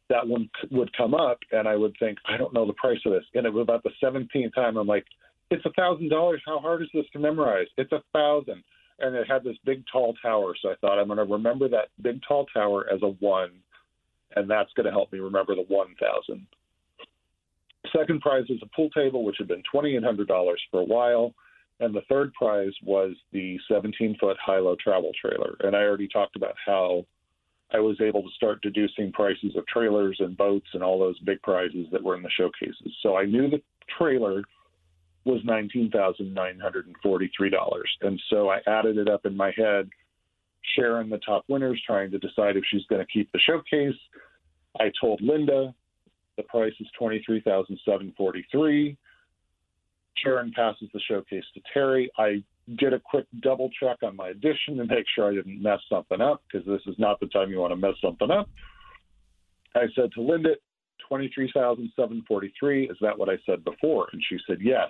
That 0.09 0.27
one 0.27 0.49
would 0.71 0.95
come 0.95 1.13
up, 1.13 1.39
and 1.51 1.67
I 1.67 1.75
would 1.75 1.95
think, 1.99 2.17
I 2.27 2.37
don't 2.37 2.53
know 2.53 2.65
the 2.65 2.73
price 2.73 2.99
of 3.05 3.11
this. 3.11 3.25
And 3.33 3.45
it 3.45 3.53
was 3.53 3.63
about 3.63 3.83
the 3.83 3.91
17th 4.01 4.55
time. 4.55 4.77
I'm 4.77 4.87
like, 4.87 5.05
it's 5.49 5.65
a 5.65 5.71
thousand 5.71 6.09
dollars. 6.09 6.41
How 6.45 6.59
hard 6.59 6.81
is 6.81 6.89
this 6.93 7.05
to 7.13 7.19
memorize? 7.19 7.67
It's 7.77 7.91
a 7.91 8.03
thousand. 8.13 8.63
And 8.99 9.15
it 9.15 9.27
had 9.29 9.43
this 9.43 9.57
big 9.65 9.83
tall 9.91 10.15
tower. 10.21 10.55
So 10.61 10.69
I 10.69 10.75
thought 10.81 10.97
I'm 10.97 11.07
going 11.07 11.17
to 11.17 11.31
remember 11.31 11.69
that 11.69 11.89
big 12.01 12.21
tall 12.27 12.45
tower 12.53 12.85
as 12.91 13.01
a 13.03 13.09
one, 13.19 13.51
and 14.35 14.49
that's 14.49 14.71
going 14.75 14.85
to 14.85 14.91
help 14.91 15.11
me 15.11 15.19
remember 15.19 15.55
the 15.55 15.65
1,000. 15.67 16.47
Second 17.95 18.21
prize 18.21 18.45
was 18.49 18.59
a 18.63 18.75
pool 18.75 18.89
table, 18.89 19.23
which 19.23 19.37
had 19.37 19.47
been 19.47 19.63
$2,800 19.73 20.27
for 20.71 20.81
a 20.81 20.85
while. 20.85 21.33
And 21.79 21.93
the 21.93 22.01
third 22.09 22.33
prize 22.33 22.73
was 22.83 23.13
the 23.31 23.57
17 23.71 24.17
foot 24.19 24.37
high 24.43 24.57
low 24.57 24.75
travel 24.83 25.11
trailer. 25.21 25.55
And 25.59 25.75
I 25.75 25.81
already 25.83 26.07
talked 26.07 26.35
about 26.35 26.55
how 26.65 27.05
I 27.73 27.79
was 27.79 27.99
able 28.01 28.21
to 28.23 28.29
start 28.35 28.61
deducing 28.61 29.11
prices 29.11 29.57
of 29.57 29.67
trailers 29.67 30.15
and 30.19 30.37
boats 30.37 30.67
and 30.73 30.81
all 30.81 30.97
those 30.99 31.19
big 31.19 31.41
prizes 31.41 31.85
that 31.91 32.01
were 32.01 32.15
in 32.15 32.23
the 32.23 32.29
showcases. 32.29 32.95
So 33.03 33.17
I 33.17 33.25
knew 33.25 33.49
the 33.49 33.61
trailer 33.97 34.41
was 35.25 35.41
$19,943. 35.43 37.83
And 38.01 38.21
so 38.29 38.49
I 38.49 38.59
added 38.67 38.97
it 38.97 39.09
up 39.09 39.25
in 39.25 39.35
my 39.35 39.51
head, 39.57 39.89
sharing 40.75 41.09
the 41.09 41.17
top 41.19 41.43
winners, 41.49 41.81
trying 41.85 42.09
to 42.11 42.19
decide 42.19 42.55
if 42.55 42.63
she's 42.71 42.85
going 42.85 43.05
to 43.05 43.11
keep 43.11 43.29
the 43.33 43.39
showcase. 43.39 43.99
I 44.79 44.89
told 45.01 45.19
Linda 45.21 45.75
the 46.37 46.43
price 46.43 46.73
is 46.79 46.87
23743 46.97 48.97
Sharon 50.23 50.51
passes 50.55 50.89
the 50.93 50.99
showcase 51.07 51.43
to 51.53 51.61
Terry. 51.73 52.09
I 52.17 52.43
did 52.75 52.93
a 52.93 52.99
quick 52.99 53.25
double 53.41 53.69
check 53.79 53.97
on 54.03 54.15
my 54.15 54.29
addition 54.29 54.77
to 54.77 54.85
make 54.85 55.05
sure 55.15 55.31
I 55.31 55.35
didn't 55.35 55.61
mess 55.61 55.79
something 55.89 56.19
up 56.19 56.43
because 56.51 56.67
this 56.67 56.81
is 56.85 56.95
not 56.99 57.19
the 57.19 57.27
time 57.27 57.49
you 57.49 57.59
want 57.59 57.71
to 57.71 57.77
mess 57.77 57.95
something 58.01 58.29
up. 58.29 58.49
I 59.75 59.85
said 59.95 60.11
to 60.15 60.21
Linda, 60.21 60.55
23,743. 61.07 62.89
Is 62.89 62.97
that 63.01 63.17
what 63.17 63.29
I 63.29 63.37
said 63.45 63.63
before? 63.63 64.07
And 64.11 64.21
she 64.27 64.37
said, 64.47 64.57
yes. 64.61 64.89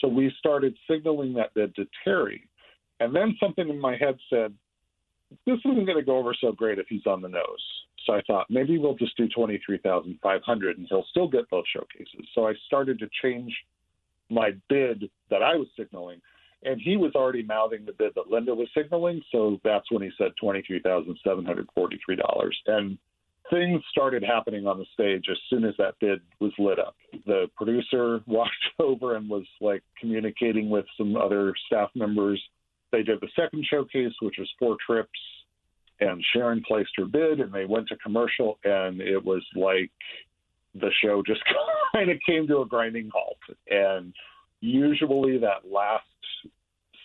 So 0.00 0.08
we 0.08 0.32
started 0.38 0.76
signaling 0.90 1.34
that 1.34 1.54
bid 1.54 1.74
to 1.76 1.86
Terry. 2.02 2.48
And 2.98 3.14
then 3.14 3.36
something 3.38 3.68
in 3.68 3.80
my 3.80 3.96
head 3.96 4.16
said, 4.28 4.52
this 5.46 5.58
isn't 5.64 5.86
going 5.86 5.98
to 5.98 6.04
go 6.04 6.18
over 6.18 6.34
so 6.40 6.52
great 6.52 6.78
if 6.78 6.86
he's 6.88 7.06
on 7.06 7.22
the 7.22 7.28
nose. 7.28 7.44
So 8.06 8.14
I 8.14 8.22
thought 8.26 8.46
maybe 8.50 8.78
we'll 8.78 8.96
just 8.96 9.16
do 9.16 9.28
23,500 9.28 10.78
and 10.78 10.86
he'll 10.88 11.06
still 11.10 11.28
get 11.28 11.48
both 11.50 11.64
showcases. 11.72 12.26
So 12.34 12.48
I 12.48 12.54
started 12.66 12.98
to 12.98 13.08
change 13.22 13.54
my 14.28 14.50
bid 14.68 15.08
that 15.30 15.42
I 15.42 15.54
was 15.56 15.68
signaling. 15.78 16.20
And 16.64 16.80
he 16.80 16.96
was 16.96 17.12
already 17.14 17.42
mouthing 17.42 17.84
the 17.84 17.92
bid 17.92 18.12
that 18.14 18.30
Linda 18.30 18.54
was 18.54 18.68
signaling. 18.76 19.22
So 19.32 19.60
that's 19.64 19.90
when 19.90 20.02
he 20.02 20.10
said 20.16 20.32
$23,743. 20.42 22.50
And 22.66 22.98
things 23.50 23.82
started 23.90 24.22
happening 24.22 24.66
on 24.66 24.78
the 24.78 24.86
stage 24.94 25.24
as 25.30 25.36
soon 25.50 25.64
as 25.64 25.74
that 25.78 25.98
bid 26.00 26.20
was 26.40 26.52
lit 26.58 26.78
up. 26.78 26.94
The 27.26 27.48
producer 27.56 28.20
walked 28.26 28.52
over 28.78 29.16
and 29.16 29.28
was 29.28 29.46
like 29.60 29.82
communicating 30.00 30.70
with 30.70 30.86
some 30.96 31.16
other 31.16 31.54
staff 31.66 31.90
members. 31.94 32.40
They 32.92 33.02
did 33.02 33.20
the 33.20 33.28
second 33.36 33.66
showcase, 33.68 34.12
which 34.20 34.36
was 34.38 34.50
four 34.58 34.76
trips, 34.84 35.18
and 36.00 36.22
Sharon 36.32 36.62
placed 36.66 36.90
her 36.96 37.06
bid, 37.06 37.40
and 37.40 37.52
they 37.52 37.64
went 37.64 37.88
to 37.88 37.96
commercial, 37.96 38.58
and 38.64 39.00
it 39.00 39.24
was 39.24 39.42
like 39.54 39.90
the 40.74 40.90
show 41.02 41.22
just 41.26 41.40
kind 41.94 42.10
of 42.10 42.18
came 42.26 42.46
to 42.48 42.60
a 42.60 42.66
grinding 42.66 43.10
halt. 43.12 43.38
And 43.70 44.12
usually 44.60 45.38
that 45.38 45.70
last 45.70 46.04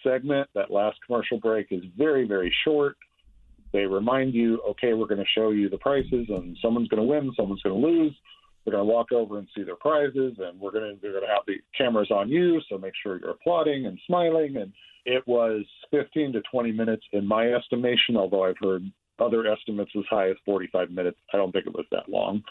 segment, 0.04 0.50
that 0.56 0.72
last 0.72 0.98
commercial 1.06 1.40
break 1.40 1.68
is 1.72 1.84
very, 1.98 2.28
very 2.28 2.54
short. 2.64 2.98
They 3.74 3.86
remind 3.86 4.34
you, 4.34 4.62
okay, 4.70 4.94
we're 4.94 5.08
going 5.08 5.24
to 5.24 5.26
show 5.36 5.52
you 5.52 5.70
the 5.70 5.78
prices, 5.78 6.28
and 6.30 6.58
someone's 6.62 6.88
going 6.88 7.02
to 7.02 7.08
win, 7.08 7.32
someone's 7.36 7.62
going 7.62 7.80
to 7.80 7.88
lose. 7.88 8.14
They're 8.64 8.74
going 8.74 8.88
to 8.88 8.94
walk 8.94 9.12
over 9.12 9.40
and 9.40 9.48
see 9.56 9.64
their 9.64 9.76
prizes, 9.76 10.36
and 10.40 10.60
we're 10.60 10.72
going 10.72 10.96
to 10.96 11.02
they're 11.02 11.12
going 11.12 11.24
to 11.24 11.30
have 11.30 11.46
the 11.48 11.56
cameras 11.78 12.12
on 12.12 12.30
you, 12.30 12.60
so 12.70 12.78
make 12.78 12.94
sure 13.02 13.18
you're 13.20 13.32
applauding 13.32 13.86
and 13.86 13.98
smiling. 14.06 14.58
And 14.58 14.74
it 15.06 15.26
was 15.26 15.64
15 15.92 16.34
to 16.34 16.42
20 16.52 16.72
minutes 16.74 17.04
in 17.14 17.26
my 17.26 17.48
estimation, 17.54 18.18
although 18.18 18.44
I've 18.44 18.58
heard 18.62 18.84
other 19.20 19.48
estimates 19.48 19.92
as 19.98 20.04
high 20.10 20.30
as 20.30 20.36
45 20.46 20.92
minutes. 20.92 21.18
I 21.34 21.38
don't 21.38 21.52
think 21.52 21.66
it 21.66 21.74
was 21.74 21.86
that 21.92 22.10
long 22.10 22.44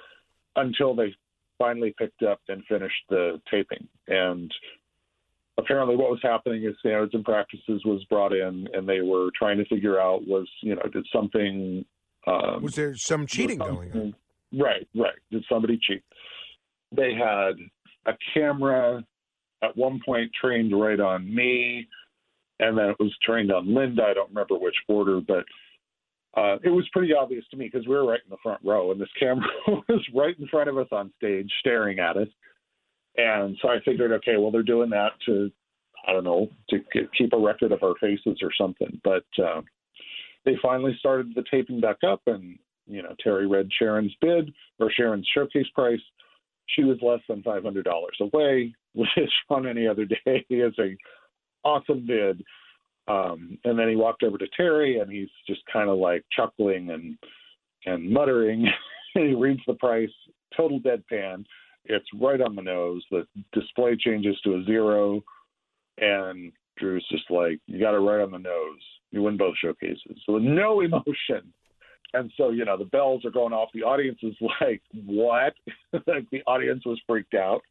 until 0.56 0.94
they 0.94 1.14
finally 1.58 1.94
picked 1.98 2.22
up 2.22 2.40
and 2.48 2.64
finished 2.64 3.02
the 3.08 3.40
taping. 3.50 3.86
And 4.08 4.50
apparently, 5.58 5.96
what 5.96 6.10
was 6.10 6.20
happening 6.22 6.64
is 6.64 6.74
standards 6.80 7.14
and 7.14 7.24
practices 7.24 7.82
was 7.84 8.04
brought 8.04 8.32
in, 8.32 8.68
and 8.72 8.88
they 8.88 9.00
were 9.00 9.30
trying 9.36 9.58
to 9.58 9.64
figure 9.66 10.00
out 10.00 10.26
was 10.26 10.48
you 10.62 10.74
know 10.74 10.82
did 10.92 11.06
something 11.12 11.84
um, 12.26 12.62
was 12.62 12.74
there 12.74 12.94
some 12.96 13.26
cheating 13.26 13.58
going 13.58 13.92
on? 13.92 14.14
Right, 14.52 14.86
right. 14.94 15.14
Did 15.30 15.44
somebody 15.48 15.78
cheat? 15.80 16.02
They 16.92 17.14
had 17.14 17.54
a 18.06 18.16
camera 18.34 19.04
at 19.62 19.76
one 19.76 20.00
point 20.04 20.30
trained 20.40 20.78
right 20.78 21.00
on 21.00 21.32
me, 21.32 21.86
and 22.60 22.76
then 22.76 22.90
it 22.90 22.96
was 22.98 23.14
trained 23.22 23.52
on 23.52 23.74
Linda. 23.74 24.02
I 24.02 24.14
don't 24.14 24.28
remember 24.28 24.58
which 24.58 24.74
order, 24.88 25.20
but 25.20 25.44
uh, 26.36 26.56
it 26.62 26.70
was 26.70 26.88
pretty 26.92 27.14
obvious 27.14 27.44
to 27.50 27.56
me 27.56 27.68
because 27.72 27.86
we 27.86 27.94
were 27.94 28.06
right 28.06 28.20
in 28.24 28.30
the 28.30 28.36
front 28.42 28.60
row, 28.64 28.90
and 28.92 29.00
this 29.00 29.08
camera 29.18 29.46
was 29.66 30.06
right 30.14 30.38
in 30.38 30.46
front 30.48 30.68
of 30.68 30.78
us 30.78 30.88
on 30.92 31.12
stage, 31.16 31.50
staring 31.60 31.98
at 31.98 32.16
us. 32.16 32.28
And 33.16 33.56
so 33.62 33.68
I 33.68 33.78
figured, 33.84 34.12
okay, 34.12 34.36
well, 34.36 34.50
they're 34.50 34.62
doing 34.62 34.90
that 34.90 35.12
to, 35.26 35.50
I 36.06 36.12
don't 36.12 36.24
know, 36.24 36.48
to 36.70 36.78
keep 37.16 37.32
a 37.32 37.38
record 37.38 37.72
of 37.72 37.82
our 37.82 37.94
faces 38.00 38.38
or 38.42 38.50
something. 38.58 39.00
But 39.02 39.24
uh, 39.42 39.62
they 40.44 40.56
finally 40.62 40.94
started 40.98 41.32
the 41.34 41.44
taping 41.50 41.80
back 41.80 41.98
up, 42.06 42.22
and 42.26 42.58
you 42.86 43.02
know, 43.02 43.14
Terry 43.22 43.46
read 43.46 43.68
Sharon's 43.78 44.14
bid 44.20 44.52
or 44.78 44.90
Sharon's 44.90 45.28
showcase 45.34 45.66
price. 45.74 46.00
She 46.66 46.84
was 46.84 46.98
less 47.02 47.20
than 47.28 47.42
five 47.42 47.64
hundred 47.64 47.84
dollars 47.84 48.16
away, 48.20 48.74
which 48.94 49.08
on 49.50 49.66
any 49.66 49.86
other 49.86 50.04
day 50.04 50.46
is 50.48 50.74
a 50.78 50.96
awesome 51.64 52.06
bid. 52.06 52.42
Um, 53.08 53.58
and 53.64 53.78
then 53.78 53.88
he 53.88 53.96
walked 53.96 54.24
over 54.24 54.36
to 54.38 54.48
Terry, 54.56 54.98
and 54.98 55.10
he's 55.10 55.28
just 55.46 55.60
kind 55.72 55.88
of 55.88 55.98
like 55.98 56.24
chuckling 56.34 56.90
and 56.90 57.16
and 57.84 58.10
muttering. 58.10 58.66
he 59.14 59.34
reads 59.34 59.60
the 59.66 59.74
price, 59.74 60.10
total 60.56 60.80
deadpan. 60.80 61.44
It's 61.88 62.06
right 62.18 62.40
on 62.40 62.54
the 62.54 62.62
nose. 62.62 63.02
The 63.10 63.26
display 63.52 63.96
changes 63.96 64.36
to 64.44 64.56
a 64.56 64.64
zero, 64.64 65.22
and 65.98 66.52
Drew's 66.78 67.06
just 67.10 67.30
like, 67.30 67.60
"You 67.66 67.80
got 67.80 67.94
it 67.94 67.98
right 67.98 68.22
on 68.22 68.30
the 68.30 68.38
nose. 68.38 68.80
You 69.10 69.22
win 69.22 69.36
both 69.36 69.56
showcases." 69.58 70.22
So 70.24 70.38
no 70.38 70.76
oh. 70.76 70.80
emotion. 70.80 71.52
And 72.14 72.32
so, 72.36 72.50
you 72.50 72.64
know, 72.64 72.78
the 72.78 72.84
bells 72.84 73.24
are 73.24 73.30
going 73.30 73.52
off. 73.52 73.68
The 73.74 73.82
audience 73.82 74.18
is 74.22 74.34
like, 74.60 74.82
"What?" 75.04 75.54
like 76.06 76.28
the 76.30 76.42
audience 76.46 76.84
was 76.84 77.00
freaked 77.06 77.34
out. 77.34 77.62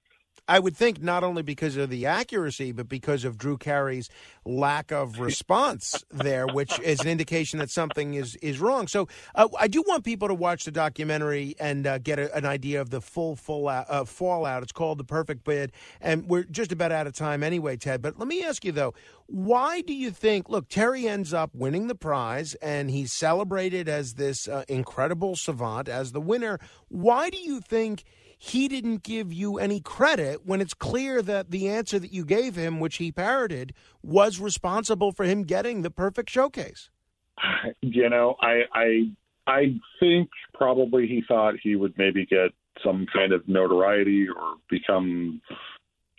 I 0.48 0.60
would 0.60 0.78
think 0.78 1.02
not 1.02 1.24
only 1.24 1.42
because 1.42 1.76
of 1.76 1.90
the 1.90 2.06
accuracy, 2.06 2.72
but 2.72 2.88
because 2.88 3.26
of 3.26 3.38
Drew 3.38 3.58
Carey's 3.58 4.10
lack 4.46 4.92
of 4.92 5.20
response 5.20 6.04
there, 6.12 6.46
which 6.46 6.80
is 6.80 7.00
an 7.02 7.08
indication 7.08 7.60
that 7.60 7.72
something 7.72 8.14
is 8.14 8.36
is 8.38 8.60
wrong. 8.60 8.88
So 8.88 9.08
uh, 9.34 9.48
I 9.60 9.68
do 9.68 9.84
want 9.88 10.04
people 10.04 10.28
to 10.28 10.34
watch 10.34 10.66
the 10.66 10.72
documentary 10.72 11.56
and 11.60 11.88
uh, 11.88 11.98
get 11.98 12.20
a, 12.20 12.34
an 12.36 12.46
idea 12.46 12.80
of 12.80 12.92
the 12.92 13.02
full 13.02 13.36
full 13.36 13.68
uh, 13.68 14.06
fallout. 14.06 14.62
It's 14.64 14.72
called 14.72 15.00
The 15.00 15.04
Perfect 15.04 15.44
Bid, 15.44 15.72
and 16.00 16.28
we're 16.28 16.44
just 16.44 16.72
about 16.72 16.92
out 16.92 17.08
of 17.08 17.14
time 17.14 17.42
anyway, 17.42 17.78
Ted. 17.78 18.02
But 18.02 18.20
let 18.20 18.28
me 18.28 18.44
ask 18.44 18.64
you 18.64 18.72
though, 18.72 18.94
why 19.26 19.82
do 19.82 19.94
you 19.94 20.12
think? 20.12 20.50
Look, 20.50 20.70
Terry 20.70 21.08
ends 21.08 21.34
up 21.34 21.52
winning 21.56 21.88
the 21.88 21.96
prize, 21.96 22.54
and 22.56 22.92
he's 22.92 23.12
celebrated 23.12 23.90
as 23.90 24.14
this 24.14 24.48
uh, 24.48 24.64
incredible 24.68 25.36
savant 25.36 25.90
as 25.90 26.12
the 26.12 26.22
winner. 26.22 26.60
Why 26.90 27.30
do 27.32 27.38
you 27.38 27.62
think? 27.62 28.04
He 28.46 28.68
didn't 28.68 29.02
give 29.02 29.34
you 29.34 29.58
any 29.58 29.80
credit 29.80 30.46
when 30.46 30.62
it's 30.62 30.76
clear 30.76 31.22
that 31.24 31.50
the 31.50 31.68
answer 31.68 31.98
that 31.98 32.14
you 32.14 32.24
gave 32.24 32.56
him, 32.56 32.80
which 32.80 32.98
he 32.98 33.12
parroted, 33.12 33.74
was 34.04 34.40
responsible 34.40 35.12
for 35.12 35.26
him 35.26 35.44
getting 35.44 35.82
the 35.82 35.92
perfect 35.92 36.30
showcase? 36.30 36.90
You 37.82 38.10
know, 38.10 38.36
I 38.42 38.62
I 38.74 39.12
I 39.48 39.80
think 40.00 40.30
probably 40.54 41.08
he 41.08 41.24
thought 41.28 41.56
he 41.62 41.76
would 41.76 41.98
maybe 41.98 42.26
get 42.26 42.52
some 42.84 43.06
kind 43.12 43.32
of 43.32 43.48
notoriety 43.48 44.28
or 44.28 44.56
become 44.70 45.42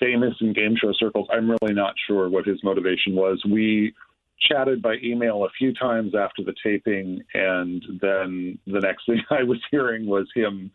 famous 0.01 0.35
in 0.41 0.53
game 0.53 0.74
show 0.81 0.93
circles. 0.93 1.29
I'm 1.33 1.49
really 1.49 1.74
not 1.74 1.95
sure 2.07 2.29
what 2.29 2.47
his 2.47 2.62
motivation 2.64 3.14
was. 3.14 3.43
We 3.49 3.95
chatted 4.41 4.83
by 4.83 4.97
email 5.03 5.45
a 5.45 5.51
few 5.59 5.72
times 5.74 6.14
after 6.14 6.43
the 6.43 6.55
taping, 6.62 7.22
and 7.35 7.83
then 8.01 8.59
the 8.66 8.81
next 8.81 9.07
thing 9.07 9.22
I 9.31 9.43
was 9.43 9.59
hearing 9.70 10.07
was 10.07 10.27
him 10.35 10.70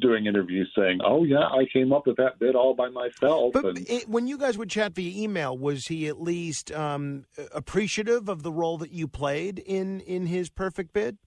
doing 0.00 0.26
interviews 0.26 0.70
saying, 0.76 1.00
"Oh 1.04 1.24
yeah, 1.24 1.46
I 1.46 1.66
came 1.72 1.92
up 1.92 2.06
with 2.06 2.16
that 2.16 2.38
bit 2.38 2.54
all 2.54 2.74
by 2.74 2.88
myself." 2.88 3.52
But 3.52 3.64
and, 3.64 3.88
it, 3.88 4.08
when 4.08 4.26
you 4.26 4.38
guys 4.38 4.58
would 4.58 4.70
chat 4.70 4.94
via 4.94 5.22
email, 5.22 5.56
was 5.56 5.86
he 5.86 6.08
at 6.08 6.20
least 6.20 6.72
um, 6.72 7.24
appreciative 7.52 8.28
of 8.28 8.42
the 8.42 8.52
role 8.52 8.78
that 8.78 8.90
you 8.90 9.08
played 9.08 9.58
in 9.58 10.00
in 10.00 10.26
his 10.26 10.50
perfect 10.50 10.92
bid? 10.92 11.18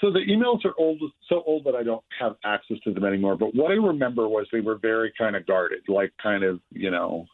so 0.00 0.10
the 0.10 0.20
emails 0.20 0.64
are 0.64 0.74
old, 0.78 1.00
so 1.28 1.42
old 1.46 1.64
that 1.64 1.74
I 1.74 1.82
don't 1.82 2.04
have 2.20 2.36
access 2.44 2.78
to 2.84 2.92
them 2.92 3.04
anymore. 3.04 3.36
But 3.36 3.54
what 3.54 3.70
I 3.70 3.74
remember 3.74 4.28
was 4.28 4.46
they 4.50 4.60
were 4.60 4.78
very 4.78 5.12
kind 5.16 5.36
of 5.36 5.46
guarded, 5.46 5.80
like 5.88 6.12
kind 6.22 6.42
of, 6.42 6.60
you 6.70 6.90
know, 6.90 7.26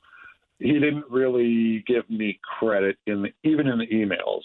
he 0.59 0.75
didn't 0.75 1.05
really 1.11 1.83
give 1.87 2.09
me 2.09 2.39
credit 2.59 2.97
in 3.07 3.23
the, 3.23 3.31
even 3.43 3.67
in 3.67 3.79
the 3.79 3.87
emails 3.87 4.43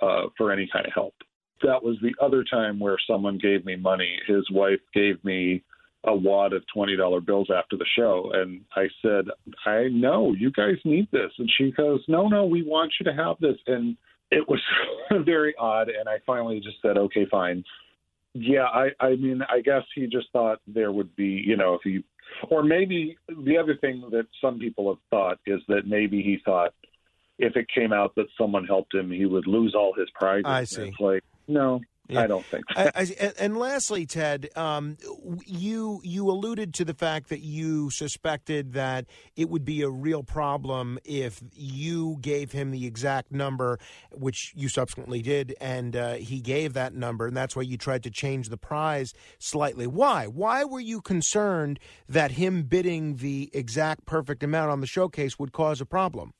uh, 0.00 0.28
for 0.36 0.52
any 0.52 0.68
kind 0.72 0.86
of 0.86 0.92
help. 0.94 1.14
That 1.62 1.82
was 1.82 1.96
the 2.00 2.14
other 2.24 2.44
time 2.44 2.80
where 2.80 2.96
someone 3.08 3.38
gave 3.38 3.64
me 3.64 3.76
money. 3.76 4.18
His 4.26 4.50
wife 4.50 4.80
gave 4.94 5.22
me 5.22 5.62
a 6.04 6.14
wad 6.14 6.52
of 6.52 6.62
twenty 6.72 6.96
dollar 6.96 7.20
bills 7.20 7.48
after 7.54 7.76
the 7.76 7.86
show, 7.96 8.30
and 8.34 8.62
I 8.74 8.88
said, 9.02 9.26
"I 9.66 9.88
know 9.88 10.32
you 10.32 10.50
guys 10.50 10.76
need 10.84 11.08
this," 11.10 11.30
and 11.38 11.50
she 11.56 11.72
goes, 11.72 12.02
"No, 12.08 12.28
no, 12.28 12.46
we 12.46 12.62
want 12.62 12.92
you 12.98 13.04
to 13.04 13.12
have 13.12 13.36
this." 13.40 13.56
And 13.66 13.96
it 14.30 14.48
was 14.48 14.60
very 15.24 15.54
odd, 15.58 15.88
and 15.88 16.08
I 16.08 16.18
finally 16.26 16.60
just 16.60 16.80
said, 16.82 16.96
"Okay, 16.96 17.26
fine." 17.30 17.64
Yeah, 18.32 18.64
I, 18.64 18.90
I 19.00 19.16
mean, 19.16 19.42
I 19.48 19.60
guess 19.60 19.82
he 19.94 20.06
just 20.06 20.28
thought 20.32 20.60
there 20.66 20.92
would 20.92 21.16
be, 21.16 21.42
you 21.44 21.56
know, 21.56 21.74
if 21.74 21.80
he, 21.82 22.04
or 22.48 22.62
maybe 22.62 23.18
the 23.28 23.58
other 23.58 23.76
thing 23.76 24.04
that 24.12 24.28
some 24.40 24.60
people 24.60 24.88
have 24.88 25.02
thought 25.10 25.38
is 25.46 25.60
that 25.66 25.88
maybe 25.88 26.22
he 26.22 26.38
thought 26.44 26.72
if 27.40 27.56
it 27.56 27.66
came 27.74 27.92
out 27.92 28.14
that 28.14 28.26
someone 28.38 28.66
helped 28.66 28.94
him, 28.94 29.10
he 29.10 29.26
would 29.26 29.46
lose 29.46 29.74
all 29.74 29.94
his 29.94 30.08
prizes. 30.14 30.44
I 30.46 30.64
see. 30.64 30.88
It's 30.88 31.00
like, 31.00 31.24
no, 31.48 31.80
Yeah. 32.10 32.22
I 32.22 32.26
don't 32.26 32.44
think 32.44 32.64
so. 32.74 32.80
I, 32.80 32.90
I, 32.94 33.32
and 33.38 33.56
lastly, 33.56 34.04
Ted, 34.04 34.48
um, 34.56 34.96
you 35.46 36.00
you 36.02 36.28
alluded 36.28 36.74
to 36.74 36.84
the 36.84 36.94
fact 36.94 37.28
that 37.28 37.40
you 37.40 37.90
suspected 37.90 38.72
that 38.72 39.06
it 39.36 39.48
would 39.48 39.64
be 39.64 39.82
a 39.82 39.88
real 39.88 40.22
problem 40.22 40.98
if 41.04 41.40
you 41.52 42.18
gave 42.20 42.52
him 42.52 42.72
the 42.72 42.86
exact 42.86 43.30
number, 43.30 43.78
which 44.12 44.52
you 44.56 44.68
subsequently 44.68 45.22
did, 45.22 45.54
and 45.60 45.94
uh, 45.94 46.14
he 46.14 46.40
gave 46.40 46.72
that 46.72 46.94
number, 46.94 47.26
and 47.26 47.36
that's 47.36 47.54
why 47.54 47.62
you 47.62 47.76
tried 47.76 48.02
to 48.02 48.10
change 48.10 48.48
the 48.48 48.58
prize 48.58 49.14
slightly. 49.38 49.86
Why? 49.86 50.26
Why 50.26 50.64
were 50.64 50.80
you 50.80 51.00
concerned 51.00 51.78
that 52.08 52.32
him 52.32 52.64
bidding 52.64 53.16
the 53.16 53.50
exact 53.52 54.04
perfect 54.04 54.42
amount 54.42 54.70
on 54.70 54.80
the 54.80 54.86
showcase 54.86 55.38
would 55.38 55.52
cause 55.52 55.80
a 55.80 55.86
problem? 55.86 56.32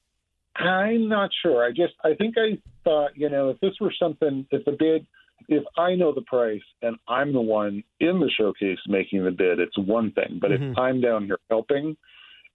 I'm 0.57 1.09
not 1.09 1.31
sure. 1.43 1.65
I 1.65 1.71
just 1.71 1.95
I 2.05 2.15
think 2.15 2.35
I 2.37 2.59
thought, 2.85 3.11
you 3.15 3.31
know, 3.31 3.51
if 3.51 3.61
this 3.61 3.75
were 3.81 3.95
something 3.99 4.47
if 4.51 4.65
the 4.65 4.73
bid 4.73 5.07
if 5.49 5.65
I 5.77 5.95
know 5.95 6.13
the 6.13 6.23
price 6.23 6.63
and 6.83 6.97
I'm 7.09 7.33
the 7.33 7.41
one 7.41 7.83
in 8.01 8.21
the 8.21 8.31
showcase 8.37 8.79
making 8.87 9.25
the 9.25 9.31
bid, 9.31 9.59
it's 9.59 9.77
one 9.79 10.13
thing. 10.13 10.39
But 10.41 10.51
Mhm. 10.51 10.73
if 10.73 10.79
I'm 10.79 11.01
down 11.01 11.27
here 11.27 11.39
helping 11.49 11.97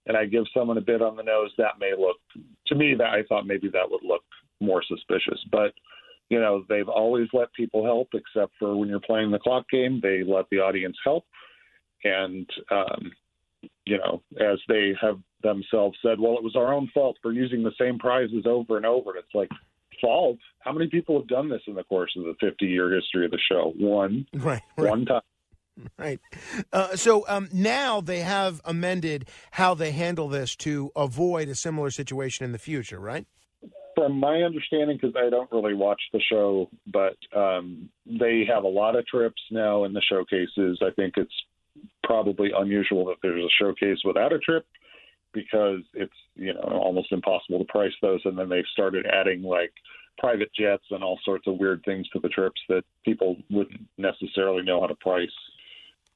and 0.06 0.16
I 0.16 0.26
give 0.26 0.48
someone 0.54 0.78
a 0.78 0.82
bid 0.82 1.02
on 1.02 1.16
the 1.16 1.22
nose, 1.22 1.54
that 1.56 1.78
may 1.78 1.94
look 1.94 2.18
to 2.66 2.74
me 2.74 2.94
that 2.94 3.12
I 3.12 3.22
thought 3.24 3.46
maybe 3.46 3.68
that 3.68 3.90
would 3.90 4.02
look 4.02 4.24
more 4.60 4.82
suspicious. 4.82 5.42
But 5.50 5.74
you 6.28 6.40
know, 6.40 6.64
they've 6.68 6.88
always 6.88 7.28
let 7.32 7.52
people 7.52 7.84
help 7.84 8.08
except 8.12 8.52
for 8.58 8.76
when 8.76 8.88
you're 8.88 8.98
playing 8.98 9.30
the 9.30 9.38
clock 9.38 9.68
game, 9.68 10.00
they 10.00 10.24
let 10.24 10.50
the 10.50 10.58
audience 10.58 10.98
help. 11.04 11.24
And 12.04 12.48
um 12.70 13.12
you 13.84 13.98
know, 13.98 14.22
as 14.40 14.58
they 14.68 14.94
have 15.00 15.20
themselves 15.42 15.96
said, 16.02 16.18
well, 16.20 16.36
it 16.36 16.42
was 16.42 16.56
our 16.56 16.72
own 16.72 16.88
fault 16.92 17.16
for 17.22 17.32
using 17.32 17.62
the 17.62 17.72
same 17.78 17.98
prizes 17.98 18.44
over 18.46 18.76
and 18.76 18.86
over. 18.86 19.10
And 19.10 19.18
it's 19.20 19.34
like, 19.34 19.50
fault? 20.00 20.38
How 20.60 20.72
many 20.72 20.88
people 20.88 21.18
have 21.18 21.28
done 21.28 21.48
this 21.48 21.62
in 21.66 21.74
the 21.74 21.84
course 21.84 22.12
of 22.16 22.24
the 22.24 22.34
50 22.40 22.66
year 22.66 22.94
history 22.94 23.24
of 23.24 23.30
the 23.30 23.38
show? 23.50 23.72
One, 23.78 24.26
Right. 24.34 24.62
one 24.76 25.04
time. 25.04 25.22
Right. 25.98 26.20
Uh, 26.72 26.96
so 26.96 27.26
um, 27.28 27.48
now 27.52 28.00
they 28.00 28.20
have 28.20 28.62
amended 28.64 29.28
how 29.50 29.74
they 29.74 29.90
handle 29.92 30.28
this 30.28 30.56
to 30.56 30.90
avoid 30.96 31.48
a 31.48 31.54
similar 31.54 31.90
situation 31.90 32.46
in 32.46 32.52
the 32.52 32.58
future, 32.58 32.98
right? 32.98 33.26
From 33.94 34.18
my 34.18 34.42
understanding, 34.42 34.98
because 35.00 35.14
I 35.16 35.28
don't 35.28 35.50
really 35.52 35.74
watch 35.74 36.00
the 36.12 36.20
show, 36.20 36.70
but 36.86 37.16
um, 37.34 37.90
they 38.06 38.46
have 38.48 38.64
a 38.64 38.68
lot 38.68 38.96
of 38.96 39.06
trips 39.06 39.40
now 39.50 39.84
in 39.84 39.92
the 39.92 40.02
showcases. 40.02 40.80
I 40.82 40.90
think 40.96 41.14
it's 41.18 41.32
probably 42.02 42.50
unusual 42.56 43.04
that 43.06 43.16
there's 43.22 43.44
a 43.44 43.48
showcase 43.62 43.98
without 44.04 44.32
a 44.32 44.38
trip 44.38 44.64
because 45.32 45.80
it's 45.94 46.12
you 46.34 46.54
know 46.54 46.60
almost 46.60 47.12
impossible 47.12 47.58
to 47.58 47.64
price 47.64 47.92
those. 48.02 48.20
And 48.24 48.38
then 48.38 48.48
they've 48.48 48.64
started 48.72 49.06
adding 49.06 49.42
like 49.42 49.72
private 50.18 50.50
jets 50.54 50.84
and 50.90 51.02
all 51.02 51.18
sorts 51.24 51.46
of 51.46 51.58
weird 51.58 51.82
things 51.84 52.08
to 52.08 52.20
the 52.20 52.28
trips 52.28 52.60
that 52.68 52.84
people 53.04 53.36
wouldn't 53.50 53.86
necessarily 53.98 54.62
know 54.62 54.80
how 54.80 54.86
to 54.86 54.94
price. 54.96 55.28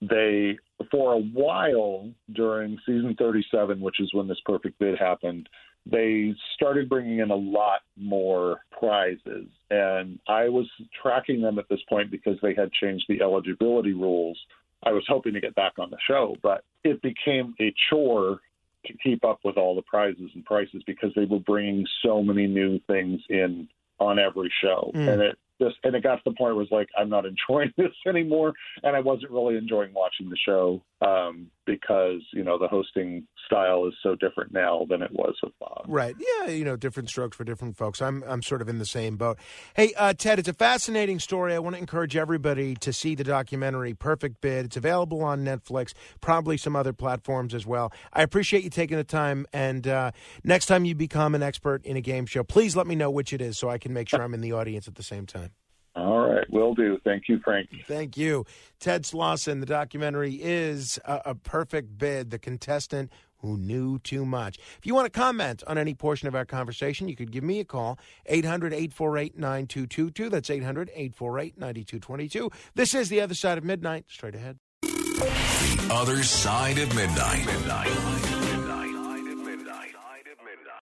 They 0.01 0.59
for 0.91 1.15
a 1.15 1.19
while 1.19 2.11
during 2.33 2.79
season 2.87 3.15
37, 3.19 3.81
which 3.81 4.01
is 4.01 4.13
when 4.15 4.29
this 4.29 4.41
perfect 4.47 4.79
bid 4.79 4.99
happened, 4.99 5.49
they 5.87 6.35
started 6.55 6.89
bringing 6.89 7.19
in 7.19 7.31
a 7.31 7.37
lot 7.37 7.81
more 7.97 8.61
prizes. 8.79 9.49
And 9.71 10.19
I 10.29 10.49
was 10.49 10.67
tracking 11.03 11.41
them 11.41 11.59
at 11.59 11.69
this 11.69 11.81
point 11.89 12.11
because 12.11 12.39
they 12.43 12.55
had 12.55 12.73
changed 12.73 13.05
the 13.09 13.23
eligibility 13.23 13.93
rules. 13.93 14.39
I 14.83 14.93
was 14.93 15.05
hoping 15.09 15.35
to 15.35 15.41
get 15.41 15.55
back 15.55 15.73
on 15.79 15.91
the 15.91 15.99
show, 16.07 16.37
but 16.43 16.65
it 16.85 17.03
became 17.03 17.55
a 17.61 17.75
chore 17.91 18.41
to 18.87 18.93
keep 19.03 19.25
up 19.25 19.41
with 19.45 19.57
all 19.57 19.75
the 19.75 19.83
prizes 19.83 20.31
and 20.35 20.45
prices 20.45 20.83
because 20.87 21.11
they 21.15 21.25
were 21.25 21.39
bringing 21.41 21.87
so 22.05 22.23
many 22.23 22.47
new 22.47 22.79
things 22.87 23.21
in 23.29 23.69
on 23.99 24.19
every 24.19 24.51
show. 24.63 24.91
Mm. 24.95 25.13
And 25.13 25.23
it 25.23 25.39
just 25.61 25.77
and 25.85 25.95
it 25.95 26.03
got 26.03 26.17
to 26.17 26.23
the 26.25 26.31
point 26.33 26.55
where 26.55 26.63
it 26.63 26.71
was 26.71 26.71
like 26.71 26.89
I'm 26.99 27.11
not 27.11 27.27
enjoying 27.27 27.73
this 27.77 27.93
anymore 28.07 28.55
and 28.83 28.97
I 28.97 29.01
wasn't 29.01 29.31
really 29.31 29.57
enjoying 29.57 29.93
watching 29.93 30.31
the 30.31 30.37
show 30.37 30.83
um, 31.01 31.51
because 31.67 32.21
you 32.33 32.45
know 32.45 32.59
the 32.59 32.69
hosting 32.69 33.27
style 33.47 33.87
is 33.87 33.95
so 34.03 34.15
different 34.15 34.53
now 34.53 34.87
than 34.89 35.03
it 35.03 35.11
was 35.13 35.35
with 35.43 35.53
Bob. 35.59 35.85
Right. 35.89 36.15
Yeah. 36.19 36.51
You 36.51 36.65
know, 36.65 36.77
different 36.77 37.09
strokes 37.09 37.37
for 37.37 37.45
different 37.45 37.77
folks. 37.77 38.03
I'm 38.03 38.23
I'm 38.27 38.43
sort 38.43 38.63
of 38.63 38.69
in 38.69 38.79
the 38.79 38.87
same 38.87 39.17
boat. 39.17 39.39
Hey, 39.75 39.93
uh, 39.95 40.13
Ted, 40.13 40.39
it's 40.39 40.49
a 40.49 40.55
fascinating 40.55 41.19
story. 41.19 41.55
I 41.55 41.59
want 41.59 41.77
to 41.77 41.81
encourage 41.81 42.17
everybody 42.17 42.75
to 42.77 42.93
see 42.93 43.15
the 43.15 43.25
documentary 43.25 43.95
Perfect 43.95 44.41
Bid. 44.41 44.67
It's 44.67 44.77
available 44.77 45.23
on 45.23 45.45
Netflix, 45.45 45.93
probably 46.21 46.57
some 46.57 46.77
other 46.77 46.93
platforms 46.93 47.55
as 47.55 47.67
well. 47.67 47.93
I 48.13 48.23
appreciate 48.23 48.65
you 48.65 48.71
taking 48.71 48.97
the 48.97 49.05
time. 49.05 49.47
And 49.53 49.87
uh, 49.87 50.13
next 50.45 50.67
time 50.67 50.85
you 50.85 50.95
become 50.95 51.35
an 51.35 51.43
expert 51.43 51.85
in 51.85 51.97
a 51.97 52.01
game 52.01 52.27
show, 52.27 52.45
please 52.45 52.77
let 52.77 52.87
me 52.87 52.95
know 52.95 53.11
which 53.11 53.33
it 53.33 53.41
is 53.41 53.59
so 53.59 53.69
I 53.69 53.79
can 53.79 53.93
make 53.93 54.09
sure 54.09 54.23
I'm 54.23 54.35
in 54.35 54.41
the 54.41 54.53
audience 54.53 54.87
at 54.87 54.97
the 54.97 55.03
same 55.03 55.27
time. 55.27 55.51
All 55.97 56.21
right, 56.21 56.49
will 56.51 56.75
do. 56.75 56.99
Thank 57.05 57.25
you, 57.29 57.41
Frank. 57.43 57.69
Thank 57.87 58.17
you. 58.17 58.47
Ted 58.79 59.03
Slauson, 59.03 59.61
the 59.61 59.67
documentary 59.67 60.35
is 60.35 60.99
a, 61.05 61.21
a 61.27 61.35
perfect 61.35 61.99
bid, 61.99 62.31
the 62.31 62.39
contestant 62.39 63.11
who 63.39 63.57
knew 63.57 63.99
too 63.99 64.25
much. 64.25 64.59
If 64.79 64.87
you 64.87 64.95
want 64.95 65.13
to 65.13 65.19
comment 65.19 65.63
on 65.67 65.79
any 65.79 65.95
portion 65.95 66.29
of 66.29 66.35
our 66.35 66.45
conversation, 66.45 67.09
you 67.09 67.17
could 67.17 67.33
give 67.33 67.45
me 67.45 67.61
a 67.61 67.65
call, 67.65 67.99
800 68.27 68.73
848 68.73 69.39
9222. 69.39 70.29
That's 70.29 70.51
800 70.51 70.91
848 70.91 71.59
9222. 71.59 72.51
This 72.75 72.95
is 72.95 73.09
The 73.09 73.21
Other 73.21 73.35
Side 73.35 73.59
of 73.59 73.65
Midnight. 73.65 74.05
Straight 74.09 74.35
ahead. 74.35 74.59
The 74.83 75.89
Other 75.91 76.23
Side 76.23 76.79
of 76.79 76.95
Midnight. 76.95 77.47
Midnight. 77.47 78.40